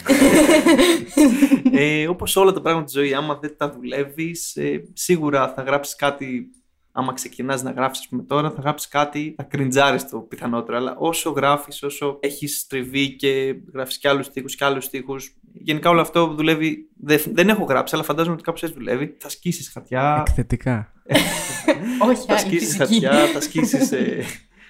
ε, 1.71 2.08
Όπως 2.08 2.36
όλα 2.36 2.52
τα 2.52 2.62
πράγματα 2.62 2.86
τη 2.86 2.91
ζωή, 2.91 3.13
άμα 3.13 3.36
δεν 3.41 3.58
τα 3.58 3.71
δουλεύεις, 3.71 4.56
ε, 4.56 4.84
σίγουρα 4.93 5.54
θα 5.54 5.62
γράψεις 5.62 5.95
κάτι. 5.95 6.49
Άμα 6.91 7.13
ξεκινάς 7.13 7.63
να 7.63 7.71
γράψει, 7.71 8.10
πούμε 8.10 8.23
τώρα, 8.23 8.52
θα 8.52 8.62
γράψεις 8.62 8.88
κάτι, 8.89 9.34
θα 9.38 9.43
κριντζάρεις 9.43 10.10
το 10.10 10.19
πιθανότερο. 10.19 10.78
Αλλά 10.78 10.95
όσο 10.97 11.30
γράφεις, 11.30 11.84
όσο 11.84 12.17
έχεις 12.21 12.67
τριβή 12.67 13.15
και 13.15 13.56
γράφεις 13.73 13.97
κι 13.97 14.08
άλλους 14.08 14.30
τοίχου 14.30 14.47
κι 14.47 14.63
άλλους 14.63 14.89
τοίχου, 14.89 15.15
γενικά 15.54 15.89
όλο 15.89 16.02
αυτό 16.02 16.28
δουλεύει. 16.28 16.89
Δεν, 16.99 17.21
δεν 17.28 17.49
έχω 17.49 17.63
γράψει, 17.63 17.95
αλλά 17.95 18.04
φαντάζομαι 18.04 18.34
ότι 18.34 18.43
κάπως 18.43 18.63
έτσι 18.63 18.75
δουλεύει. 18.75 19.15
Θα 19.19 19.30
σκίσεις 19.30 19.69
χαρτιά, 19.69 20.23
Εκθετικά. 20.28 20.93
Όχι, 22.10 22.25
θα 22.25 22.34
άλλη 22.34 22.39
σκίσεις 22.39 22.78
φυσική. 22.78 23.06
χαρτιά, 23.06 23.25
θα 23.28 23.41
σκίσεις 23.41 23.91
ε, 23.91 24.23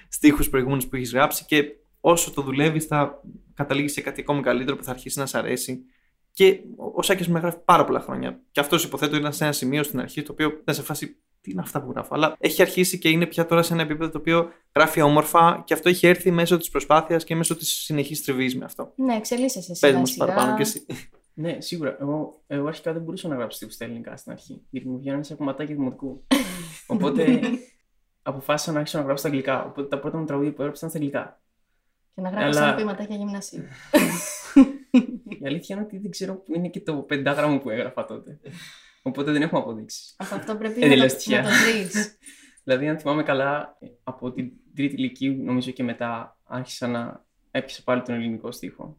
στίχους 0.08 0.48
προηγούμενους 0.48 0.86
που 0.86 0.96
έχεις 0.96 1.12
γράψει 1.12 1.44
και 1.44 1.64
όσο 2.00 2.30
το 2.30 2.42
δουλεύεις, 2.42 2.84
θα 2.84 3.22
καταλήγεις 3.54 3.92
σε 3.92 4.00
κάτι 4.00 4.20
ακόμη 4.20 4.42
καλύτερο 4.42 4.76
που 4.76 4.84
θα 4.84 4.90
αρχίσει 4.90 5.18
να 5.18 5.26
σ' 5.26 5.34
αρέσει. 5.34 5.80
Και 6.32 6.60
ο- 6.76 6.92
ο 6.94 7.02
Σάκης 7.02 7.28
με 7.28 7.38
γράφει 7.40 7.58
πάρα 7.64 7.84
πολλά 7.84 8.00
χρόνια. 8.00 8.40
Και 8.50 8.60
αυτός 8.60 8.84
υποθέτω 8.84 9.16
ήταν 9.16 9.32
σε 9.32 9.44
ένα 9.44 9.52
σημείο 9.52 9.82
στην 9.82 10.00
αρχή 10.00 10.22
το 10.22 10.32
οποίο 10.32 10.46
ήταν 10.62 10.74
σε 10.74 10.82
φάση. 10.82 11.16
Τι 11.40 11.50
είναι 11.50 11.60
αυτά 11.60 11.82
που 11.82 11.90
γράφω. 11.90 12.14
Αλλά 12.14 12.36
έχει 12.38 12.62
αρχίσει 12.62 12.98
και 12.98 13.08
είναι 13.08 13.26
πια 13.26 13.46
τώρα 13.46 13.62
σε 13.62 13.72
ένα 13.72 13.82
επίπεδο 13.82 14.10
το 14.10 14.18
οποίο 14.18 14.50
γράφει 14.74 15.00
όμορφα 15.00 15.62
και 15.66 15.74
αυτό 15.74 15.88
έχει 15.88 16.06
έρθει 16.06 16.30
μέσω 16.30 16.56
της 16.56 16.68
προσπάθειας 16.70 17.24
και 17.24 17.34
μέσω 17.36 17.56
της 17.56 17.68
συνεχής 17.68 18.22
τριβής 18.24 18.56
με 18.56 18.64
αυτό. 18.64 18.92
Ναι, 18.96 19.14
εξελίσσεσαι 19.14 19.68
Πες 19.68 19.78
σιγά 19.78 19.98
μου 19.98 20.06
σιγά. 20.06 20.24
παραπάνω 20.26 20.56
και 20.56 20.62
εσύ. 20.62 20.86
Ναι, 21.34 21.60
σίγουρα. 21.60 21.96
Εγώ, 22.00 22.42
εγώ 22.46 22.66
αρχικά 22.66 22.92
δεν 22.92 23.02
μπορούσα 23.02 23.28
να 23.28 23.34
γράψω 23.34 23.58
τύπου 23.58 23.72
στα 23.72 23.84
ελληνικά 23.84 24.16
στην 24.16 24.32
αρχή. 24.32 24.62
Γιατί 24.70 24.88
μου 24.88 24.98
βγαίνανε 24.98 25.22
σε 25.22 25.34
κομματάκια 25.34 25.74
δημοτικού. 25.74 26.26
Οπότε 26.86 27.40
αποφάσισα 28.22 28.72
να 28.72 28.78
άρχισα 28.78 28.98
να 28.98 29.04
γράψω 29.04 29.20
στα 29.26 29.28
αγγλικά. 29.28 29.64
Οπότε 29.64 29.88
τα 29.88 29.98
πρώτα 29.98 30.18
μου 30.18 30.24
τραγούδια 30.24 30.52
που 30.52 30.60
έγραψα 30.60 30.86
ήταν 30.86 30.90
στα 30.90 30.98
αγγλικά. 30.98 31.40
Και 32.14 32.20
να 32.20 32.28
γράφεις 32.28 32.56
Αλλά- 32.56 32.66
σαν 32.66 32.76
ποιηματάκια 32.76 33.16
γυμνασίου. 33.16 33.62
Η 35.42 35.46
αλήθεια 35.46 35.76
είναι 35.76 35.84
ότι 35.84 35.98
δεν 35.98 36.10
ξέρω 36.10 36.34
που 36.34 36.54
είναι 36.54 36.68
και 36.68 36.80
το 36.80 36.94
πεντάγραμμο 36.96 37.58
που 37.58 37.70
έγραφα 37.70 38.04
τότε. 38.04 38.40
Οπότε 39.02 39.32
δεν 39.32 39.42
έχουμε 39.42 39.60
αποδείξεις. 39.60 40.14
Αυτό, 40.18 40.34
αυτό 40.34 40.56
πρέπει 40.56 40.82
Ε, 40.84 40.88
να, 40.88 40.94
λες 40.96 41.12
το, 41.12 41.18
τυχαία. 41.18 41.42
να 41.42 41.48
το 41.48 41.54
βρεις. 41.54 42.18
Δηλαδή, 42.64 42.88
αν 42.88 42.98
θυμάμαι 42.98 43.22
καλά, 43.22 43.78
από 44.02 44.32
την 44.32 44.50
τρίτη 44.74 44.94
ηλικίου, 44.94 45.42
νομίζω 45.44 45.70
και 45.70 45.82
μετά, 45.82 46.38
άρχισα 46.44 46.86
να 46.88 47.24
έπιασα 47.50 47.82
πάλι 47.84 48.02
τον 48.02 48.14
ελληνικό 48.14 48.52
στίχο. 48.52 48.98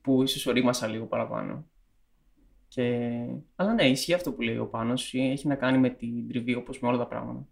Που 0.00 0.22
ίσως 0.22 0.46
ορίμασα 0.46 0.86
λίγο 0.86 1.04
παραπάνω. 1.06 1.66
Και... 2.68 3.10
Αλλά 3.56 3.74
ναι, 3.74 3.88
ισχύει 3.88 4.14
αυτό 4.14 4.32
που 4.32 4.40
λέει 4.42 4.56
ο 4.58 4.66
Πάνος. 4.66 5.14
Έχει 5.14 5.46
να 5.48 5.54
κάνει 5.54 5.78
με 5.78 5.90
την 5.90 6.28
τριβή 6.28 6.54
όπως 6.54 6.80
με 6.80 6.88
όλα 6.88 6.98
τα 6.98 7.06
πράγματα. 7.06 7.48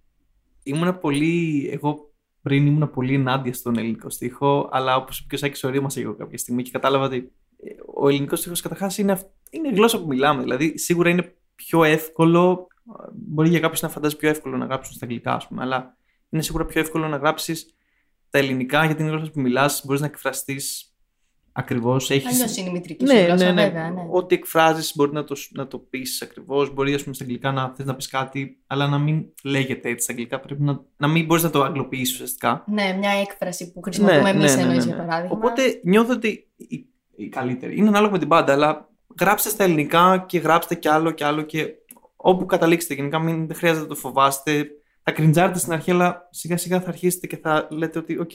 Ήμουνα 0.62 0.98
πολύ. 0.98 1.68
Εγώ 1.72 2.10
πριν 2.42 2.66
ήμουνα 2.66 2.88
πολύ 2.88 3.14
ενάντια 3.14 3.54
στον 3.54 3.76
ελληνικό 3.78 4.10
στίχο, 4.10 4.68
αλλά 4.72 4.96
όπως 4.96 5.18
είπε 5.18 5.28
και 5.28 5.34
ο 5.34 5.38
Σάκης, 5.38 5.64
ορίμασα 5.64 6.00
εγώ 6.00 6.14
κάποια 6.14 6.38
στιγμή 6.38 6.62
και 6.62 6.70
κατάλαβα 6.70 7.04
ότι 7.04 7.32
ε, 7.56 7.70
ο 7.94 8.08
ελληνικός 8.08 8.38
στίχος 8.40 8.60
καταρχάς 8.60 8.98
είναι, 8.98 9.12
αυ- 9.12 9.30
είναι 9.50 9.68
η 9.68 9.72
γλώσσα 9.74 10.00
που 10.00 10.06
μιλάμε. 10.06 10.42
Δηλαδή, 10.42 10.78
σίγουρα 10.78 11.10
είναι 11.10 11.34
πιο 11.54 11.84
εύκολο. 11.84 12.66
ε, 13.00 13.08
Μπορεί 13.12 13.48
για 13.48 13.60
κάποιους 13.60 13.80
να 13.80 13.88
φαντάζει 13.88 14.16
πιο 14.16 14.28
εύκολο 14.28 14.56
να 14.56 14.64
γράψουν 14.64 14.94
στα 14.94 15.04
αγγλικά, 15.04 15.34
ας 15.34 15.46
πούμε, 15.48 15.62
αλλά 15.62 15.96
είναι 16.28 16.42
σίγουρα 16.42 16.64
πιο 16.64 16.80
εύκολο 16.80 17.08
να 17.08 17.16
γράψεις 17.16 17.76
τα 18.30 18.38
ελληνικά 18.38 18.84
γιατί 18.84 19.02
είναι 19.02 19.10
η 19.10 19.14
γλώσσα 19.14 19.30
που 19.32 19.40
μιλάς, 19.40 19.82
μπορείς 19.84 20.00
να 20.00 20.06
εκφραστείς 20.06 20.90
ακριβώς. 21.52 22.10
Αλλιώς 22.10 22.56
είναι 22.56 22.68
η 22.68 22.72
μητρική 22.72 23.06
σου 23.06 23.12
Ναι, 23.14 23.20
γλώσσα, 23.20 23.44
ναι, 23.44 23.52
ναι. 23.52 23.64
βέβαια. 23.64 23.90
Ναι. 23.90 24.06
Ό,τι 24.10 24.34
εκφράζεις 24.34 24.92
μπορεί 24.94 25.12
να 25.12 25.24
το, 25.24 25.36
να 25.50 25.66
το 25.66 25.78
πεις 25.78 26.22
ακριβώς. 26.22 26.74
Μπορεί, 26.74 26.94
ας 26.94 27.02
πούμε, 27.02 27.14
στα 27.14 27.24
αγγλικά 27.24 27.52
να 27.52 27.72
θες 27.76 27.86
να 27.86 27.94
πεις 27.94 28.08
κάτι, 28.08 28.62
αλλά 28.66 28.86
να 28.88 28.98
μην 28.98 29.24
λέγεται 29.44 29.88
έτσι 29.88 30.02
στα 30.02 30.12
αγγλικά. 30.12 30.40
Πρέπει 30.40 30.62
να, 30.62 30.80
να 30.96 31.08
μην 31.08 31.24
μπορείς 31.24 31.42
να 31.42 31.50
το 31.50 31.62
αγγλοποιήσεις 31.62 32.14
ουσιαστικά. 32.14 32.64
ναι, 32.66 32.96
μια 32.98 33.10
έκφραση 33.10 33.72
που 33.72 33.80
χρησιμοποιούμε 33.82 34.30
εμείς 34.30 34.56
εννοείς, 34.56 34.84
για 34.84 34.96
παράδειγμα. 34.96 35.36
Οπότε 35.36 35.80
νιώθω 35.84 36.12
ότι 36.12 36.48
η, 36.56 36.86
η 37.16 37.28
καλύτερη. 37.28 37.76
Είναι 37.76 37.88
ανάλογα 37.88 38.12
με 38.12 38.18
την 38.18 38.28
πάντα, 38.28 38.52
αλλά 38.52 38.90
γράψτε 39.20 39.48
στα 39.48 39.64
ελληνικά 39.64 40.24
και 40.28 40.38
γράψτε 40.38 40.74
κι 40.74 40.88
άλλο 40.88 41.10
κι 41.10 41.24
άλλο 41.24 41.42
και 41.42 41.68
όπου 42.16 42.46
καταλήξετε. 42.46 42.94
Γενικά 42.94 43.18
μην 43.18 43.46
δεν 43.46 43.56
χρειάζεται 43.56 43.82
να 43.82 43.88
το 43.88 43.94
φοβάστε. 43.94 44.66
Θα 45.02 45.12
cringeάρετε 45.12 45.58
στην 45.58 45.72
αρχή, 45.72 45.90
αλλά 45.90 46.28
σιγά 46.30 46.56
σιγά 46.56 46.80
θα 46.80 46.88
αρχίσετε 46.88 47.26
και 47.26 47.36
θα 47.36 47.68
λέτε 47.70 47.98
ότι, 47.98 48.18
οκ, 48.18 48.30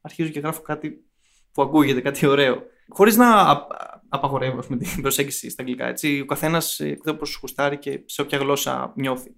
αρχίζω 0.00 0.28
και 0.28 0.40
γράφω 0.40 0.62
κάτι 0.62 1.04
που 1.52 1.62
ακούγεται, 1.62 2.00
κάτι 2.00 2.26
ωραίο. 2.26 2.62
Χωρίς 2.88 3.16
να 3.16 3.30
α- 3.34 3.66
απαγορεύω 4.08 4.58
ας 4.58 4.66
πούμε, 4.66 4.78
την 4.78 5.02
προσέγγιση 5.02 5.50
στα 5.50 5.62
αγγλικά. 5.62 5.86
Έτσι. 5.86 6.20
Ο 6.20 6.24
καθένας 6.24 6.80
όπω 7.06 7.24
γουστάρει 7.40 7.78
και 7.78 8.02
σε 8.04 8.22
όποια 8.22 8.38
γλώσσα 8.38 8.92
νιώθει. 8.96 9.30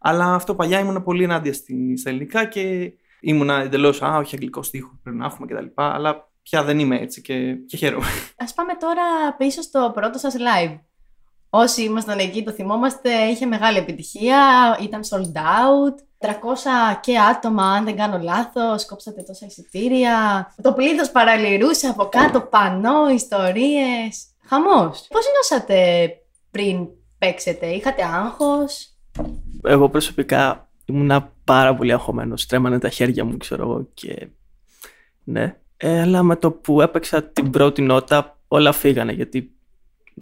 Αλλά 0.00 0.34
αυτό 0.34 0.54
παλιά 0.54 0.78
ήμουν 0.78 1.02
πολύ 1.02 1.22
ενάντια 1.22 1.52
στη, 1.52 1.96
στα 1.96 2.10
ελληνικά 2.10 2.44
και 2.44 2.92
ήμουνα 3.20 3.62
εντελώς, 3.62 4.02
Α, 4.02 4.16
όχι 4.16 4.34
αγγλικό 4.34 4.62
στίχο 4.62 5.00
πρέπει 5.02 5.18
να 5.18 5.24
έχουμε 5.24 5.46
κτλ. 5.46 5.66
Αλλά 5.74 6.32
πια 6.44 6.62
δεν 6.62 6.78
είμαι 6.78 6.98
έτσι 6.98 7.20
και, 7.20 7.54
και 7.54 7.76
χαίρομαι. 7.76 8.06
Ας 8.36 8.54
πάμε 8.54 8.74
τώρα 8.74 9.34
πίσω 9.38 9.62
στο 9.62 9.90
πρώτο 9.94 10.18
σας 10.18 10.34
live. 10.38 10.78
Όσοι 11.50 11.82
ήμασταν 11.82 12.18
εκεί 12.18 12.42
το 12.42 12.50
θυμόμαστε, 12.50 13.24
είχε 13.24 13.46
μεγάλη 13.46 13.78
επιτυχία, 13.78 14.38
ήταν 14.82 15.00
sold 15.10 15.36
out. 15.36 15.94
300 16.18 16.30
και 17.00 17.18
άτομα, 17.18 17.72
αν 17.72 17.84
δεν 17.84 17.96
κάνω 17.96 18.18
λάθος, 18.18 18.86
κόψατε 18.86 19.22
τόσα 19.22 19.46
εισιτήρια. 19.46 20.46
Το 20.62 20.72
πλήθος 20.72 21.10
παραλυρούσε 21.10 21.86
από 21.86 22.04
κάτω, 22.04 22.40
πανό, 22.40 23.08
ιστορίες. 23.08 24.26
Χαμός. 24.46 25.06
Πώς 25.08 25.24
νιώσατε 25.32 26.08
πριν 26.50 26.88
παίξετε, 27.18 27.66
είχατε 27.66 28.04
άγχος; 28.04 28.94
Εγώ 29.62 29.88
προσωπικά 29.88 30.70
ήμουνα 30.84 31.32
πάρα 31.44 31.74
πολύ 31.74 31.92
αγχωμένος. 31.92 32.46
Τρέμανε 32.46 32.78
τα 32.78 32.88
χέρια 32.88 33.24
μου, 33.24 33.36
ξέρω 33.36 33.62
εγώ. 33.62 33.88
Και... 33.94 34.28
Ναι. 35.24 35.56
Ε, 35.86 36.00
αλλά 36.00 36.22
με 36.22 36.36
το 36.36 36.50
που 36.52 36.80
έπαιξα 36.80 37.22
την 37.24 37.50
πρώτη 37.50 37.82
νότα, 37.82 38.38
όλα 38.48 38.72
φύγανε. 38.72 39.12
Γιατί 39.12 39.54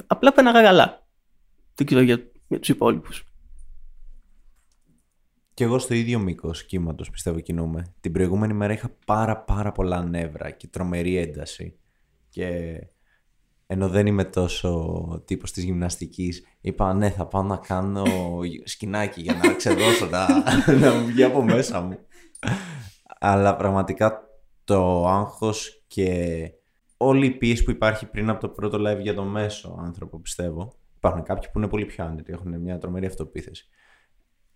απλά 0.07 0.33
πέναγα 0.33 0.63
καλά. 0.63 1.07
Δεν 1.75 1.87
ξέρω 1.87 2.01
για, 2.03 2.31
για 2.49 2.59
τους 2.59 2.69
υπόλοιπους. 2.69 3.25
Και 5.55 5.65
εγώ 5.65 5.79
στο 5.79 5.95
ίδιο 5.95 6.19
μήκο 6.19 6.51
κύματος 6.67 7.11
πιστεύω 7.11 7.41
κινούμε. 7.41 7.95
Την 8.01 8.13
προηγούμενη 8.13 8.53
μέρα 8.53 8.73
είχα 8.73 8.91
πάρα 9.07 9.39
πάρα 9.39 9.73
πολλά 9.73 10.05
νεύρα 10.05 10.51
και 10.51 10.67
τρομερή 10.67 11.17
ένταση. 11.17 11.79
Και 12.29 12.79
ενώ 13.67 13.89
δεν 13.89 14.07
είμαι 14.07 14.25
τόσο 14.25 15.23
τύπος 15.25 15.53
της 15.53 15.65
γυμναστικής, 15.65 16.43
είπα 16.61 16.95
ναι 16.95 17.11
θα 17.11 17.27
πάω 17.27 17.43
να 17.43 17.57
κάνω 17.57 18.05
σκηνάκι 18.65 19.21
για 19.21 19.41
να 19.43 19.55
ξεδώσω, 19.55 20.07
να, 20.07 20.27
να 20.81 20.95
μου 20.95 21.07
βγει 21.07 21.23
από 21.23 21.43
μέσα 21.43 21.81
μου. 21.81 21.99
Αλλά 23.19 23.57
πραγματικά 23.57 24.31
το 24.73 25.07
άγχος 25.07 25.85
και 25.87 26.51
όλη 26.97 27.27
η 27.27 27.31
πίεση 27.31 27.65
που 27.65 27.71
υπάρχει 27.71 28.07
πριν 28.07 28.29
από 28.29 28.41
το 28.41 28.49
πρώτο 28.49 28.79
live 28.81 29.01
για 29.01 29.15
το 29.15 29.25
μέσο 29.25 29.77
άνθρωπο 29.79 30.19
πιστεύω. 30.19 30.73
Υπάρχουν 30.97 31.23
κάποιοι 31.23 31.51
που 31.51 31.59
είναι 31.59 31.69
πολύ 31.69 31.85
πιο 31.85 32.05
άνετοι, 32.05 32.33
έχουν 32.33 32.61
μια 32.61 32.79
τρομερή 32.79 33.07
αυτοπίθεση. 33.07 33.69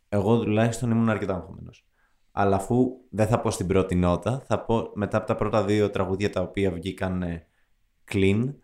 Εγώ 0.08 0.38
τουλάχιστον 0.38 0.90
ήμουν 0.90 1.08
αρκετά 1.08 1.34
αγχωμένος. 1.34 1.86
Αλλά 2.32 2.56
αφού 2.56 2.86
δεν 3.10 3.26
θα 3.26 3.40
πω 3.40 3.50
στην 3.50 3.66
πρώτη 3.66 3.94
νότα, 3.94 4.42
θα 4.46 4.64
πω 4.64 4.90
μετά 4.94 5.16
από 5.16 5.26
τα 5.26 5.34
πρώτα 5.34 5.64
δύο 5.64 5.90
τραγούδια 5.90 6.30
τα 6.30 6.40
οποία 6.40 6.70
βγήκαν 6.70 7.22
ε, 7.22 7.46
clean, 8.12 8.54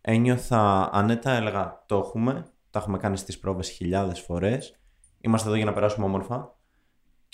ένιωθα 0.00 0.90
άνετα, 0.92 1.30
έλεγα 1.30 1.84
το 1.86 1.96
έχουμε, 1.96 2.46
τα 2.70 2.78
έχουμε 2.78 2.98
κάνει 2.98 3.16
στις 3.16 3.38
πρόβες 3.38 3.68
χιλιάδες 3.68 4.20
φορές, 4.20 4.80
είμαστε 5.20 5.48
εδώ 5.48 5.56
για 5.56 5.66
να 5.66 5.72
περάσουμε 5.72 6.06
όμορφα 6.06 6.55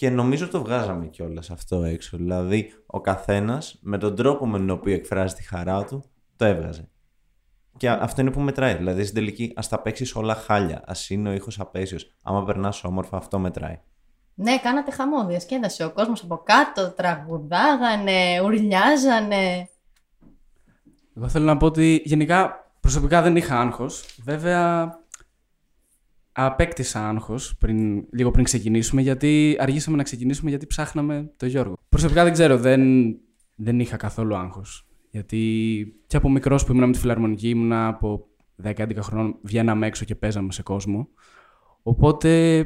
και 0.03 0.11
νομίζω 0.11 0.49
το 0.49 0.63
βγάζαμε 0.63 1.07
κιόλας 1.07 1.51
αυτό 1.51 1.83
έξω. 1.83 2.17
Δηλαδή 2.17 2.73
ο 2.87 3.01
καθένας 3.01 3.79
με 3.83 3.99
τον 3.99 4.17
τρόπο 4.17 4.47
με 4.47 4.59
τον 4.59 4.71
οποίο 4.71 4.95
εκφράζει 4.95 5.35
τη 5.35 5.43
χαρά 5.43 5.85
του, 5.85 6.05
το 6.37 6.45
έβγαζε. 6.45 6.89
Και 7.77 7.91
α- 7.91 7.99
αυτό 8.03 8.21
είναι 8.21 8.31
που 8.31 8.41
μετράει. 8.41 8.75
Δηλαδή 8.75 9.03
στην 9.03 9.15
τελική, 9.15 9.53
ας 9.57 9.69
τα 9.69 9.81
παίξεις 9.83 10.15
όλα 10.15 10.35
χάλια. 10.35 10.77
Α 10.77 10.93
είναι 11.09 11.29
ο 11.29 11.33
ήχος 11.33 11.61
απέσιος. 11.61 12.17
Άμα 12.23 12.45
περνάς 12.45 12.85
όμορφα, 12.85 13.17
αυτό 13.17 13.39
μετράει. 13.39 13.81
Ναι, 14.35 14.59
κάνατε 14.59 14.91
χαμό, 14.91 15.27
διασκέδασε 15.27 15.85
ο 15.85 15.91
κόσμος 15.93 16.23
από 16.23 16.37
κάτω, 16.37 16.91
τραγουδάγανε, 16.91 18.41
ουρλιάζανε. 18.45 19.69
Εγώ 21.17 21.29
θέλω 21.29 21.45
να 21.45 21.57
πω 21.57 21.67
ότι 21.67 22.03
γενικά 22.05 22.71
προσωπικά 22.81 23.23
δεν 23.23 23.37
είχα 23.37 23.61
άγχος. 23.61 24.17
Βέβαια, 24.25 24.91
απέκτησα 26.33 27.09
άγχος 27.09 27.57
πριν, 27.59 28.05
λίγο 28.13 28.31
πριν 28.31 28.45
ξεκινήσουμε, 28.45 29.03
γιατί 29.03 29.57
αργήσαμε 29.61 29.97
να 29.97 30.03
ξεκινήσουμε 30.03 30.51
γιατί 30.51 30.67
ψάχναμε 30.67 31.33
τον 31.37 31.49
Γιώργο. 31.49 31.79
Προσωπικά 31.89 32.25
δεν 32.25 32.33
ξέρω, 32.33 32.57
δεν, 32.57 32.83
δεν 33.57 33.81
είχα 33.81 33.97
καθόλου 33.97 34.37
άγχος. 34.37 34.87
Γιατί 35.11 35.39
και 36.07 36.17
από 36.17 36.31
μικρός 36.31 36.65
που 36.65 36.73
ήμουν 36.73 36.87
με 36.87 36.93
τη 36.93 36.99
φιλαρμονική, 36.99 37.49
ήμουνα 37.49 37.87
από 37.87 38.27
10-11 38.65 38.97
χρόνων, 39.01 39.39
βγαίναμε 39.43 39.87
έξω 39.87 40.05
και 40.05 40.15
παίζαμε 40.15 40.53
σε 40.53 40.63
κόσμο. 40.63 41.09
Οπότε, 41.83 42.65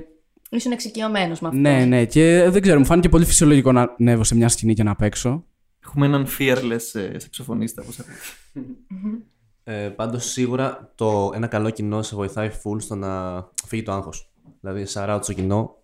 Ήσουν 0.50 0.72
εξοικειωμένος 0.72 1.40
με 1.40 1.48
αυτό. 1.48 1.60
ναι, 1.60 1.84
ναι, 1.84 2.04
και 2.04 2.48
δεν 2.50 2.62
ξέρω, 2.62 2.78
μου 2.78 2.84
φάνηκε 2.84 3.08
πολύ 3.08 3.24
φυσιολογικό 3.24 3.72
να 3.72 3.94
ανέβω 4.00 4.24
σε 4.24 4.34
μια 4.34 4.48
σκηνή 4.48 4.74
και 4.74 4.82
να 4.82 4.96
παίξω. 4.96 5.44
Έχουμε 5.84 6.06
έναν 6.06 6.26
fearless 6.38 7.00
ε, 7.00 7.18
σαξοφωνίστα, 7.18 7.82
όπως 7.82 7.98
ακούτε. 7.98 8.14
Ε, 9.68 9.88
Πάντως 9.88 10.24
σίγουρα 10.24 10.92
το 10.94 11.30
ένα 11.34 11.46
καλό 11.46 11.70
κοινό 11.70 12.02
σε 12.02 12.16
βοηθάει 12.16 12.50
full 12.62 12.80
στο 12.80 12.94
να 12.94 13.42
φύγει 13.66 13.82
το 13.82 13.92
άγχος. 13.92 14.30
Δηλαδή, 14.60 14.86
shout 14.94 15.14
out 15.14 15.18
στο 15.22 15.32
κοινό. 15.32 15.76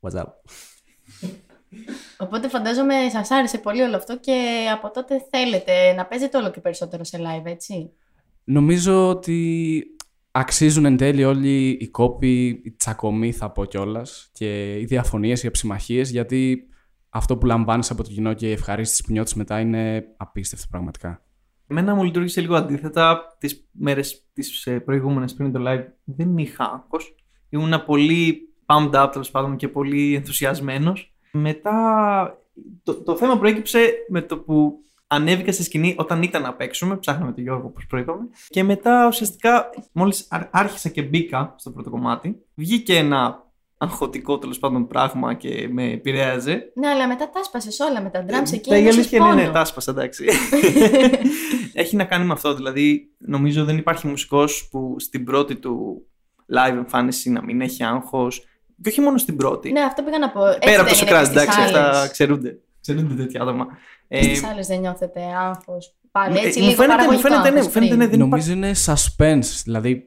What's 0.00 0.18
up; 0.20 0.24
Οπότε 2.18 2.48
φαντάζομαι 2.48 2.94
σας 3.12 3.30
άρεσε 3.30 3.58
πολύ 3.58 3.82
όλο 3.82 3.96
αυτό 3.96 4.18
και 4.18 4.66
από 4.72 4.90
τότε 4.90 5.26
θέλετε 5.30 5.92
να 5.92 6.06
παίζετε 6.06 6.36
όλο 6.36 6.50
και 6.50 6.60
περισσότερο 6.60 7.04
σε 7.04 7.18
live, 7.20 7.44
έτσι; 7.44 7.92
Νομίζω 8.44 9.08
ότι 9.08 9.82
αξίζουν 10.30 10.84
εν 10.84 10.96
τέλει 10.96 11.24
όλοι 11.24 11.68
οι 11.80 11.88
κόποι, 11.88 12.48
οι 12.48 12.70
τσακωμοί 12.70 13.32
θα 13.32 13.50
πω 13.50 13.64
κιόλας 13.64 14.30
και 14.32 14.78
οι 14.78 14.84
διαφωνίες, 14.84 15.42
οι 15.42 15.46
αψημαχίες 15.46 16.10
γιατί 16.10 16.68
αυτό 17.08 17.36
που 17.36 17.46
λαμβάνεις 17.46 17.90
από 17.90 18.02
το 18.02 18.10
κοινό 18.10 18.34
και 18.34 18.48
η 18.48 18.52
ευχαρίστηση 18.52 19.04
που 19.04 19.12
νιώθεις 19.12 19.34
μετά 19.34 19.60
είναι 19.60 20.04
απίστευτο 20.16 20.66
πραγματικά. 20.70 21.23
Εμένα 21.66 21.94
μου 21.94 22.04
λειτουργήσε 22.04 22.40
λίγο 22.40 22.54
αντίθετα. 22.54 23.36
Τις 23.38 23.68
μέρες 23.72 24.26
τις 24.32 24.68
προηγούμενες 24.84 25.34
πριν 25.34 25.52
το 25.52 25.62
live 25.66 25.84
δεν 26.04 26.38
είχα 26.38 26.64
άγχος. 26.64 27.14
Ήμουνα 27.48 27.84
πολύ 27.84 28.48
pumped 28.66 29.04
up 29.04 29.08
τέλος 29.12 29.30
πάντων 29.30 29.56
και 29.56 29.68
πολύ 29.68 30.14
ενθουσιασμένος. 30.14 31.14
Μετά 31.32 32.38
το, 32.82 32.94
το 32.94 33.16
θέμα 33.16 33.38
προέκυψε 33.38 33.92
με 34.08 34.22
το 34.22 34.38
που 34.38 34.78
ανέβηκα 35.06 35.52
στη 35.52 35.62
σκηνή 35.62 35.94
όταν 35.98 36.22
ήταν 36.22 36.42
να 36.42 36.54
παίξουμε. 36.54 36.96
Ψάχναμε 36.96 37.32
τον 37.32 37.42
Γιώργο, 37.42 37.66
όπως 37.66 37.86
προείπαμε. 37.86 38.28
Και 38.48 38.62
μετά 38.62 39.06
ουσιαστικά, 39.06 39.70
μόλις 39.92 40.28
άρχισα 40.50 40.88
και 40.88 41.02
μπήκα 41.02 41.54
στο 41.56 41.70
πρώτο 41.70 41.90
κομμάτι, 41.90 42.42
βγήκε 42.54 42.96
ένα 42.96 43.43
αγχωτικό 43.78 44.38
τέλος 44.38 44.58
πάντων 44.58 44.86
πράγμα 44.86 45.34
και 45.34 45.68
με 45.70 45.84
επηρέαζε. 45.90 46.72
Ναι, 46.74 46.88
αλλά 46.88 47.08
μετά 47.08 47.30
τα 47.30 47.40
άσπασε 47.40 47.84
όλα 47.90 48.02
με 48.02 48.10
τα 48.10 48.24
drums 48.28 48.52
εκεί. 48.52 48.68
Τα 48.68 48.74
η 48.76 48.78
ένιωσες 48.78 48.98
αλήθεια 48.98 49.18
είναι, 49.18 49.28
ναι, 49.28 49.34
πόνος. 49.40 49.52
τα 49.52 49.60
άσπασα, 49.60 49.90
εντάξει. 49.90 50.24
Έχει 51.72 51.96
να 51.96 52.04
κάνει 52.04 52.24
με 52.24 52.32
αυτό. 52.32 52.54
Δηλαδή, 52.54 53.10
νομίζω 53.18 53.64
δεν 53.64 53.76
υπάρχει 53.76 54.06
μουσικός 54.06 54.68
που 54.70 54.96
στην 54.98 55.24
πρώτη 55.24 55.56
του 55.56 56.02
live 56.54 56.76
εμφάνιση 56.76 57.30
να 57.30 57.42
μην 57.42 57.60
έχει 57.60 57.84
άγχος. 57.84 58.44
Και 58.82 58.88
όχι 58.88 59.00
μόνο 59.00 59.18
στην 59.18 59.36
πρώτη. 59.36 59.72
Ναι, 59.72 59.80
αυτό 59.80 60.02
πήγα 60.02 60.18
να 60.18 60.30
πω. 60.30 60.46
Έτσι 60.46 60.58
Πέρα 60.60 60.80
από 60.80 60.90
το 60.90 60.96
δεν 60.96 61.06
είναι 61.06 61.16
Σοκράτη, 61.16 61.32
και 61.34 61.38
στις 61.38 61.42
εντάξει, 61.42 61.60
αυτά 61.60 61.98
άλλες. 61.98 62.10
ξερούνται. 62.10 62.58
Ξερούνται 62.80 63.14
τέτοια 63.14 63.42
άτομα. 63.42 63.66
Και 64.08 64.16
Ε, 64.16 64.22
στις 64.22 64.44
άλλες 64.44 64.66
δεν 64.66 64.80
νιώθετε 64.80 65.20
άγχος. 65.48 65.94
Πάλι 66.10 66.38
έτσι 66.38 66.58
ε, 66.58 66.62
μου 66.62 66.68
λίγο 66.68 66.82
φαίνεται, 66.82 67.02
μου 67.02 67.06
παραγωγικό 67.08 67.28
φαίνεται, 67.28 67.48
ναι, 67.50 67.58
άγχος 67.58 67.66
μου 67.66 67.72
φαίνεται, 67.72 67.94
πριν. 67.94 68.04
ναι, 68.04 68.16
δεν 68.16 68.18
Νομίζω 68.18 68.52
είναι 68.52 68.72
suspense, 68.86 69.60
δηλαδή 69.64 70.06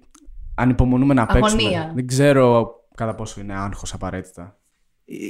ανυπομονούμε 0.55 1.13
να 1.13 1.25
παίξουμε. 1.25 1.61
Αγωνία. 1.61 1.91
Δεν 1.95 2.07
ξέρω 2.07 2.75
κατά 2.97 3.15
πόσο 3.15 3.41
είναι 3.41 3.55
άγχος 3.55 3.93
απαραίτητα. 3.93 4.59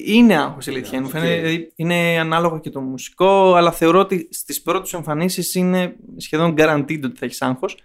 Είναι 0.05 0.38
άγχος 0.38 0.68
η 0.68 0.72
αλήθεια. 0.72 1.01
Μου 1.01 1.09
φαίνεται, 1.09 1.36
δηλαδή, 1.36 1.72
είναι 1.76 2.20
ανάλογο 2.20 2.59
και 2.59 2.70
το 2.70 2.82
μουσικό, 2.82 3.53
αλλά 3.53 3.72
θεωρώ 3.72 3.99
ότι 3.99 4.28
στις 4.32 4.61
πρώτες 4.61 4.93
εμφανίσεις 4.93 5.55
είναι 5.55 5.95
σχεδόν 6.18 6.53
guaranteed 6.57 7.01
ότι 7.03 7.18
θα 7.18 7.26
έχεις 7.26 7.41
άγχος. 7.41 7.78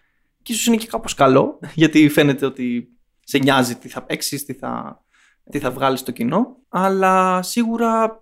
Και 0.43 0.53
ίσως 0.53 0.67
είναι 0.67 0.77
και 0.77 0.87
κάπως 0.87 1.15
καλό, 1.15 1.59
γιατί 1.75 2.09
φαίνεται 2.09 2.47
ότι 2.47 2.89
σε 3.25 3.39
νοιάζει 3.39 3.77
τι 3.77 3.89
θα 3.89 4.03
παίξεις, 4.03 4.45
τι 4.45 4.53
θα, 4.53 5.03
τι 5.51 5.59
θα 5.59 5.71
βγάλεις 5.71 6.01
στο 6.01 6.11
κοινό. 6.11 6.57
Αλλά 6.69 7.43
σίγουρα 7.43 8.21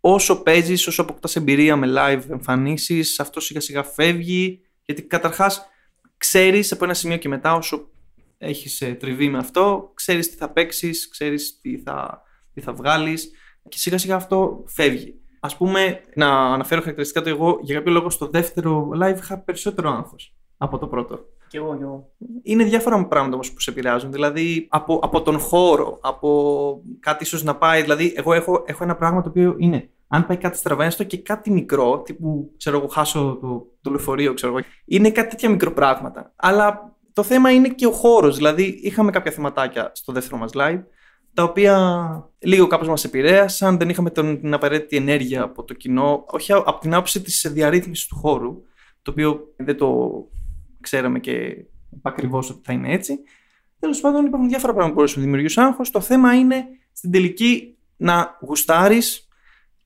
όσο 0.00 0.42
παίζεις, 0.42 0.86
όσο 0.86 1.02
αποκτάς 1.02 1.36
εμπειρία 1.36 1.76
με 1.76 1.92
live 1.96 2.30
εμφανίσεις, 2.30 3.20
αυτό 3.20 3.40
σιγά 3.40 3.60
σιγά 3.60 3.82
φεύγει. 3.82 4.60
Γιατί 4.84 5.02
καταρχάς 5.02 5.66
ξέρεις 6.16 6.72
από 6.72 6.84
ένα 6.84 6.94
σημείο 6.94 7.16
και 7.16 7.28
μετά, 7.28 7.54
όσο 7.54 7.91
έχεις 8.42 8.96
τριβή 8.98 9.28
με 9.28 9.38
αυτό, 9.38 9.90
ξέρεις 9.94 10.30
τι 10.30 10.36
θα 10.36 10.50
παίξεις, 10.50 11.08
ξέρεις 11.08 11.60
τι 11.60 11.78
θα, 11.78 12.22
τι 12.54 12.60
θα 12.60 12.72
βγάλεις 12.72 13.30
και 13.68 13.78
σιγά 13.78 13.98
σιγά 13.98 14.14
αυτό 14.14 14.64
φεύγει. 14.66 15.20
Α 15.40 15.56
πούμε, 15.56 16.00
να 16.14 16.52
αναφέρω 16.52 16.80
χαρακτηριστικά 16.80 17.22
του 17.22 17.28
εγώ, 17.28 17.58
για 17.62 17.74
κάποιο 17.74 17.92
λόγο 17.92 18.10
στο 18.10 18.26
δεύτερο 18.26 18.90
live 19.02 19.16
είχα 19.18 19.38
περισσότερο 19.38 19.90
άγχος 19.90 20.34
από 20.56 20.78
το 20.78 20.86
πρώτο. 20.86 21.26
Κι 21.48 21.56
εγώ, 21.56 21.76
κι 21.76 21.82
εγώ. 21.82 22.12
Είναι 22.42 22.64
διάφορα 22.64 23.06
πράγματα 23.06 23.34
όμως 23.34 23.52
που 23.52 23.60
σε 23.60 23.70
επηρεάζουν. 23.70 24.12
Δηλαδή 24.12 24.66
από, 24.70 25.00
από 25.02 25.22
τον 25.22 25.38
χώρο, 25.38 25.98
από 26.02 26.82
κάτι 27.00 27.24
ίσως 27.24 27.42
να 27.42 27.56
πάει. 27.56 27.82
Δηλαδή, 27.82 28.12
εγώ 28.16 28.32
έχω, 28.32 28.62
έχω 28.66 28.84
ένα 28.84 28.96
πράγμα 28.96 29.22
το 29.22 29.28
οποίο 29.28 29.54
είναι. 29.58 29.90
Αν 30.08 30.26
πάει 30.26 30.36
κάτι 30.36 30.56
στραβά, 30.56 30.84
έστω 30.84 31.04
και 31.04 31.18
κάτι 31.18 31.50
μικρό, 31.50 32.02
τύπου 32.02 32.52
ξέρω 32.56 32.76
εγώ, 32.76 32.86
χάσω 32.86 33.38
το, 33.40 33.66
το 33.80 33.90
λεωφορείο, 33.90 34.34
ξέρω 34.34 34.56
εγώ. 34.56 34.66
Είναι 34.84 35.10
κάτι 35.10 35.28
τέτοια 35.28 35.50
μικροπράγματα. 35.50 36.32
Αλλά 36.36 36.91
το 37.12 37.22
θέμα 37.22 37.50
είναι 37.50 37.68
και 37.68 37.86
ο 37.86 37.92
χώρος. 37.92 38.36
Δηλαδή, 38.36 38.78
είχαμε 38.82 39.10
κάποια 39.10 39.32
θεματάκια 39.32 39.90
στο 39.94 40.12
δεύτερο 40.12 40.36
μας 40.36 40.50
live, 40.54 40.82
τα 41.34 41.42
οποία 41.42 42.30
λίγο 42.38 42.66
κάπως 42.66 42.88
μας 42.88 43.04
επηρέασαν, 43.04 43.78
δεν 43.78 43.88
είχαμε 43.88 44.10
τον, 44.10 44.40
την 44.40 44.54
απαραίτητη 44.54 44.96
ενέργεια 44.96 45.42
από 45.42 45.64
το 45.64 45.74
κοινό, 45.74 46.24
όχι 46.26 46.52
από 46.52 46.78
την 46.80 46.94
άποψη 46.94 47.20
της 47.20 47.50
διαρρύθμισης 47.52 48.06
του 48.06 48.16
χώρου, 48.16 48.62
το 49.02 49.10
οποίο 49.10 49.54
δεν 49.56 49.76
το 49.76 50.10
ξέραμε 50.80 51.18
και 51.18 51.64
ακριβώς 52.02 52.50
ότι 52.50 52.60
θα 52.64 52.72
είναι 52.72 52.92
έτσι. 52.92 53.18
Τέλος 53.78 54.00
πάντων, 54.00 54.26
υπάρχουν 54.26 54.48
διάφορα 54.48 54.72
πράγματα 54.72 54.94
που 54.94 55.00
μπορούν 55.00 55.14
να 55.16 55.22
δημιουργήσουν 55.22 55.62
άγχος. 55.62 55.90
Το 55.90 56.00
θέμα 56.00 56.34
είναι 56.34 56.64
στην 56.92 57.10
τελική 57.10 57.76
να 57.96 58.38
γουστάρεις 58.40 59.28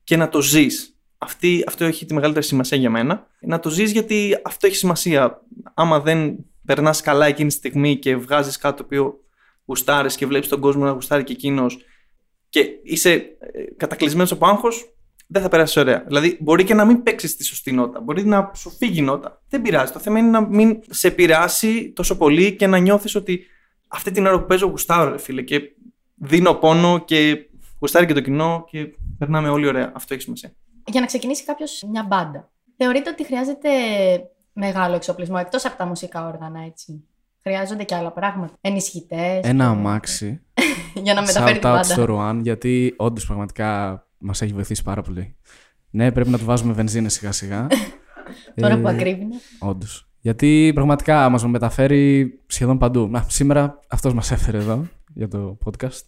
και 0.03 0.17
να 0.17 0.29
το 0.29 0.41
ζεις. 0.41 0.97
Αυτή, 1.17 1.63
αυτό 1.67 1.85
έχει 1.85 2.05
τη 2.05 2.13
μεγαλύτερη 2.13 2.45
σημασία 2.45 2.77
για 2.77 2.89
μένα. 2.89 3.27
Να 3.39 3.59
το 3.59 3.69
ζεις 3.69 3.91
γιατί 3.91 4.37
αυτό 4.43 4.67
έχει 4.67 4.75
σημασία. 4.75 5.41
Άμα 5.73 5.99
δεν 5.99 6.35
περνάς 6.67 7.01
καλά 7.01 7.25
εκείνη 7.25 7.49
τη 7.49 7.55
στιγμή 7.55 7.97
και 7.97 8.15
βγάζεις 8.15 8.57
κάτι 8.57 8.77
το 8.77 8.83
οποίο 8.85 9.19
γουστάρεις 9.65 10.15
και 10.15 10.25
βλέπεις 10.25 10.47
τον 10.47 10.59
κόσμο 10.59 10.83
να 10.83 10.91
γουστάρει 10.91 11.23
και 11.23 11.33
εκείνος 11.33 11.77
και 12.49 12.65
είσαι 12.83 13.11
ε, 13.11 13.27
κατακλυσμένος 13.77 14.31
από 14.31 14.47
άγχος, 14.47 14.95
δεν 15.27 15.41
θα 15.41 15.49
περάσεις 15.49 15.77
ωραία. 15.77 16.03
Δηλαδή, 16.07 16.37
μπορεί 16.41 16.63
και 16.63 16.73
να 16.73 16.85
μην 16.85 17.03
παίξεις 17.03 17.35
τη 17.35 17.43
σωστή 17.43 17.71
νότα. 17.71 18.01
Μπορεί 18.01 18.25
να 18.25 18.51
σου 18.55 18.69
φύγει 18.69 18.99
η 18.99 19.01
νότα. 19.01 19.41
Δεν 19.49 19.61
πειράζει. 19.61 19.91
Το 19.91 19.99
θέμα 19.99 20.19
είναι 20.19 20.29
να 20.29 20.41
μην 20.41 20.79
σε 20.89 21.07
επηρεάσει 21.07 21.91
τόσο 21.95 22.17
πολύ 22.17 22.55
και 22.55 22.67
να 22.67 22.77
νιώθεις 22.77 23.15
ότι 23.15 23.45
αυτή 23.87 24.11
την 24.11 24.25
ώρα 24.25 24.39
που 24.39 24.45
παίζω 24.45 24.67
γουστάρω, 24.67 25.11
ρε 25.11 25.17
φίλε, 25.17 25.41
και 25.41 25.61
δίνω 26.15 26.53
πόνο 26.53 26.99
και 26.99 27.49
γουστάρει 27.79 28.05
και 28.05 28.13
το 28.13 28.21
κοινό 28.21 28.65
και 28.69 28.87
περνάμε 29.17 29.49
όλοι 29.49 29.67
ωραία. 29.67 29.91
Αυτό 29.95 30.13
έχει 30.13 30.23
σημασία. 30.23 30.51
Για 30.85 30.99
να 30.99 31.05
ξεκινήσει 31.05 31.43
κάποιος 31.43 31.83
μια 31.91 32.03
μπάντα, 32.03 32.51
θεωρείτε 32.77 33.09
ότι 33.09 33.25
χρειάζεται 33.25 33.69
μεγάλο 34.57 34.95
εξοπλισμό 34.95 35.35
εκτός 35.39 35.65
από 35.65 35.77
τα 35.77 35.85
μουσικά 35.85 36.27
όργανα, 36.27 36.63
έτσι. 36.65 37.03
Χρειάζονται 37.43 37.83
και 37.83 37.95
άλλα 37.95 38.11
πράγματα. 38.11 38.53
Ενισχυτές. 38.61 39.39
Ένα 39.43 39.67
αμάξι. 39.67 40.41
για 41.03 41.13
να 41.13 41.21
μεταφέρει 41.21 41.57
Shout 41.57 41.61
την 41.61 41.69
out 41.69 41.73
μπάντα. 41.73 41.83
στο 41.83 42.05
Ρουάν, 42.05 42.41
γιατί 42.41 42.93
όντως 42.97 43.25
πραγματικά 43.25 44.01
μας 44.17 44.41
έχει 44.41 44.53
βοηθήσει 44.53 44.83
πάρα 44.83 45.01
πολύ. 45.01 45.35
Ναι, 45.89 46.11
πρέπει 46.11 46.29
να 46.29 46.37
του 46.37 46.45
βάζουμε 46.45 46.73
βενζίνη 46.73 47.09
σιγά 47.09 47.31
σιγά. 47.31 47.67
Τώρα 48.61 48.77
που 48.77 48.87
ακρίβεινε. 48.87 49.35
Όντως. 49.59 50.09
Γιατί 50.19 50.71
πραγματικά 50.73 51.29
μας 51.29 51.45
μεταφέρει 51.45 52.33
σχεδόν 52.47 52.77
παντού. 52.77 53.07
Να, 53.07 53.25
σήμερα 53.27 53.79
αυτός 53.87 54.13
μας 54.13 54.31
έφερε 54.31 54.57
εδώ 54.57 54.87
για 55.13 55.27
το 55.27 55.57
podcast. 55.65 56.01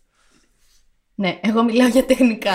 Ναι, 1.16 1.40
εγώ 1.42 1.64
μιλάω 1.64 1.88
για 1.88 2.06
τεχνικά 2.06 2.52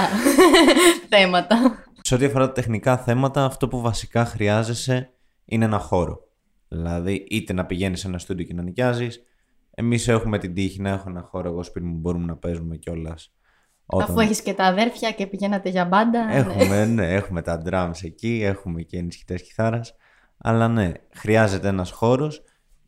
θέματα. 1.09 1.84
Σε 2.01 2.14
ό,τι 2.14 2.24
αφορά 2.24 2.47
τα 2.47 2.53
τεχνικά 2.53 2.97
θέματα, 2.99 3.45
αυτό 3.45 3.68
που 3.68 3.80
βασικά 3.80 4.24
χρειάζεσαι 4.24 5.14
είναι 5.45 5.64
ένα 5.64 5.78
χώρο. 5.78 6.28
Δηλαδή, 6.68 7.26
είτε 7.30 7.53
να 7.53 7.66
πηγαίνεις 7.66 8.01
σε 8.01 8.09
ένα 8.09 8.18
στούντιο 8.18 8.45
και 8.47 8.55
να 8.55 8.62
νοικιάζεις. 8.62 9.22
Εμείς 9.70 10.09
έχουμε 10.09 10.38
την 10.38 10.55
τύχη 10.55 10.80
να 10.80 10.90
έχω 10.90 11.11
ένα 11.11 11.20
χώρο 11.20 11.49
εγώ 11.49 11.62
σπίτι 11.62 11.86
μου 11.86 11.92
που 11.92 11.99
μπορούμε 11.99 12.24
να 12.24 12.36
παίζουμε 12.36 12.76
κιόλας. 12.76 13.34
Αφού 13.86 14.20
έχεις 14.20 14.42
και 14.42 14.55
τα 14.55 14.64
αδέρφια 14.64 15.11
και 15.11 15.26
πηγαίνατε 15.26 15.68
για 15.68 15.84
μπάντα. 15.84 16.24
ναι. 16.24 16.34
Έχουμε, 16.34 16.84
ναι, 16.84 17.12
έχουμε 17.12 17.42
τα 17.42 17.62
drums 17.66 18.03
εκεί, 18.03 18.40
έχουμε 18.42 18.82
και 18.82 18.99
ενισχυτές 18.99 19.42
κιθάρας. 19.42 19.95
Αλλά 20.38 20.68
ναι, 20.68 20.92
χρειάζεται 21.14 21.68
ένας 21.68 21.90
χώρος 21.90 22.42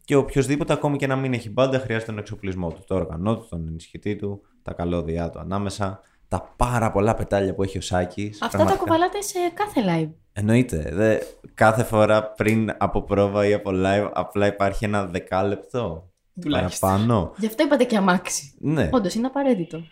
και 0.05 0.15
οποιοδήποτε 0.15 0.73
ακόμη 0.73 0.97
και 0.97 1.07
να 1.07 1.17
μην 1.17 1.33
έχει 1.33 1.51
μπάντα 1.51 1.79
χρειάζεται 1.79 2.11
τον 2.11 2.21
εξοπλισμό 2.21 2.73
του. 2.73 2.85
Το 2.87 2.95
όργανό 2.95 3.37
του, 3.37 3.47
τον 3.51 3.67
ενισχυτή 3.67 4.17
του, 4.17 4.43
τα 4.63 4.73
καλώδια 4.73 5.31
του 5.31 5.39
ανάμεσα, 5.39 6.01
τα 6.29 6.53
πάρα 6.57 6.91
πολλά 6.93 7.15
πετάλια 7.15 7.55
που 7.55 7.63
έχει 7.63 7.79
ο 7.79 7.81
Σάκης. 7.81 8.43
Αυτά 8.43 8.49
πραγματικά. 8.57 8.79
τα 8.79 8.85
κουβαλάτε 8.85 9.21
σε 9.23 9.39
κάθε 9.55 9.81
live. 9.89 10.11
Εννοείται. 10.33 10.91
Δε, 10.93 11.19
κάθε 11.55 11.83
φορά 11.85 12.25
πριν 12.25 12.75
από 12.79 13.03
πρόβα 13.03 13.47
ή 13.47 13.53
από 13.53 13.71
live 13.75 14.11
απλά 14.13 14.47
υπάρχει 14.47 14.85
ένα 14.85 15.07
δεκάλεπτο 15.07 16.11
Τουλάχιστον. 16.41 16.89
παραπάνω. 16.89 17.33
Γι' 17.37 17.47
αυτό 17.47 17.63
είπατε 17.65 17.85
και 17.85 17.97
αμάξι. 17.97 18.55
Ναι, 18.59 18.89
Όντως 18.93 19.15
είναι 19.15 19.27
απαραίτητο. 19.27 19.83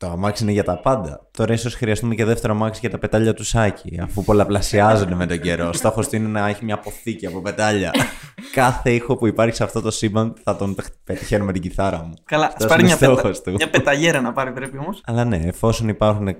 Το 0.00 0.10
αμάξι 0.10 0.42
είναι 0.42 0.52
για 0.52 0.64
τα 0.64 0.80
πάντα. 0.80 1.28
Τώρα 1.30 1.52
ίσως 1.52 1.74
χρειαστούμε 1.74 2.14
και 2.14 2.24
δεύτερο 2.24 2.52
αμάξι 2.52 2.80
για 2.80 2.90
τα 2.90 2.98
πετάλια 2.98 3.34
του 3.34 3.44
Σάκη, 3.44 4.00
αφού 4.02 4.24
πολλαπλασιάζονται 4.24 5.14
με 5.14 5.26
τον 5.26 5.40
καιρό. 5.40 5.72
Στόχος 5.72 6.08
του 6.08 6.16
είναι 6.16 6.28
να 6.28 6.48
έχει 6.48 6.64
μια 6.64 6.74
αποθήκη 6.74 7.26
από 7.26 7.40
πετάλια. 7.40 7.90
Κάθε 8.54 8.92
ήχο 8.94 9.16
που 9.16 9.26
υπάρχει 9.26 9.56
σε 9.56 9.64
αυτό 9.64 9.80
το 9.80 9.90
σύμπαν 9.90 10.34
θα 10.42 10.56
τον 10.56 10.74
πετ- 10.74 10.94
πετυχαίνω 11.04 11.44
με 11.44 11.52
την 11.52 11.62
κιθάρα 11.62 12.02
μου. 12.02 12.14
Καλά, 12.24 12.46
Αυτός 12.46 12.64
α 12.64 12.68
πάρει 12.68 12.80
είναι 12.80 12.90
μια, 12.90 12.98
πετα... 12.98 13.12
στόχος 13.12 13.40
του. 13.42 13.50
μια 13.52 13.70
πεταγέρα 13.70 14.20
να 14.20 14.32
πάρει 14.32 14.52
πρέπει 14.52 14.78
όμως. 14.78 15.02
Αλλά 15.04 15.24
ναι, 15.24 15.36
εφόσον 15.36 15.88
υπάρχουν 15.88 16.36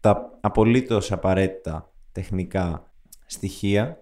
τα 0.00 0.30
απολύτως 0.40 1.12
απαραίτητα 1.12 1.92
τεχνικά 2.12 2.92
στοιχεία, 3.26 3.96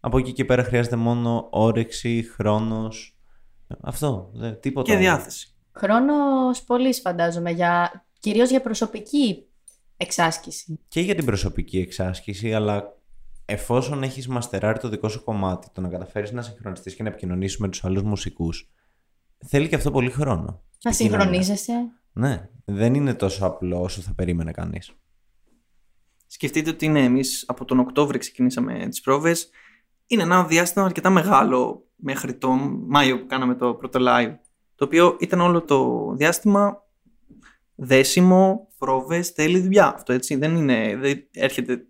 Από 0.00 0.18
εκεί 0.18 0.32
και 0.32 0.44
πέρα 0.44 0.64
χρειάζεται 0.64 0.96
μόνο 0.96 1.48
όρεξη, 1.50 2.30
χρόνος. 2.36 3.16
Αυτό, 3.82 4.30
δε, 4.34 4.50
τίποτα. 4.52 4.86
Και 4.86 4.92
άλλο. 4.92 5.00
διάθεση. 5.00 5.54
Χρόνος 5.72 6.62
πολύ 6.62 6.94
φαντάζομαι, 6.94 7.50
για, 7.50 8.04
κυρίως 8.22 8.50
για 8.50 8.60
προσωπική 8.60 9.44
εξάσκηση. 9.96 10.78
Και 10.88 11.00
για 11.00 11.14
την 11.14 11.24
προσωπική 11.24 11.78
εξάσκηση, 11.78 12.54
αλλά 12.54 12.96
εφόσον 13.44 14.02
έχεις 14.02 14.28
μαστεράρει 14.28 14.78
το 14.78 14.88
δικό 14.88 15.08
σου 15.08 15.24
κομμάτι, 15.24 15.68
το 15.72 15.80
να 15.80 15.88
καταφέρεις 15.88 16.32
να 16.32 16.42
συγχρονιστείς 16.42 16.94
και 16.94 17.02
να 17.02 17.08
επικοινωνήσεις 17.08 17.58
με 17.58 17.68
τους 17.68 17.84
άλλους 17.84 18.02
μουσικούς, 18.02 18.70
θέλει 19.38 19.68
και 19.68 19.74
αυτό 19.74 19.90
πολύ 19.90 20.10
χρόνο. 20.10 20.62
Να 20.82 20.90
Επικοινωνία. 20.90 21.20
συγχρονίζεσαι. 21.20 21.72
Ναι, 22.12 22.48
δεν 22.64 22.94
είναι 22.94 23.14
τόσο 23.14 23.46
απλό 23.46 23.80
όσο 23.82 24.00
θα 24.00 24.14
περίμενε 24.14 24.50
κανείς. 24.50 24.92
Σκεφτείτε 26.26 26.70
ότι 26.70 26.84
είναι 26.84 27.04
εμείς 27.04 27.44
από 27.48 27.64
τον 27.64 27.78
Οκτώβριο 27.78 28.18
ξεκινήσαμε 28.18 28.86
τις 28.88 29.00
πρόβες. 29.00 29.50
Είναι 30.06 30.22
ένα 30.22 30.44
διάστημα 30.44 30.84
αρκετά 30.84 31.10
μεγάλο 31.10 31.86
μέχρι 31.96 32.34
τον 32.34 32.84
Μάιο 32.86 33.20
που 33.20 33.26
κάναμε 33.26 33.54
το 33.54 33.74
πρώτο 33.74 33.98
live. 34.02 34.34
Το 34.74 34.84
οποίο 34.84 35.16
ήταν 35.20 35.40
όλο 35.40 35.62
το 35.62 36.10
διάστημα 36.16 36.82
δέσιμο, 37.84 38.68
πρόβε, 38.78 39.22
θέλει 39.22 39.60
δουλειά. 39.60 39.94
Αυτό 39.94 40.12
έτσι 40.12 40.36
δεν 40.36 40.56
είναι. 40.56 40.96
Δεν 40.96 41.24
έρχεται 41.32 41.84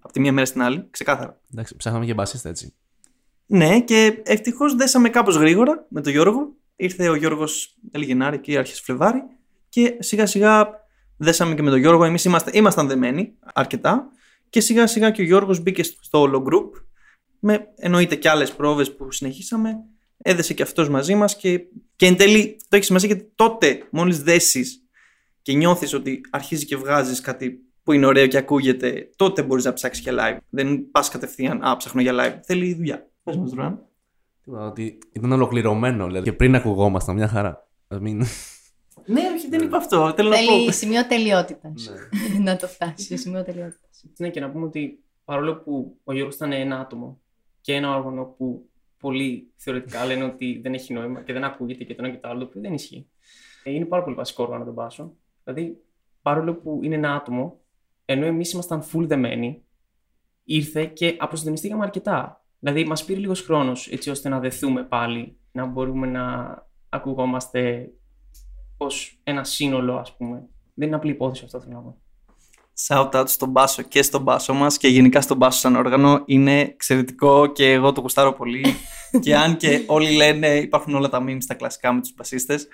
από 0.00 0.12
τη 0.12 0.20
μία 0.20 0.32
μέρα 0.32 0.46
στην 0.46 0.62
άλλη, 0.62 0.86
ξεκάθαρα. 0.90 1.40
Εντάξει, 1.52 1.76
ψάχναμε 1.76 2.04
και 2.04 2.14
μπασίστα 2.14 2.48
έτσι. 2.48 2.74
Ναι, 3.46 3.80
και 3.80 4.20
ευτυχώς 4.22 4.74
δέσαμε 4.74 5.08
κάπως 5.08 5.36
γρήγορα 5.36 5.86
με 5.88 6.00
τον 6.00 6.12
Γιώργο. 6.12 6.54
Ήρθε 6.76 7.08
ο 7.08 7.14
Γιώργος 7.14 7.76
Ελγενάρη 7.90 8.38
και 8.38 8.58
άρχισε 8.58 8.82
Φλεβάρι. 8.82 9.22
Και 9.68 9.96
σιγά 9.98 10.26
σιγά 10.26 10.68
δέσαμε 11.16 11.54
και 11.54 11.62
με 11.62 11.70
τον 11.70 11.78
Γιώργο. 11.78 12.04
Εμείς 12.04 12.24
ήμασταν 12.52 12.88
δεμένοι 12.88 13.34
αρκετά. 13.54 14.08
Και 14.50 14.60
σιγά 14.60 14.86
σιγά 14.86 15.10
και 15.10 15.22
ο 15.22 15.24
Γιώργος 15.24 15.60
μπήκε 15.60 15.82
στο 15.82 16.20
όλο 16.20 16.44
group. 16.50 16.82
Με 17.38 17.68
εννοείται 17.76 18.14
και 18.14 18.28
άλλες 18.28 18.52
πρόβες 18.52 18.96
που 18.96 19.12
συνεχίσαμε. 19.12 19.76
Έδεσε 20.16 20.54
και 20.54 20.62
αυτός 20.62 20.88
μαζί 20.88 21.14
μας. 21.14 21.36
Και, 21.36 21.60
και 21.96 22.06
εν 22.06 22.16
τέλει 22.16 22.56
το 22.68 22.76
έχει 22.76 22.84
σημασία 22.84 23.08
γιατί 23.08 23.32
τότε, 23.34 23.86
μόλις 23.90 24.22
δέσεις 24.22 24.84
και 25.42 25.52
νιώθεις 25.52 25.94
ότι 25.94 26.20
αρχίζει 26.30 26.64
και 26.66 26.76
βγάζεις 26.76 27.20
κάτι 27.20 27.64
που 27.82 27.92
είναι 27.92 28.06
ωραίο 28.06 28.26
και 28.26 28.36
ακούγεται, 28.36 29.10
τότε 29.16 29.42
μπορείς 29.42 29.64
να 29.64 29.72
ψάξεις 29.72 30.02
για 30.02 30.12
live. 30.18 30.38
Δεν 30.48 30.90
πας 30.90 31.08
κατευθείαν, 31.08 31.62
Α, 31.64 31.76
ψάχνω 31.76 32.00
για 32.00 32.12
live. 32.14 32.38
Θέλει 32.42 32.74
δουλειά. 32.74 33.10
Πες 33.22 33.36
μας, 33.36 33.52
Ρουάν. 33.52 33.82
Τίποτα, 34.44 34.66
Ότι 34.66 34.98
ήταν 35.12 35.32
ολοκληρωμένο, 35.32 36.06
δηλαδή. 36.06 36.24
Και 36.24 36.32
πριν 36.32 36.54
ακουγόμασταν, 36.54 37.14
μια 37.14 37.28
χαρά. 37.28 37.68
Ας 37.88 38.00
μην... 38.00 38.16
Ναι, 39.06 39.20
όχι, 39.36 39.48
δεν 39.48 39.62
είπα 39.62 39.76
αυτό. 39.76 40.12
Θέλω 40.16 40.28
να 40.28 40.36
Θέλει 40.36 40.64
πω. 40.64 40.72
σημείο 40.72 41.06
τελειότητας. 41.06 41.92
Ναι. 42.32 42.38
να 42.50 42.56
το 42.56 42.66
φτάσει 42.66 43.04
σε 43.04 43.16
σημείο 43.16 43.42
τελειότητας. 43.44 44.04
Ναι, 44.18 44.30
και 44.30 44.40
να 44.40 44.50
πούμε 44.50 44.64
ότι 44.66 45.04
παρόλο 45.24 45.56
που 45.56 45.98
ο 46.04 46.12
Γιώργος 46.12 46.34
ήταν 46.34 46.52
ένα 46.52 46.80
άτομο 46.80 47.20
και 47.60 47.74
ένα 47.74 47.96
όργανο 47.96 48.24
που 48.24 48.68
πολλοί 48.98 49.52
θεωρητικά 49.56 50.04
λένε 50.06 50.24
ότι 50.24 50.60
δεν 50.62 50.74
έχει 50.74 50.92
νόημα 50.92 51.22
και 51.22 51.32
δεν 51.32 51.44
ακούγεται 51.44 51.84
και 51.84 51.94
το 51.94 52.04
ένα 52.04 52.14
και 52.14 52.20
το 52.20 52.28
άλλο, 52.28 52.38
το 52.38 52.44
οποίο 52.46 52.60
δεν 52.60 52.72
ισχύει. 52.72 53.08
Ε, 53.64 53.70
Είναι 53.70 53.84
πάρα 53.84 54.02
πολύ 54.02 54.16
βασικό 54.16 54.42
όργανο 54.42 54.64
τον 54.64 54.74
Πάσο. 54.74 55.16
Δηλαδή, 55.52 55.76
παρόλο 56.22 56.54
που 56.54 56.80
είναι 56.82 56.94
ένα 56.94 57.14
άτομο, 57.14 57.60
ενώ 58.04 58.26
εμείς 58.26 58.52
ήμασταν 58.52 58.82
full 58.92 59.06
δεμένοι, 59.06 59.62
ήρθε 60.44 60.84
και 60.84 61.16
αποσυντονιστήκαμε 61.18 61.84
αρκετά. 61.84 62.44
Δηλαδή, 62.58 62.84
μας 62.84 63.04
πήρε 63.04 63.20
λίγος 63.20 63.42
χρόνος 63.42 63.88
έτσι 63.88 64.10
ώστε 64.10 64.28
να 64.28 64.38
δεθούμε 64.38 64.82
πάλι, 64.82 65.38
να 65.52 65.64
μπορούμε 65.64 66.06
να 66.06 66.54
ακουγόμαστε 66.88 67.92
ως 68.76 69.20
ένα 69.24 69.44
σύνολο, 69.44 69.96
ας 69.96 70.16
πούμε. 70.16 70.48
Δεν 70.74 70.86
είναι 70.86 70.96
απλή 70.96 71.10
υπόθεση 71.10 71.44
αυτό, 71.44 71.60
θέλω 71.60 71.74
να 71.74 71.80
πω. 71.80 72.00
Shout 72.88 73.10
out 73.10 73.28
στον 73.28 73.48
Μπάσο 73.50 73.82
και 73.82 74.02
στον 74.02 74.22
Μπάσο 74.22 74.54
μας 74.54 74.76
και 74.76 74.88
γενικά 74.88 75.20
στον 75.20 75.36
Μπάσο 75.36 75.58
σαν 75.58 75.76
όργανο 75.76 76.22
είναι 76.26 76.60
εξαιρετικό 76.60 77.46
και 77.46 77.72
εγώ 77.72 77.92
το 77.92 78.00
γουστάρω 78.00 78.32
πολύ 78.32 78.64
και 79.22 79.36
αν 79.36 79.56
και 79.56 79.84
όλοι 79.86 80.10
λένε 80.10 80.48
υπάρχουν 80.48 80.94
όλα 80.94 81.08
τα 81.08 81.24
memes 81.26 81.36
στα 81.40 81.54
κλασικά 81.54 81.92
με 81.92 82.00
τους 82.00 82.14
μπασίστες 82.14 82.68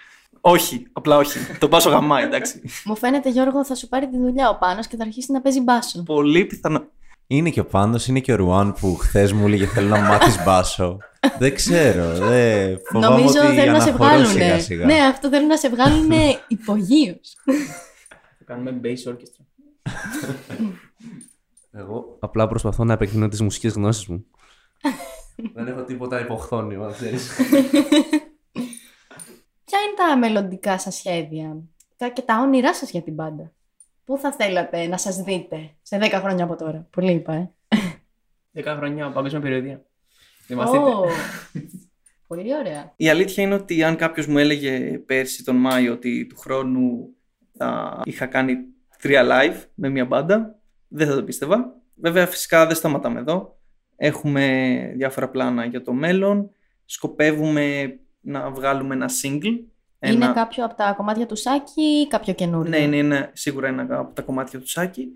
όχι, 0.49 0.87
απλά 0.93 1.17
όχι. 1.17 1.39
τον 1.59 1.69
Μπάσο 1.69 1.91
γαμάει, 1.91 2.25
εντάξει. 2.25 2.63
Μου 2.85 2.97
φαίνεται, 2.97 3.31
Γιώργο, 3.31 3.65
θα 3.65 3.75
σου 3.75 3.89
πάρει 3.89 4.09
τη 4.09 4.17
δουλειά 4.19 4.49
ο 4.49 4.57
Πάνος 4.59 4.87
και 4.87 4.97
θα 4.97 5.03
αρχίσει 5.05 5.33
να 5.33 5.41
παίζει 5.41 5.61
μπάσο. 5.61 6.03
Πολύ 6.03 6.45
πιθανό. 6.45 6.85
Είναι 7.27 7.51
και 7.51 7.61
ο 7.61 7.65
Πάντος, 7.65 8.07
είναι 8.07 8.21
και 8.21 8.33
ο 8.33 8.37
Ρουάν 8.37 8.73
που 8.81 8.97
χθες 8.97 9.33
μου 9.33 9.47
έλεγε 9.47 9.67
θέλω 9.67 9.89
να 9.89 10.01
μάθεις 10.01 10.45
μπάσο. 10.45 10.99
δεν 11.39 11.55
ξέρω, 11.55 12.13
δεν 12.13 12.79
φοβάμαι 12.93 13.15
Νομίζω 13.15 13.41
ότι 13.47 13.55
θέλουν 13.55 13.73
να 13.73 13.81
σε 13.81 13.89
αναχωρώ 13.89 14.11
βγάλουν. 14.11 14.31
σιγά 14.31 14.61
σιγά. 14.61 14.85
Ναι, 14.85 14.95
αυτό 14.95 15.29
θέλουν 15.29 15.47
να 15.47 15.57
σε 15.57 15.69
βγάλουν 15.69 16.11
υπογείως. 16.49 17.37
Θα 18.39 18.45
κάνουμε 18.45 18.81
bass 18.85 19.11
orchestra. 19.13 19.45
Εγώ 21.73 22.17
απλά 22.21 22.47
προσπαθώ 22.47 22.85
να 22.85 22.93
επεκτείνω 22.93 23.29
τις 23.29 23.41
μουσικές 23.43 23.73
γνώσεις 23.73 24.07
μου. 24.07 24.27
Δεν 25.55 25.67
έχω 25.67 25.83
τίποτα 25.83 26.21
υποχθόνιο, 26.21 26.85
αν 26.85 26.93
ξέρεις. 26.93 27.31
Ποια 29.67 29.79
είναι 29.81 29.95
τα 29.97 30.17
μελλοντικά 30.17 30.79
σας 30.79 30.95
σχέδια; 30.95 31.57
Τα- 31.97 32.09
και 32.09 32.23
τα 32.23 32.41
όνειρά 32.41 32.75
σας 32.75 32.91
για 32.91 33.03
την 33.03 33.15
μπάντα. 33.15 33.53
Πού 34.05 34.19
θα 34.19 34.33
θέλατε 34.33 34.87
να 34.87 34.97
σας 34.99 35.17
δείτε 35.23 35.71
σε 35.83 35.99
10 35.99 36.11
χρόνια 36.21 36.45
από 36.45 36.57
τώρα; 36.57 36.87
Πολύ 36.91 37.13
είπα, 37.13 37.33
ε. 37.35 37.51
10 38.53 38.75
χρόνια 38.77 39.11
παγκόσμια 39.11 39.41
περιοδία. 39.41 39.85
Θυμαστείτε. 40.47 40.85
Ω, 40.85 41.05
Πολύ 42.27 42.55
ωραία. 42.55 42.93
Η 42.97 43.09
αλήθεια 43.09 43.43
είναι 43.45 43.55
ότι 43.55 43.83
αν 43.83 43.97
κάποιος 43.97 44.27
μου 44.27 44.39
έλεγε 44.39 44.99
πέρσι 44.99 45.45
τον 45.45 45.57
Μάιο 45.57 45.93
ότι 45.93 46.27
του 46.27 46.37
χρόνου 46.37 47.09
θα 47.57 48.01
είχα 48.05 48.27
κάνει 48.27 48.57
τρία 48.99 49.25
live 49.31 49.65
με 49.75 49.89
μια 49.89 50.05
μπάντα, 50.05 50.59
δεν 50.89 51.07
θα 51.09 51.15
το 51.15 51.23
πίστευα. 51.25 51.75
Βέβαια, 51.95 52.27
φυσικά 52.27 52.67
δεν 52.67 52.77
σταματάμε 52.77 53.19
εδώ. 53.21 53.59
Έχουμε 53.97 54.77
διάφορα 54.97 55.29
πλάνα 55.29 55.65
για 55.65 55.83
το 55.83 55.93
μέλλον. 55.93 56.51
Σκοπεύουμε 56.85 57.97
να 58.27 58.51
βγάλουμε 58.51 58.95
ένα 58.95 59.11
single. 59.23 59.61
Είναι 60.01 60.33
κάποιο 60.35 60.65
από 60.65 60.75
τα 60.75 60.93
κομμάτια 60.97 61.27
του 61.27 61.37
Σάκη 61.37 61.81
ή 61.81 62.07
κάποιο 62.09 62.35
καινούριο; 62.35 62.71
Ναι, 62.71 62.79
είναι, 62.79 62.97
είναι 62.97 63.31
σίγουρα 63.33 63.69
ένα 63.69 63.99
από 63.99 64.15
τα 64.15 64.23
κομμάτια 64.23 64.61
του 64.61 64.69
Σάκη. 64.69 65.09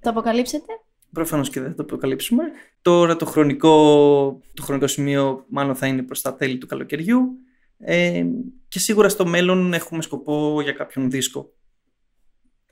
Το 0.00 0.10
αποκαλύψετε; 0.10 0.72
Προφανώς 1.12 1.50
και 1.50 1.60
δεν 1.60 1.70
θα 1.70 1.76
το 1.76 1.82
αποκαλύψουμε. 1.82 2.44
Τώρα 2.82 3.16
το 3.16 3.24
χρονικό, 3.24 3.76
το 4.54 4.62
χρονικό 4.62 4.86
σημείο 4.86 5.44
μάλλον 5.48 5.74
θα 5.74 5.86
είναι 5.86 6.02
προς 6.02 6.20
τα 6.20 6.34
τέλη 6.34 6.58
του 6.58 6.66
καλοκαιριού. 6.66 7.38
Ε, 7.78 8.26
και 8.68 8.78
σίγουρα 8.78 9.08
στο 9.08 9.26
μέλλον 9.26 9.72
έχουμε 9.72 10.02
σκοπό 10.02 10.60
για 10.60 10.72
κάποιον 10.72 11.10
δίσκο. 11.10 11.52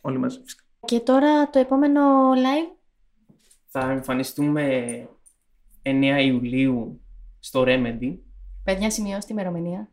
Όλοι 0.01 0.19
μαζί 0.19 0.41
φυσικά. 0.43 0.63
Και 0.85 1.01
τώρα 1.01 1.51
το 1.51 1.59
επόμενο 1.59 2.33
live; 2.33 2.77
Θα 3.67 3.91
εμφανιστούμε 3.91 5.09
9 5.83 6.19
Ιουλίου 6.25 7.01
στο 7.39 7.65
Remedy. 7.67 8.19
Παιδιά, 8.65 8.91
σημειώστε 8.91 9.27
τη 9.27 9.33
ημερομηνία. 9.33 9.91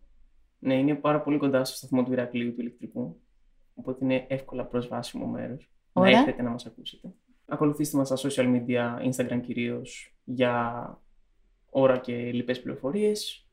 Ναι, 0.59 0.73
είναι 0.77 0.95
πάρα 0.95 1.21
πολύ 1.21 1.37
κοντά 1.37 1.65
στο 1.65 1.75
σταθμό 1.75 2.03
του 2.03 2.11
Ηρακλείου 2.11 2.53
του 2.53 2.61
ηλεκτρικού. 2.61 3.21
Οπότε 3.73 4.05
είναι 4.05 4.25
εύκολα 4.29 4.65
προσβάσιμο 4.65 5.25
μέρος. 5.25 5.71
Να 5.93 6.01
Ωραία. 6.01 6.19
έρθετε 6.19 6.41
να 6.41 6.49
μας 6.49 6.65
ακούσετε. 6.65 7.13
Ακολουθήστε 7.45 7.97
μας 7.97 8.07
στα 8.07 8.29
social 8.29 8.45
media, 8.55 9.09
Instagram 9.09 9.41
κυρίως, 9.41 10.15
για 10.23 10.97
ώρα 11.69 11.97
και 11.97 12.13
λοιπές 12.31 12.61
πληροφορίες. 12.61 13.47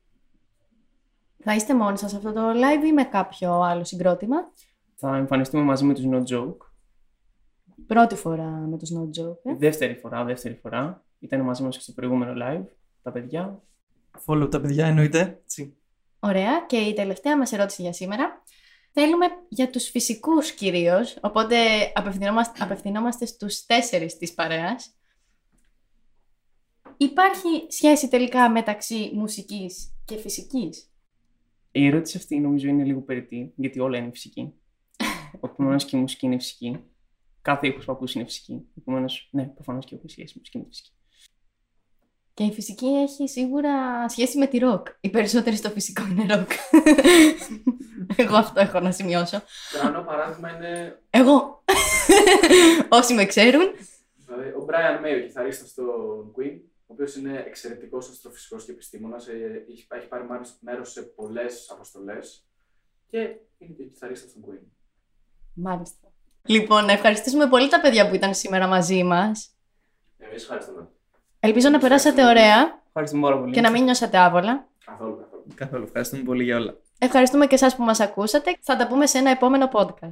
Θα 1.37 1.55
είστε 1.55 1.75
μόνοι 1.75 1.97
σας 1.97 2.09
σε 2.11 2.17
αυτό 2.17 2.33
το 2.33 2.49
live 2.49 2.85
ή 2.85 2.91
με 2.91 3.03
κάποιο 3.03 3.61
άλλο 3.61 3.83
συγκρότημα; 3.83 4.37
Θα 4.95 5.15
εμφανιστούμε 5.17 5.63
μαζί 5.63 5.85
με 5.85 5.93
τους 5.93 6.03
No 6.07 6.23
Joke. 6.27 6.57
Πρώτη 7.87 8.15
φορά 8.15 8.49
με 8.49 8.77
τους 8.77 8.89
No 8.95 9.01
Joke. 9.01 9.39
ε. 9.43 9.55
Δεύτερη 9.55 9.93
φορά, 9.93 10.23
δεύτερη 10.23 10.55
φορά. 10.55 11.05
Ήταν 11.19 11.41
μαζί 11.41 11.63
μας 11.63 11.75
και 11.75 11.81
στο 11.81 11.93
προηγούμενο 11.93 12.33
live. 12.45 12.65
Τα 13.01 13.11
παιδιά. 13.11 13.61
Follow 14.25 14.51
τα 14.51 14.61
παιδιά 14.61 14.87
εννοείται. 14.87 15.39
Έτσι. 15.43 15.77
Ωραία. 16.19 16.65
Και 16.67 16.77
η 16.77 16.93
τελευταία 16.93 17.37
μας 17.37 17.51
ερώτηση 17.51 17.81
για 17.81 17.93
σήμερα. 17.93 18.43
Θέλουμε 18.91 19.25
για 19.49 19.69
τους 19.69 19.89
φυσικούς 19.89 20.51
κυρίως, 20.51 21.17
οπότε 21.21 21.55
απευθυνόμαστε, 21.93 22.63
απευθυνόμαστε 22.63 23.25
στους 23.25 23.65
τέσσερις 23.65 24.17
της 24.17 24.33
παρέας. 24.33 24.95
Υπάρχει 26.97 27.65
σχέση 27.67 28.07
τελικά 28.07 28.49
μεταξύ 28.49 29.11
μουσικής 29.13 29.93
και 30.05 30.17
φυσικής; 30.17 30.91
Η 31.71 31.85
ερώτηση 31.85 32.17
αυτή 32.17 32.39
νομίζω 32.39 32.67
είναι 32.67 32.83
λίγο 32.83 33.01
περιττή, 33.01 33.53
γιατί 33.55 33.79
όλα 33.79 33.97
είναι 33.97 34.11
φυσική. 34.11 34.53
Επομένως 35.43 35.85
και 35.85 35.97
η 35.97 35.99
μουσική 35.99 36.25
είναι 36.25 36.37
φυσική. 36.37 36.83
Κάθε 37.41 37.67
ήχος 37.67 37.85
που 37.85 37.91
ακούς 37.91 38.13
είναι 38.13 38.23
φυσική. 38.23 38.65
Επομένως, 38.77 39.29
ναι, 39.31 39.43
προφανώς 39.45 39.85
και 39.85 39.95
όπω 39.95 40.05
η 40.15 40.21
μουσική 40.21 40.57
είναι 40.57 40.67
φυσική. 40.69 40.91
Και 42.37 42.43
η 42.43 42.51
φυσική 42.53 42.85
έχει 42.87 43.27
σίγουρα 43.27 44.07
σχέση 44.09 44.37
με 44.37 44.47
τη 44.47 44.57
ροκ. 44.57 44.87
Οι 44.99 45.09
περισσότεροι 45.09 45.55
στο 45.55 45.69
φυσικό 45.69 46.03
είναι 46.09 46.35
ροκ. 46.35 46.49
Εγώ 48.21 48.35
αυτό 48.35 48.59
έχω 48.59 48.79
να 48.79 48.91
σημειώσω. 48.91 49.41
Το 49.73 49.87
άλλο 49.87 50.03
παράδειγμα 50.03 50.55
είναι 50.55 51.01
Εγώ. 51.09 51.63
Όσοι 52.89 53.13
με 53.13 53.25
ξέρουν. 53.25 53.61
δηλαδή, 54.25 54.49
ο 54.49 54.65
Brian 54.69 55.05
May, 55.05 55.17
ο 55.17 55.25
κιθαρίστας 55.25 55.69
στο 55.69 55.83
Queen, 56.37 56.59
ο 56.87 56.93
οποίος 56.93 57.15
είναι 57.15 57.43
εξαιρετικός 57.47 58.09
αστροφυσικός 58.09 58.65
και 58.65 58.71
επιστήμονας, 58.71 59.27
ε, 59.27 59.65
έχει, 59.71 59.87
έχει 59.89 60.07
πάρει 60.07 60.23
μάρις- 60.25 60.57
μέρος 60.59 60.91
σε 60.91 61.01
πολλές 61.01 61.69
αποστολές 61.71 62.47
και 63.07 63.17
είναι 63.57 63.73
και 63.77 63.83
κιθαρίστας 63.83 64.29
στο 64.31 64.39
Queen. 64.47 64.65
Μάλιστα. 65.53 66.11
Λοιπόν, 66.45 66.85
να 66.85 66.91
ευχαριστήσουμε 66.91 67.47
πολύ 67.47 67.69
τα 67.69 67.81
παιδιά 67.81 68.09
που 68.09 68.15
ήταν 68.15 68.33
σήμερα 68.35 68.67
μαζί 68.67 69.03
μας. 69.03 69.49
Εμείς 70.17 70.41
ευχαριστούμε. 70.41 70.87
Ελπίζω 71.47 71.69
να 71.69 71.79
περάσατε 71.79 72.25
ωραία. 72.25 72.81
Ευχαριστούμε 72.87 73.21
πάρα 73.21 73.37
πολύ. 73.39 73.51
και 73.53 73.61
να 73.61 73.71
μην 73.71 73.83
νιώσατε 73.83 74.17
άβολα. 74.17 74.67
Καθόλου, 74.85 75.15
καθόλου. 75.17 75.53
Καθόλου. 75.55 75.83
Ευχαριστούμε 75.83 76.23
πολύ 76.23 76.43
για 76.43 76.57
όλα. 76.57 76.73
Ευχαριστούμε 76.99 77.45
και 77.47 77.55
εσάς 77.55 77.75
που 77.75 77.83
μας 77.83 77.99
ακούσατε. 77.99 78.57
Θα 78.61 78.75
τα 78.75 78.87
πούμε 78.87 79.05
σε 79.05 79.17
ένα 79.17 79.29
επόμενο 79.29 79.69
podcast. 79.73 80.09